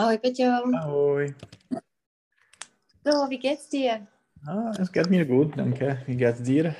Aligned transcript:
Ahoj 0.00 0.16
Peťo. 0.16 0.48
Ahoj. 0.80 1.34
So, 3.04 3.28
wie 3.28 3.38
geht's 3.38 3.68
dir? 3.68 4.06
Ah, 4.46 4.72
es 4.78 4.90
geht 4.90 5.10
mir 5.10 5.26
gut, 5.26 5.58
danke. 5.58 6.00
Wie 6.06 6.16
geht's 6.16 6.42
dir? 6.42 6.74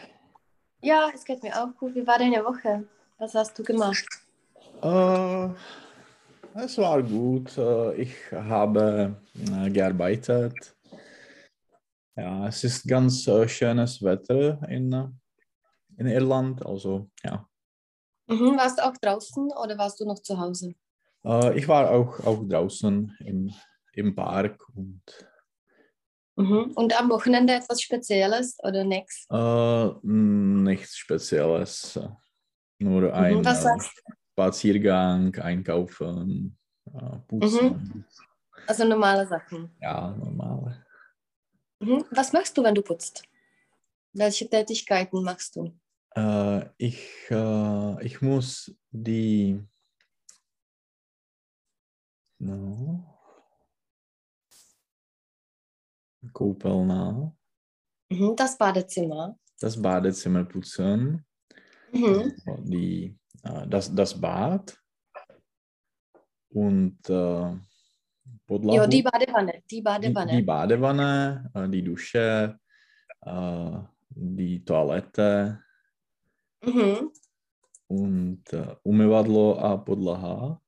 Ja, 0.80 1.10
es 1.14 1.22
geht 1.26 1.42
mir 1.42 1.52
auch 1.54 1.76
gut. 1.76 1.94
Wie 1.94 2.06
war 2.06 2.18
deine 2.18 2.42
Woche? 2.42 2.88
Was 3.18 3.34
hast 3.34 3.58
du 3.58 3.62
gemacht? 3.62 4.06
Äh, 4.80 5.48
es 6.64 6.78
war 6.78 7.02
gut. 7.02 7.58
Äh, 7.58 7.94
ich 8.04 8.14
habe 8.32 9.16
äh, 9.34 9.68
gearbeitet. 9.68 10.74
Ja, 12.16 12.48
es 12.48 12.64
ist 12.64 12.88
ganz 12.88 13.28
schönes 13.48 14.02
Wetter 14.02 14.66
in, 14.66 15.20
in 15.98 16.06
Irland. 16.06 16.64
Also, 16.64 17.10
ja. 17.22 17.46
Mhm, 18.28 18.56
warst 18.56 18.78
du 18.78 18.86
auch 18.86 18.96
draußen 18.96 19.52
oder 19.62 19.76
warst 19.76 20.00
du 20.00 20.06
noch 20.06 20.22
zu 20.22 20.38
Hause? 20.38 20.74
Äh, 21.24 21.58
ich 21.58 21.68
war 21.68 21.90
auch, 21.90 22.20
auch 22.20 22.42
draußen 22.48 23.16
im, 23.20 23.52
im 23.92 24.14
Park 24.14 24.66
und 24.74 25.02
Mhm. 26.36 26.72
Und 26.74 26.98
am 26.98 27.10
Wochenende 27.10 27.52
etwas 27.54 27.82
Spezielles 27.82 28.56
oder 28.62 28.82
nichts? 28.82 29.26
äh, 29.30 29.90
nichts 30.02 30.96
Spezielles. 30.96 32.00
Nur 32.78 33.12
ein 33.12 33.38
Mhm, 33.38 33.44
was 33.44 33.64
äh, 33.64 33.78
Spaziergang, 34.32 35.34
einkaufen, 35.36 36.56
äh, 36.86 37.18
putzen. 37.28 38.06
Also 38.66 38.84
normale 38.84 39.26
Sachen. 39.26 39.76
Ja, 39.80 40.16
normal. 40.16 40.82
Mhm. 41.80 42.04
Was 42.10 42.32
machst 42.32 42.56
du, 42.56 42.62
wenn 42.62 42.74
du 42.74 42.82
putzt? 42.82 43.22
Welche 44.14 44.48
Tätigkeiten 44.48 45.22
machst 45.22 45.56
du? 45.56 45.74
Äh, 46.14 46.64
ich, 46.78 47.06
äh, 47.30 48.04
ich 48.06 48.22
muss 48.22 48.74
die. 48.90 49.62
No. 52.40 53.04
Koupelna, 56.32 57.32
Mhm. 58.10 58.34
Das 58.36 58.56
Badezimmer. 58.58 59.36
das 59.60 59.80
Badezimmer 59.80 60.44
putzen, 60.44 61.24
Mhm. 61.92 62.32
die, 62.64 63.16
äh, 63.44 63.66
das, 63.68 63.94
das 63.94 64.18
Bad 64.20 64.76
und 66.52 66.98
äh, 67.08 67.56
Podlahu, 68.46 68.74
Ja, 68.76 68.86
die 68.86 69.02
Badewanne. 69.02 69.52
Die 69.70 69.76
die, 69.76 69.82
Badewanne. 69.82 70.32
die 70.36 70.42
Badewanne, 70.42 71.50
äh, 71.54 71.68
die 71.68 71.82
Dusche, 71.84 72.58
äh, 73.20 73.78
die 74.10 74.64
Toilette 74.64 75.62
Mhm. 76.64 77.12
und 77.86 78.52
äh, 78.52 78.76
umyvadlo 78.82 79.58
a 79.58 79.76
podlaha. 79.76 80.60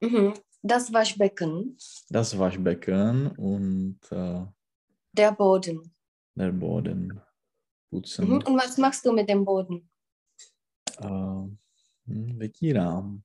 Mhm. 0.00 0.34
Das 0.66 0.90
Waschbecken. 0.94 1.76
das 2.08 2.38
Waschbecken 2.38 3.26
und 3.36 3.98
äh, 4.10 4.46
Der 5.12 5.32
Boden. 5.32 5.94
der 6.34 6.52
Boden 6.52 7.20
putzen. 7.90 8.26
Mhm. 8.28 8.36
Und 8.46 8.56
was 8.56 8.78
machst 8.78 9.04
du 9.04 9.12
mit 9.12 9.28
dem 9.28 9.44
Boden? 9.44 9.90
Äh, 10.98 11.04
hm, 12.06 12.38
Vytírám. 12.38 13.20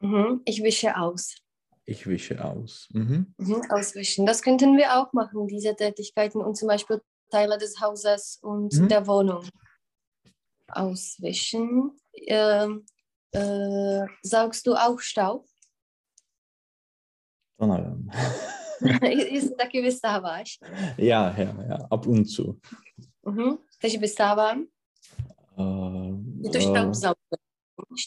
Mhm. 0.00 0.42
Ich 0.44 0.62
wische 0.64 0.96
aus. 0.96 1.36
Ich 1.84 2.06
wische 2.08 2.44
aus. 2.44 2.88
Mhm. 2.92 3.34
Mhm, 3.38 3.62
auswischen. 3.70 4.26
Das 4.26 4.42
könnten 4.42 4.76
wir 4.76 4.98
auch 4.98 5.12
machen, 5.12 5.46
diese 5.46 5.76
Tätigkeiten 5.76 6.40
und 6.42 6.56
zum 6.56 6.66
Beispiel 6.68 7.00
Teile 7.30 7.56
des 7.56 7.80
Hauses 7.80 8.38
und 8.42 8.72
Mhm. 8.74 8.88
der 8.88 9.06
Wohnung 9.06 9.46
auswischen. 10.68 11.92
Ähm, 12.14 12.84
äh, 13.32 14.06
saugst 14.22 14.66
du 14.66 14.74
auch 14.74 14.98
Staub? 15.00 15.46
To 17.60 17.66
nevím. 17.66 18.08
Jestli 19.32 19.54
taky 19.56 19.82
vystáváš. 19.82 20.58
ja, 20.98 21.34
ja, 21.38 21.54
ja, 21.68 21.76
ab 21.90 22.06
und 22.06 22.24
zu. 22.24 22.58
Mhm. 23.26 23.56
Takže 23.82 23.98
vystávám. 23.98 24.66
Äh, 25.58 26.14
Je 26.44 26.50
to 26.50 26.60
Staubsaugen. 26.60 27.38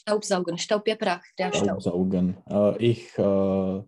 Staubsaugen. 0.02 0.58
Staub 0.58 0.88
je 0.88 0.96
prach. 0.96 1.22
Staubsaugen. 1.56 2.44
Äh, 2.52 2.76
ich 2.80 3.20
äh, 3.20 3.84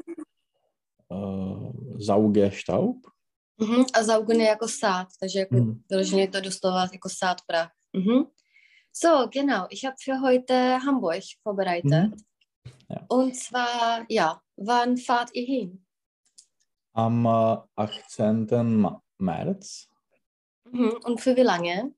äh, 1.12 1.72
sauge 2.00 2.52
Staub. 2.52 2.96
Mhm. 3.62 3.86
A 3.94 4.03
saugen 4.03 4.41
je 4.41 4.47
jako 4.47 4.68
sát, 4.68 5.08
takže 5.20 5.40
jako 5.40 5.56
Mhm. 5.56 5.81
vyloženě 5.90 6.28
to 6.28 6.41
doslova 6.41 6.81
jako 6.94 7.09
sát 7.09 7.38
prach. 7.47 7.72
Mhm. 7.94 8.24
So, 8.94 9.28
genau. 9.28 9.68
Ich 9.70 9.84
habe 9.86 9.96
für 10.06 10.18
heute 10.22 10.78
Hamburg 10.86 11.24
vorbereitet. 11.46 11.91
Mhm. 12.09 12.14
Ja. 12.90 13.06
Und 13.08 13.36
zwar, 13.36 14.06
ja, 14.09 14.42
wann 14.56 14.97
fahrt 14.97 15.34
ihr 15.34 15.46
hin? 15.46 15.86
Am 16.94 17.25
äh, 17.25 17.58
18. 17.75 18.47
Ma- 18.80 19.02
März 19.18 19.88
Mhm. 20.72 20.94
Und 21.03 21.20
für 21.22 21.36
wie 21.36 21.42
lange? 21.42 21.94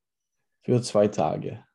für 0.64 0.82
zwei 0.82 1.08
Tage. 1.08 1.66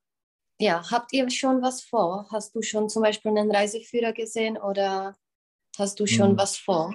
Ja, 0.59 0.89
habt 0.91 1.13
ihr 1.13 1.29
schon 1.29 1.61
was 1.61 1.83
vor? 1.83 2.27
Hast 2.31 2.55
du 2.55 2.63
schon 2.63 2.89
zum 2.89 3.03
Beispiel 3.03 3.31
einen 3.37 3.51
Reiseführer 3.51 4.13
gesehen 4.13 4.57
oder 4.57 5.15
hast 5.77 6.01
du 6.01 6.07
schon 6.07 6.33
Mhm. 6.33 6.39
was 6.39 6.57
vor? 6.57 6.95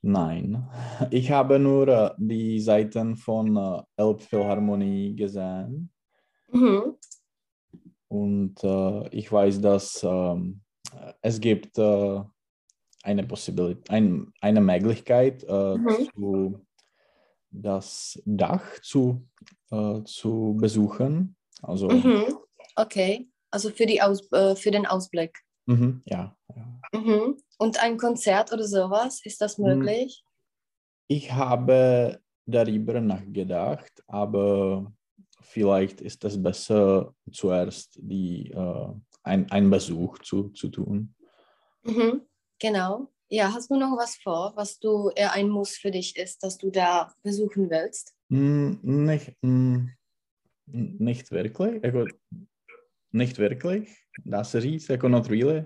Nein, 0.00 0.66
ich 1.10 1.30
habe 1.30 1.58
nur 1.58 1.88
äh, 1.88 2.14
die 2.16 2.58
Seiten 2.60 3.16
von 3.16 3.56
äh, 3.56 3.82
Elbphilharmonie 3.96 5.14
gesehen. 5.16 5.92
Mhm. 6.52 6.96
Und 8.08 8.64
äh, 8.64 9.08
ich 9.10 9.30
weiß, 9.30 9.60
dass 9.60 10.02
ähm, 10.04 10.62
es 11.22 11.40
gibt 11.40 11.78
äh, 11.78 12.20
eine 13.02 13.24
Possibility, 13.24 13.90
ein, 13.90 14.32
eine 14.40 14.60
Möglichkeit, 14.60 15.44
äh, 15.44 15.76
Mhm. 15.78 16.08
zu, 16.14 16.66
das 17.50 18.20
Dach 18.24 18.80
zu, 18.82 19.26
äh, 19.70 20.02
zu 20.04 20.56
besuchen. 20.60 21.36
Also, 21.62 21.88
Mhm. 21.88 22.38
Okay, 22.76 23.28
also 23.50 23.70
für, 23.70 23.86
die 23.86 24.00
Aus 24.02 24.30
äh, 24.32 24.54
für 24.54 24.70
den 24.70 24.86
Ausblick. 24.86 25.38
mhm, 25.66 26.02
ja, 26.06 26.36
ja. 26.54 26.80
Mhm. 26.92 27.36
Und 27.58 27.82
ein 27.82 27.96
Konzert 27.96 28.52
oder 28.52 28.64
sowas, 28.64 29.20
ist 29.24 29.40
das 29.40 29.58
Mhm. 29.58 29.64
möglich? 29.66 30.22
Ich 31.08 31.32
habe 31.32 32.20
darüber 32.46 33.00
nachgedacht, 33.00 34.02
aber 34.06 34.92
vielleicht 35.40 36.00
ist 36.00 36.24
es 36.24 36.40
besser, 36.42 37.14
zuerst 37.32 37.98
die, 38.00 38.50
äh, 39.28 39.32
ein, 39.32 39.50
einen 39.50 39.70
Besuch 39.70 40.18
zu, 40.18 40.50
zu 40.50 40.68
tun. 40.68 41.14
Mhm. 41.82 42.22
Genau. 42.58 43.08
Ja, 43.30 43.52
hast 43.52 43.70
du 43.70 43.76
noch 43.76 43.96
was 43.96 44.16
vor, 44.16 44.52
was 44.56 44.78
du 44.78 45.10
eher 45.14 45.32
ein 45.32 45.48
Muss 45.50 45.76
für 45.76 45.90
dich 45.90 46.16
ist, 46.16 46.42
dass 46.42 46.56
du 46.56 46.70
da 46.70 47.12
besuchen 47.22 47.70
willst? 47.70 48.14
Mm, 48.28 48.72
Nicht, 48.82 49.36
mm, 49.42 49.88
nicht 50.66 51.30
wirklich. 51.30 51.82
Jako, 51.82 52.06
nicht 53.12 53.38
wirklich. 53.38 53.88
Dá 54.24 54.44
se 54.44 54.60
říct, 54.60 54.88
jako 54.88 55.08
not 55.08 55.28
really. 55.28 55.64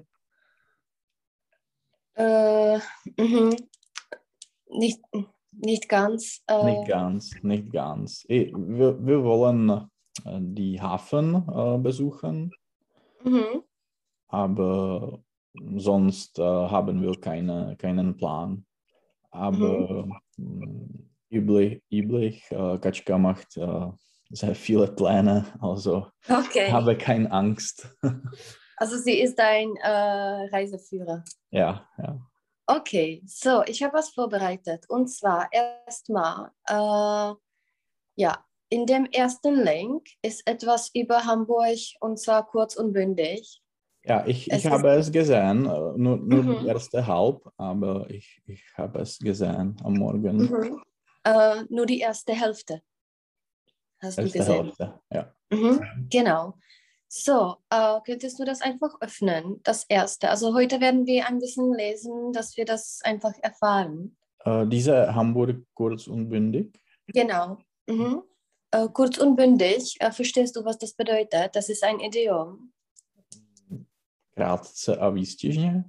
Äh, 2.14 2.78
mhm. 3.16 3.56
Nicht, 4.70 5.00
nicht 5.52 5.88
ganz. 5.88 6.42
Äh, 6.46 6.64
Nicht 6.64 6.88
ganz, 6.88 7.30
nicht 7.42 7.72
ganz. 7.72 8.24
Wir, 8.28 9.06
wir 9.06 9.22
wollen 9.22 9.70
äh, 10.24 10.38
die 10.40 10.80
Hafen 10.80 11.34
äh, 11.34 11.78
besuchen, 11.78 12.50
Mhm. 13.24 13.62
aber 14.28 15.22
sonst 15.76 16.38
äh, 16.38 16.42
haben 16.42 17.02
wir 17.02 17.20
keine, 17.20 17.76
keinen 17.76 18.16
Plan. 18.16 18.64
Aber 19.30 20.06
mm, 20.36 21.08
üblich, 21.30 21.82
üblich 21.90 22.50
äh, 22.50 22.78
Kaczka 22.78 23.18
macht 23.18 23.56
äh, 23.56 23.90
sehr 24.30 24.54
viele 24.54 24.88
Pläne, 24.88 25.44
also 25.60 26.06
Okay. 26.28 26.70
habe 26.70 26.96
keine 26.96 27.30
Angst. 27.30 27.88
Also 28.78 28.96
sie 28.96 29.20
ist 29.20 29.38
dein 29.38 29.76
äh, 29.76 30.48
Reiseführer. 30.50 31.22
ja, 31.50 31.86
ja. 31.98 32.18
Okay, 32.66 33.22
so, 33.26 33.62
ich 33.64 33.80
habe 33.82 33.94
was 33.94 34.10
vorbereitet. 34.10 34.86
Und 34.88 35.08
zwar 35.08 35.48
erstmal, 35.52 36.50
äh, 36.66 37.34
ja, 38.16 38.44
in 38.72 38.86
dem 38.86 39.04
ersten 39.04 39.54
Link 39.62 40.06
ist 40.22 40.46
etwas 40.46 40.90
über 40.94 41.26
Hamburg 41.26 41.78
und 42.00 42.18
zwar 42.18 42.46
kurz 42.46 42.74
und 42.74 42.94
bündig. 42.94 43.60
Ja, 44.04 44.26
ich, 44.26 44.50
Es 44.50 44.64
ich 44.64 44.70
habe 44.70 44.88
es 44.94 45.12
gesehen, 45.12 45.66
äh, 45.66 45.92
nur, 45.96 46.16
nur 46.16 46.42
Mhm. 46.42 46.58
die 46.60 46.66
erste 46.68 47.06
halb, 47.06 47.38
aber 47.58 48.08
ich, 48.10 48.42
ich 48.46 48.64
habe 48.76 49.00
es 49.00 49.18
gesehen 49.18 49.76
am 49.84 49.92
Morgen. 49.92 50.36
Mhm. 50.38 50.82
Äh, 51.24 51.64
nur 51.68 51.84
die 51.86 52.00
erste 52.00 52.32
Hälfte. 52.32 52.80
Hast 54.00 54.16
du 54.18 54.22
Erste 54.22 54.38
gesehen? 54.38 54.64
Hälfte, 54.64 55.00
ja. 55.12 55.32
Mhm, 55.50 56.08
genau. 56.10 56.54
So, 57.08 57.56
äh, 57.68 58.00
könntest 58.06 58.38
du 58.40 58.44
das 58.44 58.62
einfach 58.62 58.94
öffnen, 59.02 59.60
das 59.64 59.84
erste? 59.84 60.30
Also 60.30 60.54
heute 60.54 60.80
werden 60.80 61.04
wir 61.06 61.28
ein 61.28 61.38
bisschen 61.38 61.74
lesen, 61.74 62.32
dass 62.32 62.56
wir 62.56 62.64
das 62.64 63.00
einfach 63.04 63.34
erfahren. 63.42 64.16
Äh, 64.46 64.66
diese 64.66 65.14
Hamburg 65.14 65.56
kurz 65.74 66.06
und 66.06 66.30
bündig. 66.30 66.72
Genau. 67.08 67.58
Mhm. 67.86 68.22
Äh, 68.74 68.88
kurz 68.92 69.18
und 69.18 69.36
bündig, 69.36 69.96
äh, 70.00 70.10
verstehst 70.12 70.56
du, 70.56 70.64
was 70.64 70.78
das 70.78 70.94
bedeutet? 70.94 71.54
Das 71.54 71.68
ist 71.68 71.84
ein 71.84 72.00
Idiom. 72.00 72.70
Krátce 74.36 74.96
a 74.96 75.08
výstižně. 75.10 75.84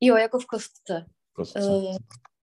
Jo, 0.00 0.16
jako 0.16 0.38
v 0.38 0.46
kostce. 0.46 1.06
Kostce. 1.32 1.60
Äh, 1.60 1.98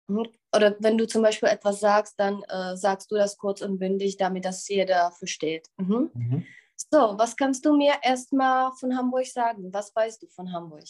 Mhm. 0.10 0.24
Oder 0.56 0.76
wenn 0.80 0.98
du 0.98 1.06
zum 1.06 1.22
Beispiel 1.22 1.50
etwas 1.50 1.80
sagst, 1.82 2.14
dann 2.18 2.42
äh, 2.48 2.78
sagst 2.78 3.12
du 3.12 3.16
das 3.18 3.36
kurz 3.38 3.62
und 3.62 3.78
bündig, 3.78 4.16
damit 4.18 4.46
das 4.46 4.66
jeder 4.70 5.12
versteht. 5.12 5.68
Mhm. 5.78 6.10
Mhm. 6.14 6.44
So, 6.94 6.98
was 7.18 7.36
kannst 7.36 7.66
du 7.66 7.76
mir 7.76 7.94
erstmal 8.02 8.72
von 8.80 8.96
Hamburg 8.96 9.26
sagen? 9.26 9.74
Was 9.74 9.94
weißt 9.94 10.22
du 10.24 10.28
von 10.28 10.50
Hamburg? 10.54 10.86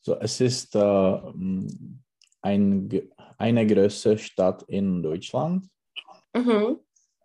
So, 0.00 0.14
es 0.18 0.40
ist 0.40 0.74
äh, 0.74 1.20
ein, 2.40 2.88
ge- 2.88 3.10
eine 3.36 3.66
große 3.66 4.16
Stadt 4.16 4.62
in 4.62 5.02
Deutschland. 5.02 5.66
Mhm. 6.34 6.78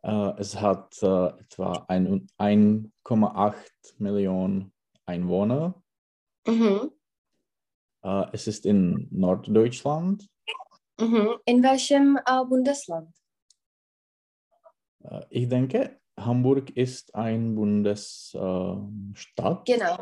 Äh, 0.06 0.34
es 0.40 0.62
hat 0.62 1.02
äh, 1.02 1.30
etwa 1.42 1.84
ein- 1.88 2.28
1,8 2.38 3.56
Millionen 3.98 4.72
Einwohner. 5.08 5.82
Mhm. 6.46 6.92
Äh, 8.04 8.26
es 8.34 8.46
ist 8.46 8.68
in 8.68 9.08
Norddeutschland. 9.10 10.28
Mhm. 11.00 11.38
In 11.46 11.64
welchem 11.64 12.20
Bundesland? 12.50 13.16
Ich 15.30 15.48
denke, 15.50 16.00
Hamburg 16.20 16.70
ist 16.78 17.14
ein 17.16 17.56
Bundesstadt, 17.56 19.66
Genau. 19.66 19.98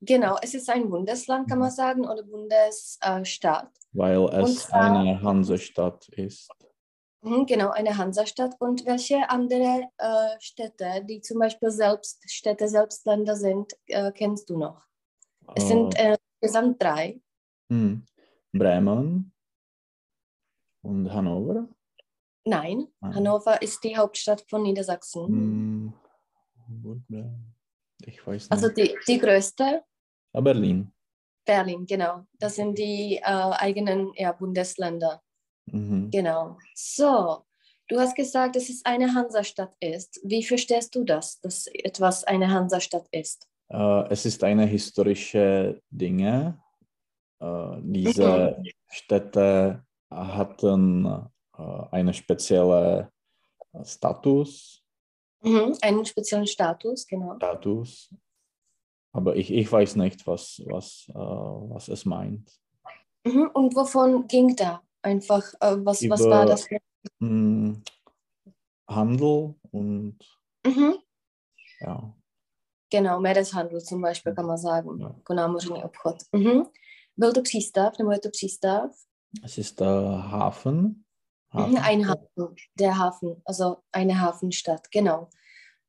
Genau, 0.00 0.36
es 0.42 0.52
ist 0.54 0.68
ein 0.68 0.90
Bundesland, 0.90 1.48
kann 1.48 1.60
man 1.60 1.70
sagen, 1.70 2.04
oder 2.06 2.22
Bundesstaat. 2.24 3.70
weil 3.92 4.18
es 4.42 4.66
zwar- 4.66 5.00
eine 5.00 5.22
Hansestadt 5.22 6.08
ist. 6.10 6.50
Mhm, 7.24 7.46
genau, 7.46 7.70
eine 7.70 7.96
Hansastadt. 7.96 8.54
Und 8.60 8.84
welche 8.84 9.28
andere 9.30 9.88
äh, 9.96 10.36
Städte, 10.40 11.02
die 11.08 11.20
zum 11.22 11.38
Beispiel 11.38 11.70
selbst 11.70 12.22
Städte, 12.30 12.68
selbst 12.68 13.06
Länder 13.06 13.34
sind, 13.34 13.72
äh, 13.86 14.12
kennst 14.12 14.50
du 14.50 14.58
noch? 14.58 14.82
Es 15.54 15.68
sind 15.68 15.98
Äh, 15.98 16.12
äh, 16.12 16.16
insgesamt 16.40 16.82
drei. 16.82 17.20
hm, 17.70 18.04
Bremen 18.52 19.32
und 20.82 21.12
Hannover. 21.12 21.68
Nein, 22.46 22.88
Nein. 23.00 23.14
Hannover 23.14 23.60
ist 23.62 23.82
die 23.84 23.96
Hauptstadt 23.96 24.44
von 24.50 24.62
Niedersachsen. 24.62 25.26
Hm. 25.26 25.94
Ich 28.04 28.26
weiß 28.26 28.42
nicht. 28.42 28.52
Also 28.52 28.68
die, 28.68 28.96
die 29.08 29.18
größte, 29.18 29.82
Ah, 30.34 30.40
Berlin. 30.40 30.92
Berlin, 31.46 31.86
genau. 31.86 32.26
Das 32.38 32.56
sind 32.56 32.76
die 32.76 33.16
äh, 33.16 33.22
eigenen 33.22 34.12
ja, 34.16 34.32
Bundesländer. 34.32 35.22
Mhm. 35.66 36.10
Genau. 36.10 36.58
So, 36.74 37.44
du 37.88 37.98
hast 37.98 38.14
gesagt, 38.14 38.56
dass 38.56 38.68
es 38.68 38.84
eine 38.84 39.14
Hansastadt 39.14 39.74
ist. 39.80 40.20
Wie 40.24 40.42
verstehst 40.42 40.94
du 40.94 41.04
das, 41.04 41.40
dass 41.40 41.66
etwas 41.68 42.24
eine 42.24 42.50
Hansastadt 42.50 43.08
ist? 43.10 43.48
Äh, 43.68 44.08
es 44.10 44.26
ist 44.26 44.44
eine 44.44 44.66
historische 44.66 45.80
Dinge. 45.90 46.60
Äh, 47.40 47.76
diese 47.82 48.62
Städte 48.88 49.84
hatten 50.10 51.06
äh, 51.56 51.62
einen 51.90 52.14
speziellen 52.14 53.08
Status, 53.82 54.84
Mhm, 55.44 55.76
einen 55.82 56.04
speziellen 56.06 56.46
Status, 56.46 57.06
genau. 57.06 57.36
Status. 57.36 58.10
Aber 59.12 59.36
ich, 59.36 59.52
ich 59.52 59.70
weiß 59.70 59.96
nicht, 59.96 60.26
was, 60.26 60.62
was, 60.66 61.06
äh, 61.10 61.14
was 61.14 61.88
es 61.88 62.06
meint. 62.06 62.50
Mhm, 63.24 63.50
und 63.52 63.76
wovon 63.76 64.26
ging 64.26 64.56
da? 64.56 64.82
Einfach, 65.04 65.52
äh, 65.60 65.76
was, 65.84 66.02
was 66.08 66.20
war 66.20 66.46
das? 66.46 66.66
Hm, 67.20 67.82
Handel 68.88 69.54
und 69.70 70.18
Mhm, 70.66 70.94
ja, 71.80 72.14
genau, 72.90 73.20
Meereshandel 73.20 73.82
zum 73.82 74.00
Beispiel 74.00 74.34
kann 74.34 74.46
man 74.46 74.56
sagen. 74.58 74.98
Ja. 75.00 75.14
Konámořní 75.24 75.84
obchod. 75.84 76.16
Mhm. 76.32 76.62
Byl 77.16 77.32
to 77.32 77.42
přístav, 77.42 77.98
nebo 77.98 78.12
je 78.12 78.18
to 78.18 78.30
přístav? 78.30 78.90
es 79.42 79.58
ist 79.58 79.80
der 79.80 80.16
Hafen. 80.30 81.04
Mhm, 81.52 81.76
ein 81.76 82.08
Hafen, 82.08 82.54
der 82.78 82.98
Hafen, 82.98 83.42
also 83.44 83.82
eine 83.92 84.20
Hafenstadt, 84.20 84.90
genau. 84.90 85.28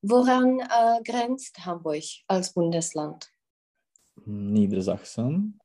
Woran 0.01 0.59
äh, 0.59 1.01
grenzt 1.03 1.65
Hamburg 1.65 2.03
als 2.27 2.53
Bundesland? 2.53 3.31
Niedersachsen. 4.25 5.59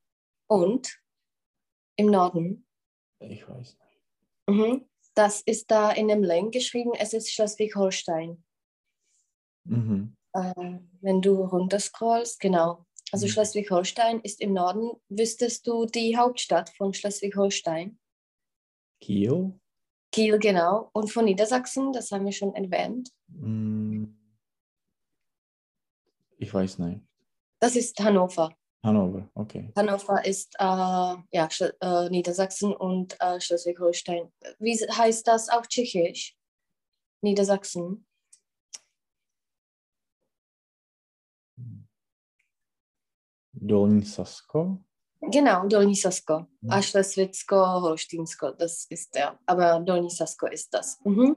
Und 0.47 0.99
im 1.97 2.07
Norden? 2.07 2.65
Ich 3.21 3.47
weiß 3.47 3.77
nicht. 3.77 4.01
Mhm. 4.47 4.85
Das 5.13 5.41
ist 5.41 5.69
da 5.71 5.91
in 5.91 6.07
dem 6.07 6.23
Link 6.23 6.53
geschrieben, 6.53 6.91
es 6.97 7.13
ist 7.13 7.31
Schleswig-Holstein. 7.31 8.43
Mhm. 9.65 10.15
Äh, 10.33 10.53
wenn 11.01 11.21
du 11.21 11.35
runterscrollst, 11.43 12.39
genau. 12.39 12.85
Also 13.11 13.25
Mhm. 13.27 13.31
Schleswig-Holstein 13.31 14.21
ist 14.21 14.39
im 14.41 14.53
Norden. 14.53 14.91
Wüsstest 15.09 15.67
du 15.67 15.85
die 15.85 16.15
Hauptstadt 16.17 16.69
von 16.77 16.93
Schleswig-Holstein? 16.93 17.99
Kiel. 19.01 19.59
Kiel, 20.11 20.39
genau. 20.39 20.89
Und 20.93 21.11
von 21.11 21.25
Niedersachsen, 21.25 21.91
das 21.93 22.11
haben 22.11 22.25
wir 22.25 22.31
schon 22.33 22.53
erwähnt. 22.55 23.09
Hm, 23.29 24.17
Ich 26.37 26.51
weiß 26.53 26.79
nicht. 26.79 27.01
Das 27.59 27.75
ist 27.75 27.99
Hannover. 27.99 28.55
Hannover, 28.83 29.29
okay. 29.35 29.71
Hannover 29.75 30.25
ist 30.25 30.55
äh, 30.59 30.63
ja, 30.63 31.47
äh, 31.81 32.09
Niedersachsen 32.09 32.73
und 32.73 33.15
äh, 33.19 33.39
Schleswig-Holstein. 33.39 34.31
Wie 34.59 34.73
heißt 34.73 35.27
das 35.27 35.49
auf 35.49 35.67
Tschechisch? 35.67 36.35
Niedersachsen. 37.21 38.05
Dolní 43.53 44.01
Sasko. 44.01 44.77
Genau, 45.31 45.67
Dolní 45.67 45.95
Sasko. 45.95 46.47
Mhm. 46.61 46.71
A 46.71 46.81
Schleswigsko-Holsteinsko, 46.81 48.51
das 48.57 48.87
ist 48.89 49.13
der. 49.13 49.37
Aber 49.45 49.79
Dolní 49.79 50.09
Sasko 50.09 50.47
ist 50.47 50.73
das. 50.73 50.99
Mhm. 51.05 51.35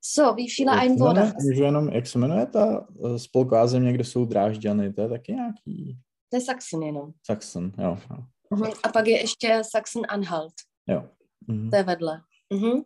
So, 0.00 0.36
wie 0.36 0.48
viele 0.48 0.72
Einwohner 0.72 1.34
Můžu 1.42 1.62
jenom, 1.62 1.88
jak 1.88 2.06
se 2.06 2.18
jmenuje 2.18 2.46
ta 2.46 2.88
eh, 3.04 3.18
spolková 3.18 3.66
země, 3.66 3.92
kde 3.92 4.04
jsou 4.04 4.24
Drážďany, 4.24 4.92
to 4.92 5.00
je 5.00 5.08
taky 5.08 5.32
nějaký 5.32 5.98
Sachsen 6.38 6.82
jenom. 6.82 7.14
Saxon, 7.26 7.72
jo. 7.78 7.98
Mhm. 8.50 8.72
A 8.82 8.88
pak 8.88 9.06
je 9.06 9.20
ještě 9.20 9.62
Sachsen-Anhalt, 9.64 10.54
jo. 10.86 11.08
Mhm. 11.46 11.70
je 11.74 11.82
vedle. 11.82 12.22
Mhm. 12.52 12.84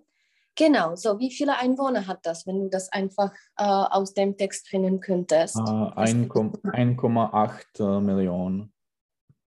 Genau, 0.56 0.96
so, 0.96 1.18
wie 1.18 1.30
viele 1.30 1.58
Einwohner 1.58 2.06
hat 2.06 2.20
das, 2.22 2.46
wenn 2.46 2.60
du 2.60 2.68
das 2.68 2.88
einfach 2.92 3.32
äh, 3.58 3.64
aus 3.64 4.14
dem 4.14 4.36
Text 4.36 4.68
finden 4.68 5.00
könntest? 5.00 5.56
Ah, 5.56 5.92
1,8 5.96 8.00
Millionen. 8.00 8.72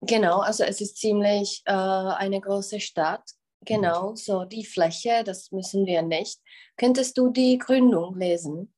Genau, 0.01 0.39
also 0.39 0.63
es 0.63 0.79
ist 0.79 0.97
ziemlich 0.97 1.63
äh, 1.65 1.73
eine 1.73 2.39
große 2.39 2.79
Stadt. 2.79 3.23
Genau, 3.65 4.15
so 4.15 4.45
die 4.45 4.65
Fläche, 4.65 5.23
das 5.23 5.51
müssen 5.51 5.85
wir 5.85 6.01
nicht. 6.01 6.39
Könntest 6.77 7.17
du 7.17 7.29
die 7.29 7.57
Gründung 7.57 8.17
lesen? 8.17 8.73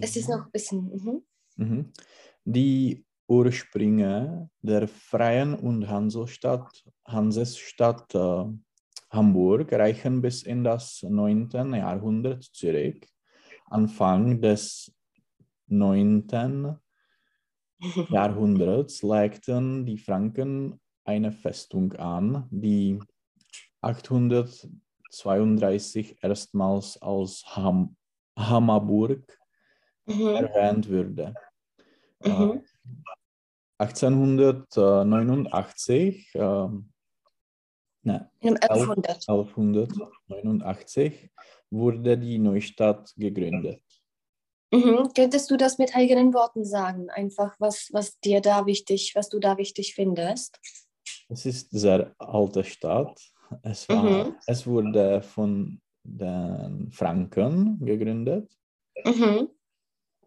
Es 0.00 0.16
ist 0.16 0.28
noch 0.28 0.46
ein 0.46 0.50
bisschen. 0.50 0.90
Mhm. 0.94 1.26
Mhm. 1.56 1.92
Die 2.44 3.04
Ursprünge 3.28 4.48
der 4.62 4.88
Freien 4.88 5.54
und 5.54 5.86
Hansestadt, 5.88 6.84
Hansestadt 7.06 8.14
äh, 8.14 8.44
Hamburg 9.10 9.72
reichen 9.72 10.20
bis 10.22 10.42
in 10.42 10.64
das 10.64 11.02
9. 11.02 11.74
Jahrhundert 11.74 12.42
zurück. 12.44 13.06
Anfang 13.66 14.40
des 14.40 14.90
9. 15.66 16.78
Jahrhunderts 18.08 19.02
legten 19.02 19.84
die 19.84 19.98
Franken 19.98 20.80
eine 21.04 21.30
Festung 21.30 21.92
an, 21.94 22.46
die 22.50 22.98
832 23.82 26.16
erstmals 26.22 26.96
als 27.00 27.44
Ham 27.54 27.94
Hammerburg 28.38 29.38
Mhm. 30.06 30.28
erwähnt 30.28 30.88
wurde. 30.88 31.34
Äh, 32.20 32.28
Mhm. 32.30 32.62
1889, 33.78 36.32
ähm, 36.34 36.90
ne, 38.02 38.30
Im 38.40 38.56
1100. 38.56 39.28
1189 39.28 41.30
wurde 41.70 42.18
die 42.18 42.38
Neustadt 42.38 43.12
gegründet. 43.16 43.82
Mhm. 44.72 45.10
Könntest 45.14 45.50
du 45.50 45.56
das 45.56 45.78
mit 45.78 45.94
eigenen 45.96 46.34
Worten 46.34 46.64
sagen? 46.64 47.08
Einfach, 47.10 47.54
was, 47.58 47.88
was 47.92 48.18
dir 48.20 48.40
da 48.40 48.66
wichtig, 48.66 49.12
was 49.14 49.28
du 49.28 49.38
da 49.38 49.56
wichtig 49.56 49.94
findest? 49.94 50.58
Es 51.30 51.46
ist 51.46 51.72
eine 51.72 51.80
sehr 51.80 52.14
alte 52.18 52.64
Stadt. 52.64 53.18
Es, 53.62 53.88
war, 53.88 54.02
Mhm. 54.02 54.34
es 54.46 54.66
wurde 54.66 55.22
von 55.22 55.80
den 56.04 56.90
Franken 56.92 57.78
gegründet 57.84 58.50
Mhm. 59.04 59.48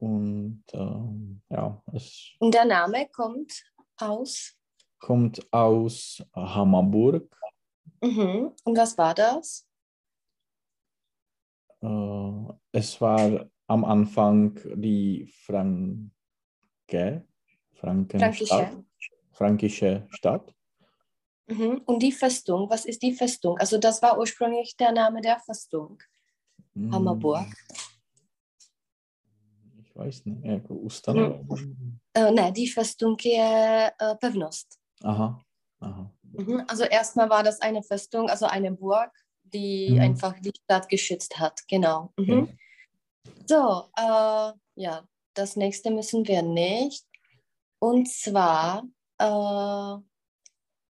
Und 0.01 0.63
ähm, 0.73 1.41
ja, 1.49 1.81
es 1.93 2.31
Und 2.39 2.53
der 2.53 2.65
Name 2.65 3.07
kommt 3.09 3.63
aus. 3.97 4.55
kommt 4.99 5.53
aus 5.53 6.23
Hammerburg. 6.35 7.29
Mhm. 8.01 8.51
Und 8.63 8.77
was 8.77 8.97
war 8.97 9.13
das? 9.13 9.67
Äh, 11.81 12.53
es 12.71 12.99
war 12.99 13.45
am 13.67 13.85
Anfang 13.85 14.59
die 14.75 15.27
Franke, 15.45 16.11
Frankenstadt, 17.73 18.39
Frankische. 18.41 18.85
frankische 19.31 20.07
Stadt. 20.09 20.53
Mhm. 21.47 21.81
Und 21.85 22.01
die 22.01 22.11
Festung, 22.11 22.69
was 22.71 22.85
ist 22.85 23.03
die 23.03 23.13
Festung? 23.13 23.57
Also 23.59 23.77
das 23.77 24.01
war 24.01 24.17
ursprünglich 24.17 24.75
der 24.77 24.93
Name 24.93 25.21
der 25.21 25.39
Festung. 25.39 26.01
Mm, 26.73 26.91
Hammerburg. 26.91 27.45
Weiß 30.01 30.25
nicht. 30.25 30.45
Jako 30.45 30.73
ustanovení? 30.73 31.99
Äh, 32.13 32.31
ne, 32.31 32.51
die 32.51 32.67
Festung 32.67 33.17
je 33.23 33.37
äh, 33.99 34.15
Pevnost. 34.19 34.79
Aha. 35.03 35.41
Aha. 35.79 36.11
Mhm. 36.23 36.63
Also 36.67 36.83
erstmal 36.83 37.29
war 37.29 37.43
das 37.43 37.61
eine 37.61 37.83
Festung, 37.83 38.29
also 38.29 38.45
eine 38.45 38.71
Burg, 38.71 39.11
die 39.43 39.91
Mhm. 39.91 39.99
einfach 40.01 40.39
die 40.39 40.51
Stadt 40.63 40.89
geschützt 40.89 41.37
hat. 41.39 41.61
Genau. 41.67 42.11
Mhm. 42.17 42.43
Okay. 42.43 42.57
So, 43.47 43.89
äh, 43.97 44.51
ja, 44.75 45.03
das 45.33 45.55
nächste 45.55 45.91
müssen 45.91 46.27
wir 46.27 46.41
nicht. 46.41 47.05
Und 47.79 48.07
zwar, 48.09 48.83
äh, 49.19 50.01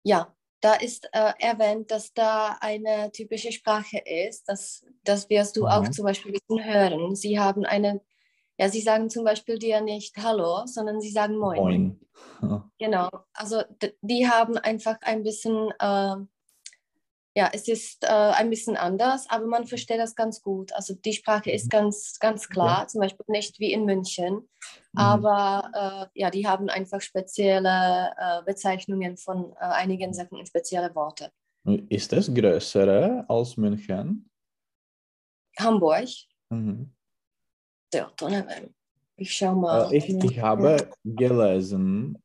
ja, 0.04 0.34
da 0.60 0.75
ist 0.75 1.08
äh, 1.12 1.32
erwähnt, 1.38 1.90
dass 1.90 2.12
da 2.12 2.56
eine 2.60 3.10
typische 3.12 3.52
Sprache 3.52 3.98
ist. 3.98 4.44
Das, 4.48 4.84
das 5.04 5.28
wirst 5.28 5.56
du 5.56 5.66
Aha. 5.66 5.80
auch 5.80 5.90
zum 5.90 6.04
Beispiel 6.04 6.38
hören. 6.48 7.14
Sie 7.14 7.38
haben 7.38 7.64
eine, 7.64 8.00
ja, 8.58 8.68
sie 8.68 8.80
sagen 8.80 9.10
zum 9.10 9.25
Beispiel 9.25 9.58
dir 9.58 9.80
nicht 9.80 10.16
Hallo, 10.16 10.62
sondern 10.66 11.00
sie 11.00 11.10
sagen 11.10 11.36
Moin. 11.36 11.58
Moin. 11.58 12.00
Genau, 12.78 13.08
also 13.32 13.62
die 14.02 14.28
haben 14.28 14.56
einfach 14.58 14.96
ein 15.02 15.22
bisschen, 15.22 15.70
äh, 15.78 16.16
ja, 17.34 17.50
es 17.52 17.68
ist 17.68 18.04
äh, 18.04 18.06
ein 18.08 18.48
bisschen 18.50 18.76
anders, 18.76 19.28
aber 19.28 19.46
man 19.46 19.66
versteht 19.66 19.98
das 19.98 20.14
ganz 20.14 20.40
gut. 20.42 20.72
Also 20.72 20.94
die 20.94 21.12
Sprache 21.12 21.50
ist 21.50 21.70
ganz, 21.70 22.18
ganz 22.18 22.48
klar, 22.48 22.86
zum 22.88 23.00
Beispiel 23.02 23.25
nicht 23.28 23.58
wie 23.60 23.72
in 23.72 23.84
München, 23.84 24.48
Mhm. 24.92 25.00
aber 25.00 26.08
äh, 26.14 26.20
ja, 26.20 26.30
die 26.30 26.46
haben 26.46 26.68
einfach 26.70 27.00
spezielle 27.02 28.12
äh, 28.18 28.42
Bezeichnungen 28.44 29.16
von 29.18 29.52
äh, 29.52 29.64
einigen 29.64 30.14
Sachen 30.14 30.38
und 30.38 30.48
spezielle 30.48 30.94
Worte. 30.94 31.30
Ist 31.90 32.12
es 32.14 32.32
größer 32.32 33.25
als 33.28 33.56
München? 33.56 34.30
Hamburg, 35.58 36.08
Mhm. 36.50 36.92
Ja, 37.93 38.11
to 38.16 38.28
nevím. 38.28 38.75
Ich 39.16 39.35
schau 39.35 39.55
mal. 39.55 39.93
Ich, 39.93 40.09
ich 40.09 40.38
habe 40.40 40.90
gelesen, 41.02 42.23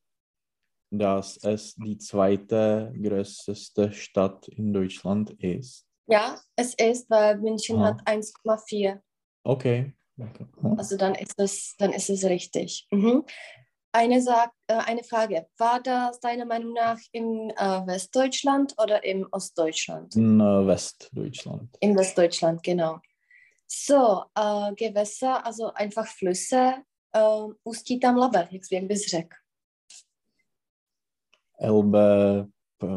dass 0.91 1.38
es 1.38 1.75
die 1.75 1.98
zweite 1.98 2.94
größte 3.01 3.91
Stadt 3.94 4.48
in 4.50 4.74
Deutschland 4.74 5.32
ist. 5.41 5.88
Ja, 6.08 6.38
es 6.58 6.74
ist, 6.74 7.10
weil 7.10 7.38
München 7.38 7.77
Aha. 7.77 7.86
hat 7.86 8.08
1,4. 8.08 9.00
Okay. 9.44 9.94
okay. 10.20 10.46
Also 10.77 10.98
dann 10.98 11.15
ist 11.15 11.39
es, 11.39 11.75
dann 11.77 11.94
ist 11.94 12.10
es 12.10 12.25
richtig. 12.25 12.88
Mhm. 12.91 13.24
Eine, 13.94 14.22
Sag, 14.22 14.51
äh, 14.68 14.75
eine 14.75 15.03
Frage, 15.03 15.48
war 15.58 15.82
das 15.82 16.20
deiner 16.20 16.46
Meinung 16.46 16.74
nach 16.74 17.00
im 17.12 17.50
äh, 17.50 17.88
Westdeutschland 17.88 18.74
oder 18.82 19.03
im 19.03 19.27
Ostdeutschland? 19.32 20.15
In 20.15 20.39
äh, 20.39 20.68
Westdeutschland. 20.68 21.77
Im 21.80 21.98
Westdeutschland, 21.98 22.63
genau. 22.63 23.00
So, 23.74 24.24
äh, 24.36 24.74
Gewässer, 24.75 25.46
also 25.46 25.72
einfach 25.74 26.06
Flüsse, 26.08 26.84
äh, 27.13 27.48
ústí 27.63 28.00
tam 28.00 28.16
Labe, 28.18 28.48
jak, 28.51 28.62
jak 28.72 28.84
bys 28.84 29.08
řekl. 29.10 29.36
Elbe, 31.60 32.48
äh, 32.84 32.88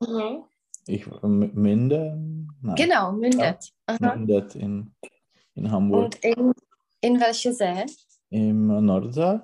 Mhm. 0.00 0.42
ich, 0.88 1.06
M- 1.22 1.50
Minden? 1.54 2.46
Nein, 2.62 2.76
Genau, 2.76 3.12
mündet. 3.12 3.58
Aha. 3.86 4.14
Mündet 4.16 4.54
in, 4.56 4.92
in 5.54 5.70
Hamburg. 5.70 6.04
Und 6.04 6.24
in, 6.24 6.52
in 7.00 7.20
welche 7.20 7.52
See? 7.52 7.86
Im 8.30 8.66
Nordsee? 8.86 9.40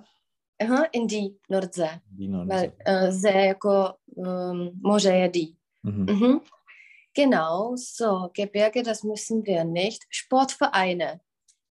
Aha, 0.60 0.84
in 0.92 1.06
die 1.06 1.38
Nordsee. 1.48 2.00
Die 2.10 2.28
Nordsee. 2.28 2.54
Weil 2.54 2.72
äh, 2.84 3.12
See 3.12 3.46
jako 3.46 3.94
ähm, 4.16 4.80
moře 4.82 5.12
je 5.14 5.28
die. 5.28 5.56
Mhm. 5.82 6.06
Mhm. 6.06 6.40
Genau, 7.14 7.76
so, 7.76 8.30
Gebirge, 8.32 8.82
das 8.82 9.02
müssen 9.02 9.44
wir 9.44 9.64
nicht. 9.64 10.06
Sportvereine. 10.08 11.20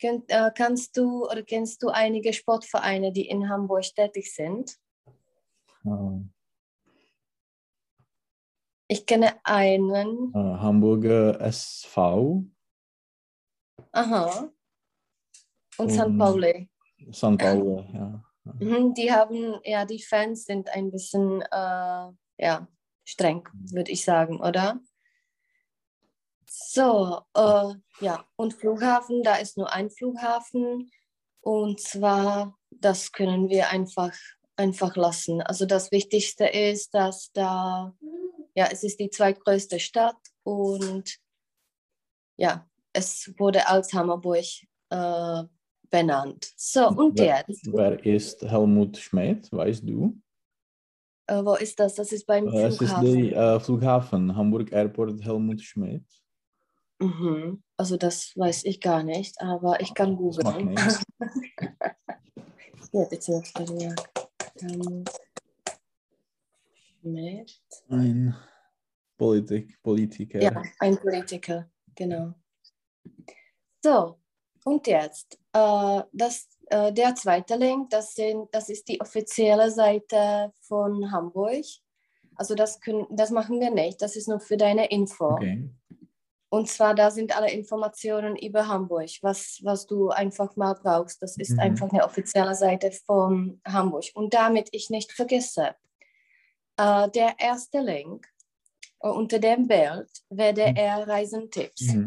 Könnt, 0.01 0.31
äh, 0.31 0.51
kannst 0.55 0.97
du 0.97 1.25
oder 1.25 1.43
kennst 1.43 1.83
du 1.83 1.89
einige 1.89 2.33
Sportvereine, 2.33 3.13
die 3.13 3.27
in 3.29 3.49
Hamburg 3.49 3.85
tätig 3.95 4.33
sind? 4.33 4.77
Äh, 5.85 6.21
Ich 8.89 9.07
kenne 9.07 9.35
einen. 9.45 10.33
äh, 10.35 10.39
Hamburger 10.39 11.41
SV, 11.41 12.45
Aha. 13.93 14.51
Und 15.79 15.91
St. 15.91 16.05
Und- 16.05 16.19
Pauli. 16.19 16.69
St. 17.13 17.39
Pauli, 17.39 17.85
ja. 17.95 18.23
Mhm, 18.61 18.95
die 18.95 19.11
haben, 19.11 19.59
ja, 19.65 19.85
die 19.85 20.03
Fans 20.03 20.45
sind 20.45 20.69
ein 20.69 20.91
bisschen, 20.91 21.41
äh, 21.43 22.11
ja, 22.39 22.69
streng, 23.05 23.49
würde 23.73 23.91
ich 23.91 24.05
sagen, 24.05 24.39
oder? 24.41 24.81
So, 26.57 27.21
äh, 27.35 27.75
ja, 28.01 28.25
und 28.37 28.55
Flughafen, 28.55 29.25
da 29.25 29.35
ist 29.37 29.59
nur 29.59 29.73
ein 29.73 29.91
Flughafen 29.91 30.89
und 31.41 31.81
zwar, 31.81 32.57
das 32.71 33.11
können 33.11 33.49
wir 33.49 33.71
einfach, 33.71 34.13
einfach 34.55 34.95
lassen. 34.95 35.43
Also 35.43 35.67
das 35.67 35.91
Wichtigste 35.91 36.47
ist, 36.47 36.95
dass 36.95 37.33
da, 37.33 37.93
ja, 38.55 38.69
es 38.71 38.85
ist 38.85 39.01
die 39.01 39.11
zweitgrößte 39.11 39.81
Stadt 39.81 40.17
und 40.45 41.17
ja, 42.37 42.69
es 42.93 43.35
wurde 43.37 43.67
als 43.67 43.93
Hammerburg 43.93 44.45
äh, 44.91 45.43
benannt. 45.91 46.53
So, 46.57 46.87
und 46.89 47.19
Wer- 47.19 47.45
jetzt? 47.49 47.67
Wer 47.73 48.05
ist 48.07 48.43
Helmut 48.43 48.97
Schmidt, 48.97 49.51
weißt 49.53 49.83
du? 49.89 50.21
Äh, 51.27 51.45
wo 51.45 51.55
ist 51.55 51.81
das? 51.81 51.97
Das 51.97 52.13
ist 52.13 52.27
beim 52.27 52.47
Äh, 52.47 52.67
es 52.67 52.81
ist 52.81 52.91
Flughafen. 52.91 53.29
der 53.31 53.61
Flughafen, 53.61 54.37
Hamburg 54.37 54.71
Airport 54.73 55.21
Helmut 55.25 55.61
Schmidt. 55.61 56.05
Mhm. 57.01 57.63
Also 57.77 57.97
das 57.97 58.33
weiß 58.37 58.65
ich 58.65 58.81
gar 58.81 59.03
nicht, 59.03 59.41
aber 59.41 59.81
ich 59.81 59.95
kann 59.95 60.17
googeln. 60.17 60.75
Ja, 62.93 63.05
bitte. 63.07 63.43
Ja. 63.77 63.95
Ähm. 64.61 65.05
Ein 67.89 68.37
Politik, 69.19 69.83
Politiker. 69.83 70.41
Ja, 70.41 70.63
ein 70.79 70.97
Politiker, 70.97 71.69
genau. 71.93 72.35
So, 73.83 74.21
und 74.65 74.87
jetzt, 74.87 75.41
äh, 75.53 76.03
das, 76.13 76.49
äh, 76.67 76.93
der 76.93 77.17
zweite 77.17 77.57
Link, 77.57 77.91
das, 77.91 78.15
sind, 78.15 78.49
das 78.53 78.69
ist 78.69 78.89
die 78.89 79.01
offizielle 79.01 79.73
Seite 79.73 80.53
von 80.61 81.11
Hamburg. 81.11 81.65
Also 82.37 82.55
das, 82.55 82.81
können, 82.81 83.07
das 83.11 83.31
machen 83.31 83.59
wir 83.59 83.73
nicht, 83.73 84.01
das 84.01 84.15
ist 84.15 84.29
nur 84.29 84.39
für 84.39 84.57
deine 84.57 84.89
Info. 84.91 85.33
Okay. 85.33 85.69
Und 86.51 86.69
zwar, 86.69 86.95
da 86.95 87.11
sind 87.11 87.37
alle 87.37 87.51
Informationen 87.51 88.37
über 88.37 88.69
Hamburg, 88.69 89.11
was, 89.23 89.59
was 89.65 89.87
du 89.87 90.11
einfach 90.11 90.55
mal 90.57 90.75
brauchst. 90.75 91.21
Das 91.23 91.37
ist 91.37 91.51
Mhm. 91.53 91.59
einfach 91.61 91.91
eine 91.93 92.05
offizielle 92.05 92.55
Seite 92.55 92.93
von 93.07 93.61
Hamburg. 93.67 94.05
Und 94.15 94.35
damit 94.35 94.69
ich 94.73 94.89
nicht 94.91 95.11
vergesse, 95.13 95.75
äh, 96.77 97.09
der 97.11 97.35
erste 97.39 97.81
Link 97.81 98.27
äh, 99.01 99.09
unter 99.09 99.39
dem 99.41 99.67
Bild, 99.67 100.09
WDR 100.31 101.07
Reisentipps. 101.09 101.83
Mhm. 101.93 102.07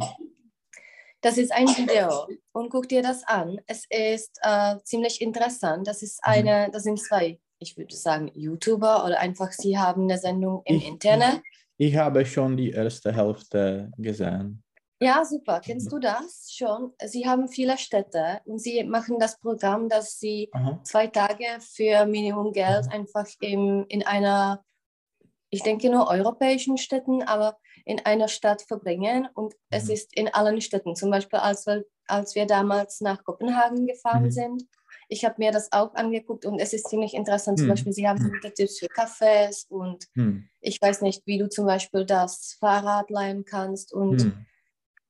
Das 1.22 1.38
ist 1.38 1.52
ein 1.52 1.68
Video 1.68 2.28
und 2.54 2.70
guck 2.70 2.88
dir 2.88 3.02
das 3.02 3.24
an. 3.24 3.60
Es 3.66 3.86
ist 3.90 4.40
äh, 4.44 4.78
ziemlich 4.84 5.20
interessant. 5.22 5.88
Das 5.88 6.02
ist 6.04 6.22
Mhm. 6.26 6.32
eine, 6.34 6.72
das 6.72 6.84
sind 6.84 7.00
zwei, 7.02 7.40
ich 7.60 7.76
würde 7.76 7.96
sagen, 7.96 8.32
YouTuber 8.34 9.04
oder 9.04 9.20
einfach 9.20 9.52
sie 9.52 9.78
haben 9.78 10.04
eine 10.04 10.20
Sendung 10.20 10.62
im 10.66 10.78
Ich- 10.78 10.88
Internet. 10.88 11.42
Ich 11.78 11.96
habe 11.96 12.26
schon 12.26 12.58
die 12.58 12.72
erste 12.72 13.14
Hälfte 13.14 13.92
gesehen. 13.98 14.64
Ja, 15.00 15.24
super. 15.24 15.60
Kennst 15.64 15.92
du 15.92 16.00
das 16.00 16.52
schon? 16.52 16.92
Sie 17.06 17.28
haben 17.28 17.48
viele 17.50 17.78
Städte 17.78 18.42
und 18.46 18.58
sie 18.60 18.84
machen 18.84 19.20
das 19.20 19.40
Programm, 19.40 19.90
dass 19.90 20.18
sie 20.20 20.50
Aha. 20.54 20.80
zwei 20.84 21.06
Tage 21.06 21.46
für 21.60 22.08
Minimumgeld 22.08 22.92
einfach 22.92 23.28
im, 23.40 23.86
in 23.90 24.04
einer, 24.04 24.64
ich 25.52 25.62
denke 25.62 25.92
nur 25.92 26.08
europäischen 26.10 26.78
Städten, 26.78 27.22
aber 27.22 27.60
in 27.86 28.04
einer 28.08 28.28
Stadt 28.28 28.64
verbringen. 28.64 29.28
Und 29.36 29.54
es 29.70 29.86
Mhm. 29.86 29.92
ist 29.94 30.18
in 30.18 30.34
allen 30.34 30.62
Städten. 30.62 30.96
Zum 30.96 31.12
Beispiel, 31.12 31.38
als 31.40 31.68
wir, 31.68 31.86
als 32.08 32.34
wir 32.34 32.48
damals 32.48 33.00
nach 33.00 33.24
Kopenhagen 33.24 33.86
gefahren 33.86 34.24
Mhm. 34.24 34.32
sind. 34.32 34.64
Ich 35.10 35.24
habe 35.26 35.36
mir 35.38 35.52
das 35.52 35.72
auch 35.72 35.94
angeguckt 35.96 36.46
und 36.46 36.60
es 36.60 36.74
ist 36.74 36.90
ziemlich 36.90 37.14
interessant. 37.14 37.58
Zum 37.60 37.68
Mhm. 37.68 37.72
Beispiel, 37.72 37.94
sie 37.94 38.08
haben 38.08 38.20
gute 38.24 38.54
Tipps 38.54 38.80
für 38.80 38.88
Cafés 38.88 39.66
und 39.70 40.06
Hm. 40.16 40.50
ich 40.60 40.82
weiß 40.82 41.02
nicht, 41.02 41.26
wie 41.26 41.38
du 41.38 41.50
zum 41.50 41.66
Beispiel 41.66 42.06
das 42.06 42.58
Fahrrad 42.60 43.10
leihen 43.10 43.46
kannst. 43.46 43.94
Und 43.94 44.22
Hm. 44.22 44.46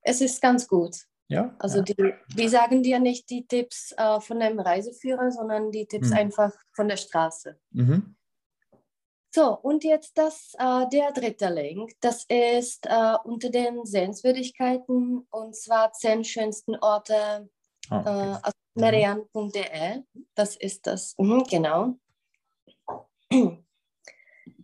es 0.01 0.21
ist 0.21 0.41
ganz 0.41 0.67
gut. 0.67 0.97
Ja. 1.29 1.55
Also 1.59 1.79
ja. 1.79 1.83
die, 1.83 2.13
die 2.37 2.47
sagen 2.47 2.83
dir 2.83 2.99
nicht 2.99 3.29
die 3.29 3.45
Tipps 3.47 3.93
äh, 3.97 4.21
von 4.21 4.39
dem 4.39 4.59
Reiseführer, 4.59 5.31
sondern 5.31 5.71
die 5.71 5.85
Tipps 5.87 6.09
Hm. 6.11 6.17
einfach 6.17 6.53
von 6.73 6.87
der 6.87 6.97
Straße. 6.97 7.59
Mhm. 7.71 8.15
So, 9.33 9.55
und 9.57 9.83
jetzt 9.83 10.17
das, 10.17 10.53
äh, 10.57 10.87
der 10.89 11.11
dritte 11.11 11.49
Link. 11.49 11.91
Das 12.01 12.23
ist 12.29 12.85
äh, 12.87 13.15
unter 13.23 13.49
den 13.49 13.85
Sehenswürdigkeiten 13.85 15.27
und 15.29 15.55
zwar 15.55 15.91
zehn 15.91 16.23
schönsten 16.23 16.75
Orte 16.77 17.49
äh, 17.91 17.95
okay. 17.95 18.37
aus 18.43 18.51
merian.de. 18.77 20.03
Das 20.35 20.55
ist 20.55 20.85
das. 20.87 21.15
Mhm, 21.17 21.43
genau. 21.43 21.95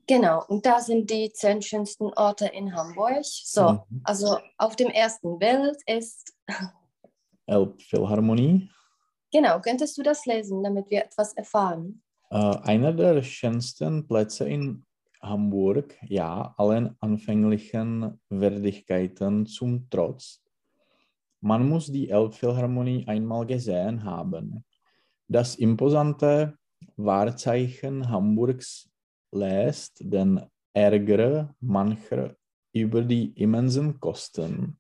Genau, 0.06 0.44
und 0.48 0.66
da 0.66 0.82
sind 0.82 1.10
die 1.10 1.32
zehn 1.32 1.62
schönsten 1.62 2.08
Orte 2.18 2.48
in 2.48 2.76
Hamburg. 2.76 3.24
So, 3.24 3.72
Mhm. 3.90 4.02
also 4.04 4.38
auf 4.58 4.76
dem 4.76 4.90
ersten 4.90 5.40
Bild 5.40 5.78
ist, 5.86 6.34
Elbphilharmonie. 7.48 8.70
genau, 9.32 9.62
könntest 9.62 9.98
du 9.98 10.04
das 10.04 10.26
lesen, 10.26 10.62
damit 10.62 10.90
wir 10.90 11.06
etwas 11.06 11.34
erfahren? 11.34 12.02
Äh, 12.30 12.36
einer 12.36 12.92
der 12.92 13.22
schönsten 13.24 14.06
Plätze 14.06 14.48
in 14.50 14.86
Hamburg, 15.22 15.96
ja, 16.06 16.54
allen 16.58 16.98
anfänglichen 17.00 18.20
Wertigkeiten 18.30 19.46
zum 19.46 19.90
Trotz. 19.90 20.43
Man 21.46 21.68
muss 21.68 21.92
die 21.92 22.10
Elbphilharmonie 22.10 23.06
einmal 23.06 23.46
gesehen 23.46 24.02
haben. 24.02 24.64
Das 25.28 25.56
imposante 25.56 26.58
Wahrzeichen 26.96 28.10
Hamburgs 28.10 28.90
lässt 29.30 30.00
den 30.00 30.40
Ärger 30.74 31.54
mancher 31.60 32.38
über 32.72 33.02
die 33.02 33.34
immensen 33.34 34.00
Kosten 34.00 34.80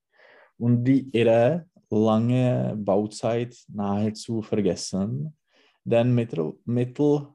und 0.57 0.85
die 0.85 1.09
irre 1.11 1.65
lange 1.89 2.75
Bauzeit 2.77 3.57
nahezu 3.67 4.41
vergessen, 4.41 5.35
denn 5.83 6.15
mittel, 6.15 6.53
mittel, 6.63 7.27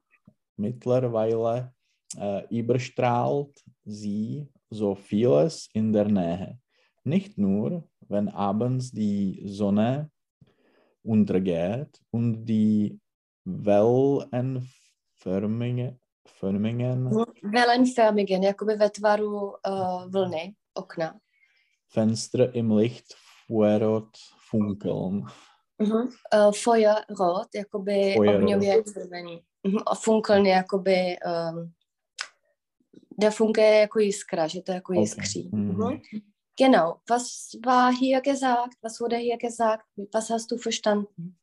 mittlerweile 0.57 1.75
äh, 2.17 2.47
überstrahlt 2.49 3.63
sie 3.85 4.49
so 4.71 4.95
vieles 4.95 5.69
in 5.75 5.93
der 5.93 6.09
Nähe. 6.09 6.59
Nicht 7.05 7.37
nur, 7.37 7.85
wenn 8.09 8.29
abends 8.29 8.91
die 8.91 9.43
Sonne 9.47 10.11
untergeht 11.03 12.01
und 12.11 12.45
die 12.45 12.99
wellenförmige 13.45 15.99
förmigen 16.25 17.27
Velenförmigen, 17.43 18.43
jakoby 18.43 18.77
ve 18.77 18.91
tvaru 18.91 19.57
uh, 19.67 20.11
vlny, 20.11 20.55
okna. 20.75 21.21
Fenster 21.89 22.55
im 22.55 22.79
Licht 22.79 23.17
Feuerrot 23.47 24.19
funkeln. 24.51 25.27
Uh-huh. 25.79 26.09
Uh, 26.35 26.53
Feuerrot, 26.53 27.55
jakoby 27.55 28.17
ohňově 28.19 28.83
červený. 28.93 29.43
Uh-huh. 29.65 29.83
A 29.87 29.95
funkeln 29.95 30.47
je 30.47 30.53
jakoby, 30.53 31.17
um, 31.27 31.73
der 33.19 33.33
Funke 33.33 33.63
je 33.63 33.81
jako 33.81 33.99
jiskra, 33.99 34.47
že 34.47 34.63
to 34.63 34.73
jako 34.73 34.93
Okay. 34.93 35.03
jiskří. 35.03 35.51
Mhm. 35.53 35.71
Uh-huh. 35.71 36.01
Genau, 36.59 37.01
was 37.07 37.57
war 37.63 37.93
hier 37.93 38.21
gesagt? 38.21 38.77
Was 38.83 39.01
wurde 39.01 39.17
hier 39.17 39.39
gesagt? 39.39 39.85
Was 40.11 40.29
hast 40.29 40.51
du 40.51 40.59
verstanden? 40.59 41.39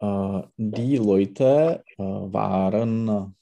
Äh, 0.00 0.42
die 0.56 0.96
Leute 0.96 1.84
äh, 1.98 2.02
waren 2.02 3.34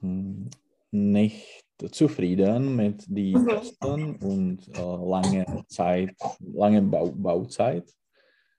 hm, 0.00 0.50
nicht 0.90 1.64
zufrieden 1.92 2.74
mit 2.74 3.04
den 3.06 3.34
Mhm. 3.34 3.46
Kosten 3.46 4.16
und 4.16 4.68
äh, 4.76 4.80
lange 4.80 5.64
Zeit, 5.68 6.16
lange 6.40 6.82
Bau, 6.82 7.12
Bauzeit. 7.12 7.88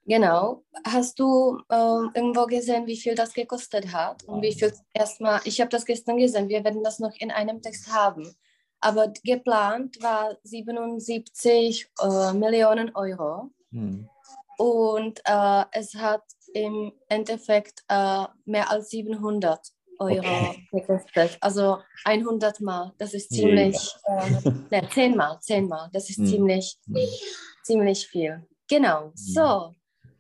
Genau. 0.06 0.64
Hast 0.86 1.20
du 1.20 1.60
ähm, 1.70 2.12
irgendwo 2.14 2.46
gesehen, 2.46 2.88
wie 2.88 2.96
viel 2.96 3.16
das 3.16 3.34
gekostet 3.34 3.92
hat? 3.92 4.24
Und 4.24 4.42
wie 4.42 4.54
viel 4.54 4.72
erstmal, 4.94 5.42
ich 5.44 5.60
habe 5.60 5.70
das 5.70 5.84
gestern 5.84 6.16
gesehen, 6.16 6.48
wir 6.48 6.64
werden 6.64 6.84
das 6.84 7.00
noch 7.00 7.14
in 7.20 7.32
einem 7.32 7.62
Text 7.62 7.92
haben. 7.92 8.34
Aber 8.80 9.12
geplant 9.24 9.98
war 10.02 10.38
77 10.44 11.90
äh, 12.02 12.34
Millionen 12.34 12.96
Euro. 12.96 13.50
Hm. 13.72 14.08
Und 14.58 15.20
äh, 15.26 15.64
es 15.72 15.94
hat 15.96 16.24
im 16.54 16.92
Endeffekt 17.10 17.84
äh, 17.90 18.26
mehr 18.46 18.70
als 18.72 18.90
700 18.90 19.60
Euro 20.00 20.50
Okay. 20.50 20.68
gekostet. 20.72 21.38
Also 21.42 21.80
100 22.06 22.62
Mal. 22.62 22.94
Das 22.98 23.14
ist 23.14 23.32
ziemlich, 23.32 23.76
äh, 24.06 24.30
ne, 24.72 24.90
10 24.90 25.16
Mal, 25.16 25.40
10 25.42 25.68
Mal. 25.68 25.90
Das 25.94 26.10
ist 26.10 26.18
Hm. 26.20 26.26
ziemlich, 26.26 26.78
Hm. 26.86 26.96
ziemlich 27.64 28.08
viel. 28.08 28.48
Genau, 28.70 29.12
so. 29.16 29.76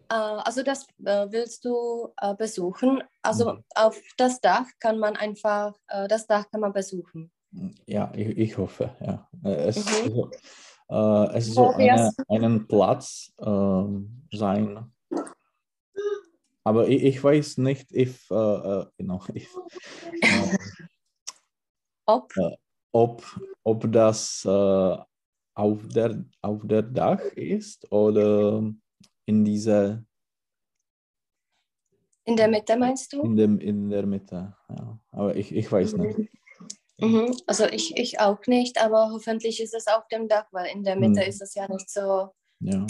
Äh, 0.09 0.13
also 0.13 0.63
das 0.63 0.87
äh, 1.05 1.27
willst 1.29 1.65
du 1.65 2.13
äh, 2.21 2.33
besuchen. 2.35 3.03
Also 3.21 3.53
Mhm. 3.53 3.63
auf 3.75 4.01
das 4.17 4.39
Dach 4.41 4.65
kann 4.79 4.99
man 4.99 5.15
einfach, 5.15 5.73
das 6.07 6.27
Dach 6.27 6.49
kann 6.49 6.61
man 6.61 6.73
besuchen. 6.73 7.31
Ja, 7.85 8.11
ich, 8.15 8.37
ich 8.37 8.57
hoffe, 8.57 8.95
ja. 8.99 9.27
Äh, 9.43 9.67
Es, 9.67 10.03
Mhm. 10.05 10.31
äh, 10.89 11.37
es 11.37 11.53
soll 11.53 11.73
eine, 11.75 12.11
einen 12.27 12.67
Platz 12.67 13.33
ähm, 13.39 14.23
sein. 14.31 14.91
Aber 16.63 16.87
ich, 16.87 17.03
ich 17.03 17.23
weiß 17.23 17.57
nicht, 17.59 17.91
if, 17.93 18.29
äh, 18.29 18.35
äh, 18.35 18.85
genau, 18.97 19.21
if, 19.35 19.55
äh, 20.21 20.57
Ob, 22.05 22.33
ob, 22.91 23.23
ob 23.63 23.91
das 23.91 24.45
äh, 24.45 24.97
auf, 25.55 25.87
der, 25.87 26.25
auf 26.41 26.61
der 26.65 26.83
Dach 26.83 27.21
ist 27.35 27.91
oder 27.91 28.71
in 29.25 29.43
dieser, 29.45 30.03
in 32.25 32.35
der 32.35 32.47
Mitte 32.49 32.77
meinst 32.77 33.13
du? 33.13 33.21
in, 33.21 33.35
dem, 33.37 33.59
in 33.59 33.89
der 33.89 34.05
Mitte. 34.05 34.55
Ja. 34.69 34.99
Aber 35.11 35.35
ich, 35.35 35.55
ich 35.55 35.71
weiß 35.71 35.93
nicht. 35.93 36.29
Mhm. 36.99 37.35
Also 37.45 37.65
ich, 37.65 37.95
ich 37.97 38.19
auch 38.19 38.39
nicht, 38.47 38.81
aber 38.83 39.11
hoffentlich 39.11 39.61
ist 39.61 39.73
es 39.73 39.87
auf 39.87 40.07
dem 40.07 40.27
Dach, 40.27 40.45
weil 40.51 40.67
in 40.75 40.83
der 40.83 40.95
Mitte 40.95 41.21
Mhm. 41.21 41.27
ist 41.27 41.41
es 41.41 41.53
ja 41.55 41.67
nicht 41.71 41.89
so, 41.89 42.29
Ja. 42.59 42.87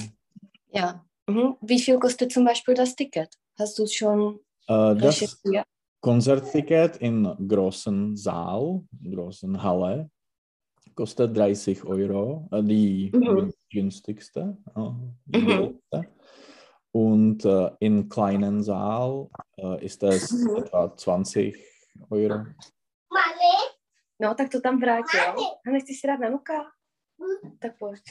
ja. 0.72 1.06
Mhm. 1.28 1.58
Wie 1.62 1.80
viel 1.80 2.00
kostet 2.00 2.32
zum 2.32 2.46
Beispiel 2.46 2.74
das 2.74 2.96
Ticket? 2.96 3.36
Hast 3.60 3.78
du 3.80 3.84
es 3.84 3.94
schon 3.94 4.40
Äh, 4.68 4.96
das? 4.96 5.42
Konzertticket 6.00 6.98
in 6.98 7.24
großen 7.50 8.16
Saal, 8.16 8.84
großen 9.04 9.62
Halle, 9.62 10.10
kostet 10.96 11.36
30 11.36 11.84
Euro, 11.84 12.48
äh, 12.52 12.64
die 12.64 13.12
Mhm. 13.14 13.52
günstigste. 13.70 14.58
äh, 14.76 14.82
die 15.26 15.38
Mhm. 15.42 15.46
billigste. 15.48 16.12
Und 16.94 17.44
äh, 17.46 17.72
im 17.80 18.08
kleinen 18.08 18.64
Saal 18.64 19.28
äh, 19.58 19.84
ist 19.86 20.02
Mhm. 20.04 20.58
etwa 20.58 20.96
20 20.96 21.56
Euro. 22.10 22.46
No, 24.20 24.36
tak 24.36 24.50
to 24.50 24.62
tam 24.62 24.80
vrátí, 24.80 25.18
jo? 25.18 25.36
A 25.68 25.70
nechceš 25.72 26.00
si 26.00 26.08
dát 26.08 26.20
na 26.20 26.30
nuka? 26.30 26.54
Tak 27.60 27.78
pojď. 27.78 28.02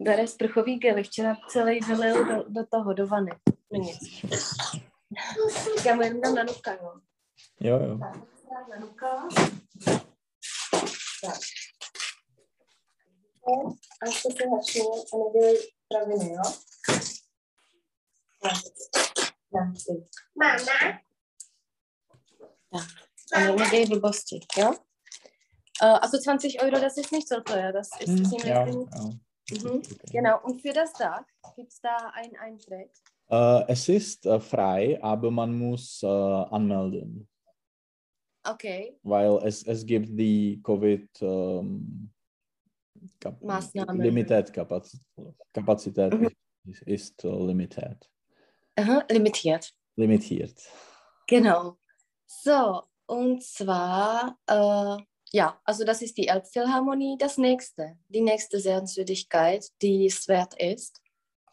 Bere 0.00 0.26
sprchový 0.26 0.78
gel, 0.78 1.02
včera 1.04 1.36
celý 1.48 1.80
vylil 1.80 2.24
do, 2.24 2.44
do 2.48 2.66
toho, 2.66 2.92
do 2.92 3.06
vany. 3.06 3.30
No 3.72 3.80
nic. 3.80 3.98
Já 5.86 5.94
mu 5.94 6.02
jenom 6.02 6.20
dám 6.20 6.34
na 6.34 6.42
nuka, 6.42 6.72
jo? 6.72 7.00
Jo, 7.60 7.78
jo. 7.80 7.98
Tak, 7.98 8.68
na 8.68 8.76
nuka. 8.78 9.28
Tak. 11.22 11.38
A 14.02 14.06
jste 14.06 14.28
se 14.32 14.48
hašli 14.56 14.80
a 14.80 15.16
nebyly 15.16 15.58
praviny, 15.88 16.32
jo? 16.32 16.42
Tak. 18.42 18.52
Mama, 20.38 20.56
Tak. 22.72 23.05
A 23.34 23.40
ne- 23.40 23.56
nedělej 23.56 23.86
blbosti, 23.86 24.40
jo? 24.58 24.68
Uh, 25.82 25.98
also 26.02 26.18
20 26.18 26.56
Euro, 26.62 26.80
das 26.80 26.96
ist 26.96 27.12
nicht 27.12 27.28
so 27.28 27.40
teuer. 27.40 27.72
Das 27.72 27.88
ist 28.00 28.08
Hm, 28.08 28.24
ziemlich 28.24 28.48
ja, 28.48 28.64
gut. 28.64 28.88
ja. 28.94 29.10
Mhm. 29.52 29.82
Genau, 30.12 30.40
und 30.42 30.60
für 30.62 30.72
das 30.72 30.92
Dach 30.92 31.24
gibt 31.56 31.72
es 31.72 31.80
da 31.80 31.96
einen 32.14 32.36
Eintritt. 32.36 32.90
Äh, 33.30 33.72
es 33.72 33.88
ist 33.88 34.24
äh, 34.26 34.40
frei, 34.40 34.98
aber 35.02 35.30
man 35.30 35.56
muss 35.58 36.02
äh, 36.02 36.06
anmelden, 36.06 37.28
Okay, 38.48 38.98
weil 39.02 39.38
es, 39.44 39.62
es 39.66 39.84
gibt 39.84 40.08
die 40.18 40.60
Covid 40.62 41.08
ähm, 41.22 42.10
Kap 43.20 43.42
Maßnahmen. 43.42 44.00
Limited 44.00 44.52
Kapazität, 44.52 45.04
Kapazität 45.52 46.12
Mhm. 46.12 46.30
ist, 46.64 46.82
ist 46.82 47.24
äh, 47.24 47.28
limited, 47.28 48.08
Aha, 48.76 49.04
limitiert. 49.10 49.70
limitiert. 49.96 50.58
Genau. 51.26 51.76
So, 52.26 52.82
und 53.06 53.42
zwar, 53.42 54.36
äh, 54.46 55.02
ja, 55.32 55.60
also 55.64 55.84
das 55.84 56.02
ist 56.02 56.16
die 56.16 56.28
Elbphilharmonie. 56.28 57.16
Das 57.18 57.36
nächste, 57.38 57.98
die 58.08 58.20
nächste 58.20 58.60
Sehenswürdigkeit, 58.60 59.66
die 59.82 60.06
es 60.06 60.26
wert 60.28 60.54
ist. 60.60 61.00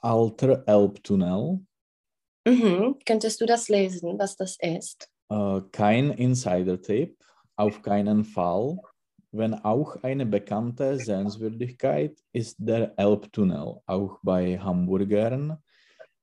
Alter 0.02 0.64
Elbtunnel, 0.68 1.60
Mhm. 2.46 2.98
Könntest 3.06 3.40
du 3.40 3.46
das 3.46 3.70
lesen, 3.70 4.20
was 4.20 4.36
das 4.36 4.58
ist? 4.60 5.10
äh, 5.30 5.62
kein 5.72 6.12
Insider-Tipp, 6.12 7.18
auf 7.56 7.82
keinen 7.82 8.26
Fall. 8.26 8.78
Wenn 9.32 9.54
auch 9.54 9.96
eine 10.04 10.26
bekannte 10.26 11.00
Sehenswürdigkeit 11.00 12.20
ist 12.34 12.58
der 12.60 12.94
Elbtunnel, 13.00 13.80
auch 13.86 14.20
bei 14.22 14.60
Hamburgern 14.60 15.58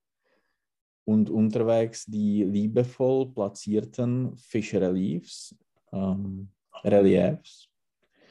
und 1.08 1.30
unterwegs 1.30 2.04
die 2.08 2.44
liebevoll 2.44 3.32
platzierten 3.32 4.36
Fischreliefs, 4.38 5.56
ähm, 5.94 6.50
Reliefs, 6.84 7.70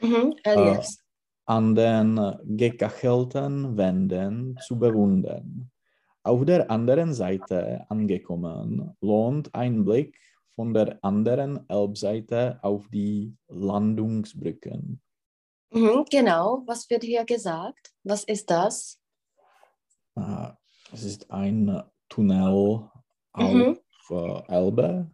Mhm. 0.01 0.35
Reliefs. 0.45 1.01
an 1.45 1.73
den 1.73 2.19
gekachelten 2.43 3.77
Wänden 3.77 4.57
zu 4.67 4.77
bewundern. 4.77 5.71
Auf 6.25 6.43
der 6.43 6.71
anderen 6.71 7.13
Seite 7.13 7.85
angekommen, 7.89 8.97
lohnt 8.99 9.53
ein 9.53 9.85
Blick 9.85 10.17
von 10.55 10.73
der 10.73 10.97
anderen 11.03 11.69
Elbseite 11.69 12.57
auf 12.63 12.87
die 12.89 13.37
Landungsbrücken. 13.47 15.03
Mhm, 15.71 16.05
genau, 16.09 16.63
was 16.65 16.89
wird 16.89 17.03
hier 17.03 17.25
gesagt? 17.25 17.91
Was 18.03 18.23
ist 18.23 18.49
das? 18.49 18.99
Äh, 20.15 20.49
Es 20.91 21.03
ist 21.03 21.29
ein 21.29 21.83
Tunnel 22.09 22.89
auf 23.33 23.53
Mhm. 23.53 23.77
äh, 24.09 24.41
Elbe. 24.47 25.11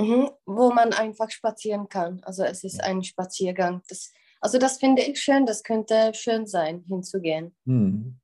Mhm, 0.00 0.30
wo 0.46 0.70
man 0.72 0.92
einfach 0.92 1.30
spazieren 1.30 1.88
kann. 1.88 2.20
Also 2.22 2.44
es 2.44 2.62
ist 2.62 2.80
ein 2.84 3.02
Spaziergang. 3.02 3.82
Das, 3.88 4.12
also 4.40 4.58
das 4.58 4.78
finde 4.78 5.02
ich 5.02 5.18
schön, 5.20 5.44
das 5.44 5.64
könnte 5.64 6.12
schön 6.14 6.46
sein, 6.46 6.84
hinzugehen. 6.86 7.56
Hm. 7.66 8.20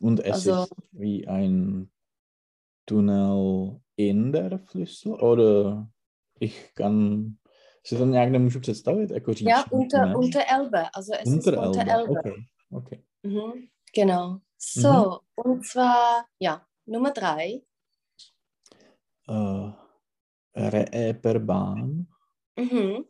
Und 0.00 0.20
es 0.20 0.32
Also- 0.48 0.62
ist 0.62 0.72
wie 0.92 1.26
ein 1.28 1.90
Tunnel 2.86 3.80
in 3.96 4.32
der 4.32 4.58
Flüssel, 4.58 5.12
oder 5.14 5.88
ich 6.40 6.74
kann 6.74 7.36
to 7.88 8.06
nějak 8.06 8.30
nemůžu 8.30 8.60
představit, 8.60 9.10
jako 9.10 9.32
říční 9.32 9.50
Ja, 9.50 9.64
unter, 9.70 10.16
unter 10.16 10.42
Elbe. 10.48 10.90
Also 10.94 11.12
es 11.14 11.26
Unter 11.26 11.54
ist 11.54 11.60
unter 11.66 11.88
Elbe. 11.88 11.92
Elbe. 11.92 12.20
Okay, 12.20 12.44
okay. 12.70 13.02
Mhm, 13.22 13.68
genau. 13.94 14.38
So, 14.58 15.20
und 15.36 15.64
zwar, 15.66 16.24
ja, 16.40 16.66
Nummer 16.86 17.12
drei. 17.12 17.62
Äh, 19.28 19.72
Reeperbahn. 20.54 22.06
Mhm. 22.56 23.04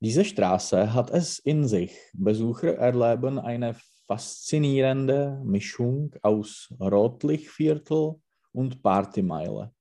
Diese 0.00 0.24
Straße 0.24 0.92
hat 0.92 1.10
es 1.10 1.38
in 1.38 1.66
sich. 1.66 1.96
Besucher 2.12 2.76
erleben 2.76 3.38
eine 3.38 3.74
faszinierende 4.06 5.40
Mischung 5.44 6.14
aus 6.22 6.72
Rotlichtviertel 6.80 8.14
und 8.52 8.82
Partymeile. 8.82 9.72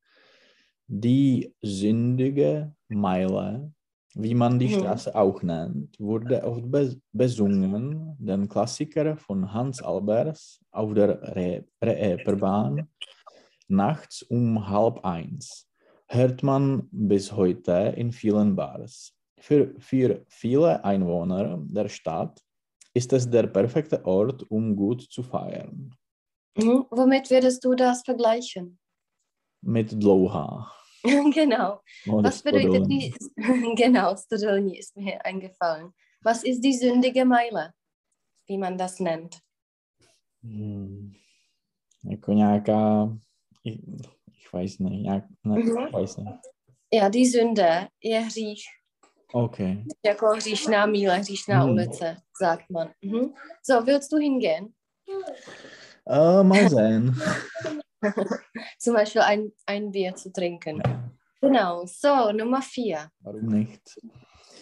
Die 0.87 1.53
sündige 1.61 2.73
Meile, 2.89 3.71
wie 4.13 4.35
man 4.35 4.59
die 4.59 4.67
Mhm. 4.67 4.71
Straße 4.71 5.15
auch 5.15 5.41
nennt, 5.41 5.99
wurde 5.99 6.43
oft 6.43 6.69
be 6.71 6.95
besungen, 7.11 8.15
den 8.19 8.47
Klassiker 8.47 9.17
von 9.17 9.51
Hans 9.51 9.81
Albers 9.81 10.59
auf 10.71 10.93
der 10.93 11.21
Re 11.35 11.65
Reeperbahn 11.83 12.87
nachts 13.67 14.21
um 14.23 14.67
halb 14.67 15.03
eins. 15.03 15.67
Hört 16.07 16.43
man 16.43 16.87
bis 16.91 17.31
heute 17.31 17.93
in 17.97 18.11
vielen 18.11 18.55
Bars. 18.55 19.11
Für, 19.39 19.73
für 19.79 20.23
viele 20.27 20.83
Einwohner 20.83 21.57
der 21.67 21.89
Stadt 21.89 22.44
ist 22.95 23.13
es 23.13 23.29
der 23.29 23.47
perfekte 23.47 24.03
Ort, 24.05 24.43
um 24.49 24.75
gut 24.75 25.01
zu 25.01 25.21
feiern. 25.21 25.93
Mhm. 26.57 26.85
Womit 26.89 27.29
würdest 27.29 27.63
du 27.65 27.75
das 27.75 28.01
vergleichen? 28.03 28.79
Mit 29.61 29.91
Dlouhá. 29.91 30.71
genau. 31.33 31.81
oder 32.07 32.29
Was 32.29 32.41
bedeutet 32.41 32.87
die? 32.89 33.13
genau, 33.75 34.15
Stodolni 34.15 34.77
ist 34.79 34.95
mir 34.95 35.23
eingefallen. 35.25 35.91
Was 36.21 36.43
ist 36.43 36.61
die 36.61 36.73
sündige 36.73 37.25
Meile, 37.25 37.73
wie 38.47 38.57
man 38.57 38.77
das 38.77 38.99
nennt? 38.99 39.39
Hmm. 40.41 41.13
Jako 42.03 42.33
nějaká, 42.33 43.09
ich, 43.63 43.79
ich 44.27 44.53
weiß 44.53 44.79
nicht, 44.79 45.01
nějak, 45.03 45.23
ne, 45.43 45.55
Mhm. 45.59 45.91
weiß 45.91 46.17
nicht. 46.17 46.39
Ja, 46.93 47.09
die 47.09 47.25
Sünde 47.25 47.87
je 48.03 48.19
hřích, 48.19 48.63
Okay. 49.33 49.83
jako 50.05 50.27
hříšná 50.27 50.85
míle, 50.85 51.17
hříšná 51.19 51.63
Mhm. 51.65 51.71
ulice, 51.73 52.17
sagt 52.41 52.69
man. 52.69 52.91
Mhm. 53.01 53.33
So, 53.63 53.81
willst 53.85 54.11
du 54.11 54.17
hingehen? 54.17 54.73
Äh, 56.09 56.43
mal 56.43 56.69
sehen. 56.69 57.15
Zum 58.79 58.93
Beispiel 58.93 59.21
ein, 59.21 59.51
ein 59.65 59.91
Bier 59.91 60.15
zu 60.15 60.31
trinken. 60.31 60.81
Ja, 60.85 61.09
Genau, 61.41 61.85
so, 61.85 62.31
Nummer 62.31 62.61
vier. 62.61 63.09
warum 63.19 63.45
nicht? 63.45 63.81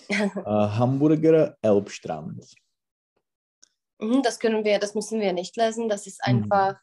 äh, 0.09 0.43
Hamburger 0.45 1.55
Elbstrand. 1.61 2.45
Mhm, 3.99 4.21
das 4.21 4.39
können 4.39 4.63
wir, 4.65 4.79
das 4.79 4.95
müssen 4.95 5.19
wir 5.21 5.33
nicht 5.33 5.55
lesen. 5.57 5.87
Das 5.89 6.07
ist 6.07 6.19
Mhm. 6.27 6.43
einfach, 6.43 6.75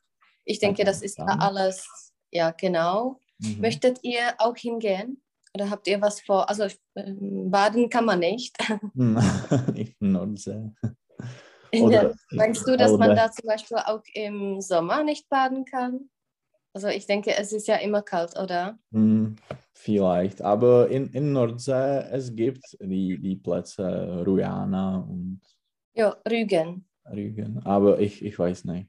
ich 0.45 0.59
denke, 0.59 0.85
das 0.85 1.03
ist 1.03 1.19
alles, 1.21 2.13
ja, 2.31 2.51
genau. 2.53 3.21
Mhm. 3.39 3.61
Möchtet 3.61 3.99
ihr 4.03 4.35
auch 4.39 4.57
hingehen? 4.57 5.23
Oder 5.55 5.71
habt 5.71 5.87
ihr 5.89 6.01
was 6.01 6.21
vor? 6.21 6.49
Also 6.49 6.67
ähm, 6.97 7.51
baden 7.51 7.89
kann 7.89 8.05
man 8.05 8.21
nicht. 8.21 8.57
Hm, 8.95 9.19
in 9.75 9.95
Nordsee. 10.13 10.73
In 11.71 11.85
Oder 11.85 12.01
der, 12.01 12.15
meinst 12.33 12.67
du, 12.67 12.77
dass 12.77 12.99
man 12.99 13.11
Elbe. 13.11 13.21
da 13.21 13.31
zum 13.31 13.47
Beispiel 13.47 13.77
auch 13.79 14.03
im 14.15 14.61
Sommer 14.61 15.05
nicht 15.05 15.29
baden 15.29 15.65
kann? 15.65 16.11
Also 16.73 16.89
ich 16.89 17.07
denke, 17.07 17.37
es 17.37 17.53
ist 17.53 17.69
ja 17.69 17.77
immer 17.77 18.03
kalt, 18.03 18.37
oder? 18.39 18.79
Hm, 18.93 19.37
vielleicht, 19.75 20.43
aber 20.43 20.89
in, 20.89 21.13
in 21.13 21.33
Nordsee, 21.33 22.05
es 22.11 22.35
gibt 22.35 22.77
die, 22.81 23.19
die 23.21 23.37
Plätze 23.37 24.25
Rujana 24.27 24.99
und 24.99 25.41
Ja, 25.95 26.17
Rügen. 26.29 26.89
Rügen, 27.09 27.61
aber 27.65 28.01
ich, 28.01 28.25
ich 28.25 28.39
weiß 28.39 28.65
nicht. 28.65 28.89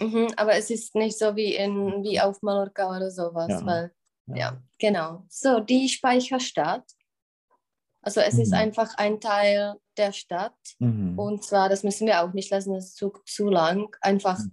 Mhm, 0.00 0.28
aber 0.36 0.54
es 0.56 0.70
ist 0.70 0.94
nicht 0.94 1.18
so 1.18 1.36
wie, 1.36 1.54
in, 1.54 2.02
wie 2.02 2.20
auf 2.20 2.42
Mallorca 2.42 2.94
oder 2.96 3.10
sowas, 3.10 3.48
Ja. 3.48 3.66
weil, 3.66 3.92
ja, 4.26 4.60
genau. 4.78 5.24
So, 5.28 5.60
die 5.60 5.88
Speicherstadt. 5.88 6.84
Also 8.02 8.20
es 8.20 8.38
ist 8.38 8.48
Mhm. 8.52 8.58
einfach 8.58 8.94
ein 8.98 9.20
Teil 9.20 9.74
der 9.96 10.12
Stadt. 10.12 10.56
Mhm. 10.78 11.18
Und 11.18 11.42
zwar, 11.44 11.68
das 11.68 11.82
müssen 11.82 12.06
wir 12.06 12.22
auch 12.22 12.32
nicht 12.32 12.50
lesen, 12.52 12.74
das 12.74 12.86
ist 12.86 12.96
zu, 12.96 13.12
zu 13.26 13.48
lang. 13.48 13.94
Einfach, 14.00 14.38
Mhm. 14.38 14.52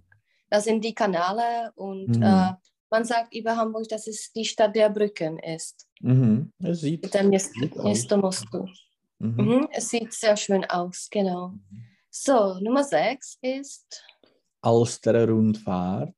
das 0.50 0.64
sind 0.64 0.84
die 0.84 0.94
Kanäle 0.94 1.72
und 1.76 2.16
Mhm. 2.16 2.22
äh, 2.22 2.52
man 2.90 3.04
sagt 3.04 3.34
über 3.34 3.56
Hamburg, 3.56 3.88
dass 3.88 4.06
es 4.06 4.32
die 4.32 4.44
Stadt 4.44 4.74
der 4.74 4.90
Brücken 4.90 5.38
ist. 5.38 5.86
Mhm. 6.00 6.52
Es 6.62 6.80
sieht 6.80 7.02
Mit 7.02 7.14
dem 7.14 7.32
Jest- 7.32 7.54
gut 7.54 7.76
aus. 7.78 7.86
Jesto 7.86 8.16
Mostu. 8.16 8.66
Mhm. 9.18 9.34
Mhm, 9.44 9.68
es 9.72 9.88
sieht 9.88 10.12
sehr 10.12 10.36
schön 10.36 10.64
aus, 10.64 11.08
genau. 11.10 11.54
So, 12.10 12.58
Nummer 12.60 12.82
6 12.84 13.38
ist, 13.42 14.04
Alsterer 14.60 15.28
Rundfahrt 15.28 16.14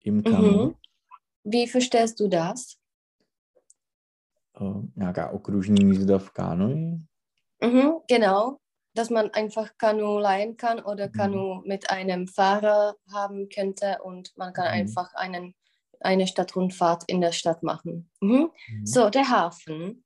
im 0.00 0.22
Kanu. 0.24 0.74
Mhm. 1.48 1.52
wie 1.52 1.66
verstehst 1.66 2.20
du 2.20 2.28
das? 2.28 2.76
Eh, 4.60 4.82
nějaká 4.96 5.30
okružní 5.30 5.84
jízda 5.90 6.18
v 6.18 6.30
kánoji. 6.30 6.98
Mhm, 7.64 7.90
genau, 8.08 8.56
dass 8.94 9.10
man 9.10 9.30
einfach 9.32 9.70
Kanu 9.76 10.18
leihen 10.18 10.56
kann 10.56 10.80
oder 10.84 11.06
Mhm. 11.06 11.12
Kanu 11.12 11.62
mit 11.66 11.90
einem 11.90 12.26
Fahrer 12.26 12.94
haben 13.12 13.48
könnte 13.48 13.98
und 14.02 14.30
man 14.36 14.52
kann 14.52 14.66
Mhm. 14.66 14.72
einfach 14.72 15.14
einen, 15.14 15.54
eine 16.00 16.26
Stadtrundfahrt 16.26 17.04
in 17.06 17.20
der 17.20 17.32
Stadt 17.32 17.62
machen. 17.62 18.10
Mhm. 18.20 18.50
Mhm. 18.68 18.86
So, 18.86 19.10
der 19.10 19.28
Hafen. 19.28 20.04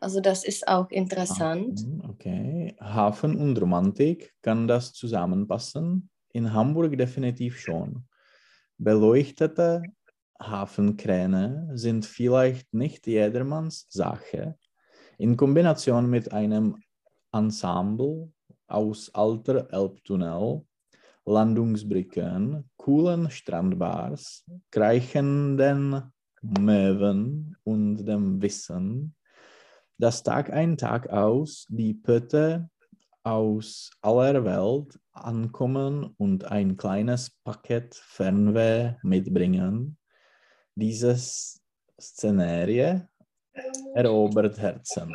Also 0.00 0.20
das 0.20 0.44
ist 0.44 0.68
auch 0.68 0.90
interessant. 0.90 1.80
Hafen, 1.80 2.02
okay. 2.10 2.76
Hafen 2.80 3.36
und 3.36 3.58
Romantik, 3.60 4.34
kann 4.42 4.68
das 4.68 4.92
zusammenpassen? 4.92 6.10
In 6.32 6.52
Hamburg 6.52 6.98
definitiv 6.98 7.58
schon. 7.58 8.04
Beleuchtete 8.78 9.82
Hafenkräne 10.40 11.70
sind 11.74 12.04
vielleicht 12.06 12.72
nicht 12.74 13.06
jedermanns 13.06 13.86
Sache. 13.88 14.56
In 15.18 15.36
Kombination 15.36 16.08
mit 16.10 16.32
einem 16.32 16.76
Ensemble 17.32 18.30
aus 18.66 19.10
alter 19.14 19.72
Elbtunnel, 19.72 20.62
Landungsbrücken, 21.24 22.68
coolen 22.76 23.30
Strandbars, 23.30 24.44
kreichenden 24.70 26.12
Möwen 26.42 27.56
und 27.64 28.04
dem 28.04 28.40
Wissen, 28.40 29.14
dass 29.98 30.22
Tag 30.22 30.52
ein 30.52 30.76
Tag 30.76 31.08
aus 31.08 31.66
die 31.68 31.94
Pötte 31.94 32.68
aus 33.24 33.90
aller 34.02 34.44
Welt 34.44 35.00
ankommen 35.12 36.14
und 36.16 36.44
ein 36.44 36.76
kleines 36.76 37.30
Paket 37.42 37.94
Fernweh 37.94 38.94
mitbringen. 39.02 39.98
Dieses 40.78 41.58
Szenario 41.98 43.00
erobert 43.94 44.58
Herzen. 44.58 45.10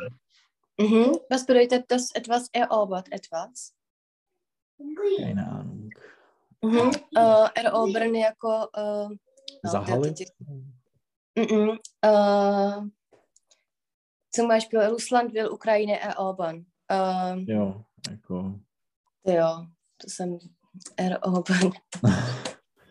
Mhm. 0.76 1.20
Was 1.30 1.46
bedeutet 1.46 1.84
das 1.88 2.10
etwas 2.14 2.48
erobert 2.52 3.12
etwas? 3.12 3.72
Keine 5.16 5.46
Ahnung. 5.46 5.90
Mhm. 6.62 6.90
Uh, 7.14 7.48
erobern 7.54 8.14
jako... 8.14 8.68
Uh, 8.76 9.16
Zahalit? 9.64 10.32
Mhm. 11.36 11.78
Uh, 12.04 12.90
zum 14.34 14.48
Beispiel 14.48 14.80
Russland 14.80 15.32
will 15.32 15.48
Ukraine 15.48 16.00
erobern. 16.00 16.66
Uh, 16.90 17.38
Jo, 17.46 17.84
jako... 18.10 18.60
jo, 19.24 19.66
to 19.96 20.10
jsem 20.10 20.38
erobern. 20.96 21.70
Uh, 22.02 22.10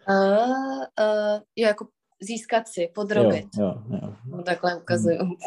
uh, 1.00 1.42
jo, 1.56 1.68
jako 1.68 1.88
získat 2.22 2.68
si, 2.68 2.88
podrobit. 2.94 3.48
Ja, 3.58 3.84
ja, 3.90 4.00
ja. 4.02 4.18
No, 4.26 4.44
takhle 4.44 4.76
ukazuju. 4.76 5.38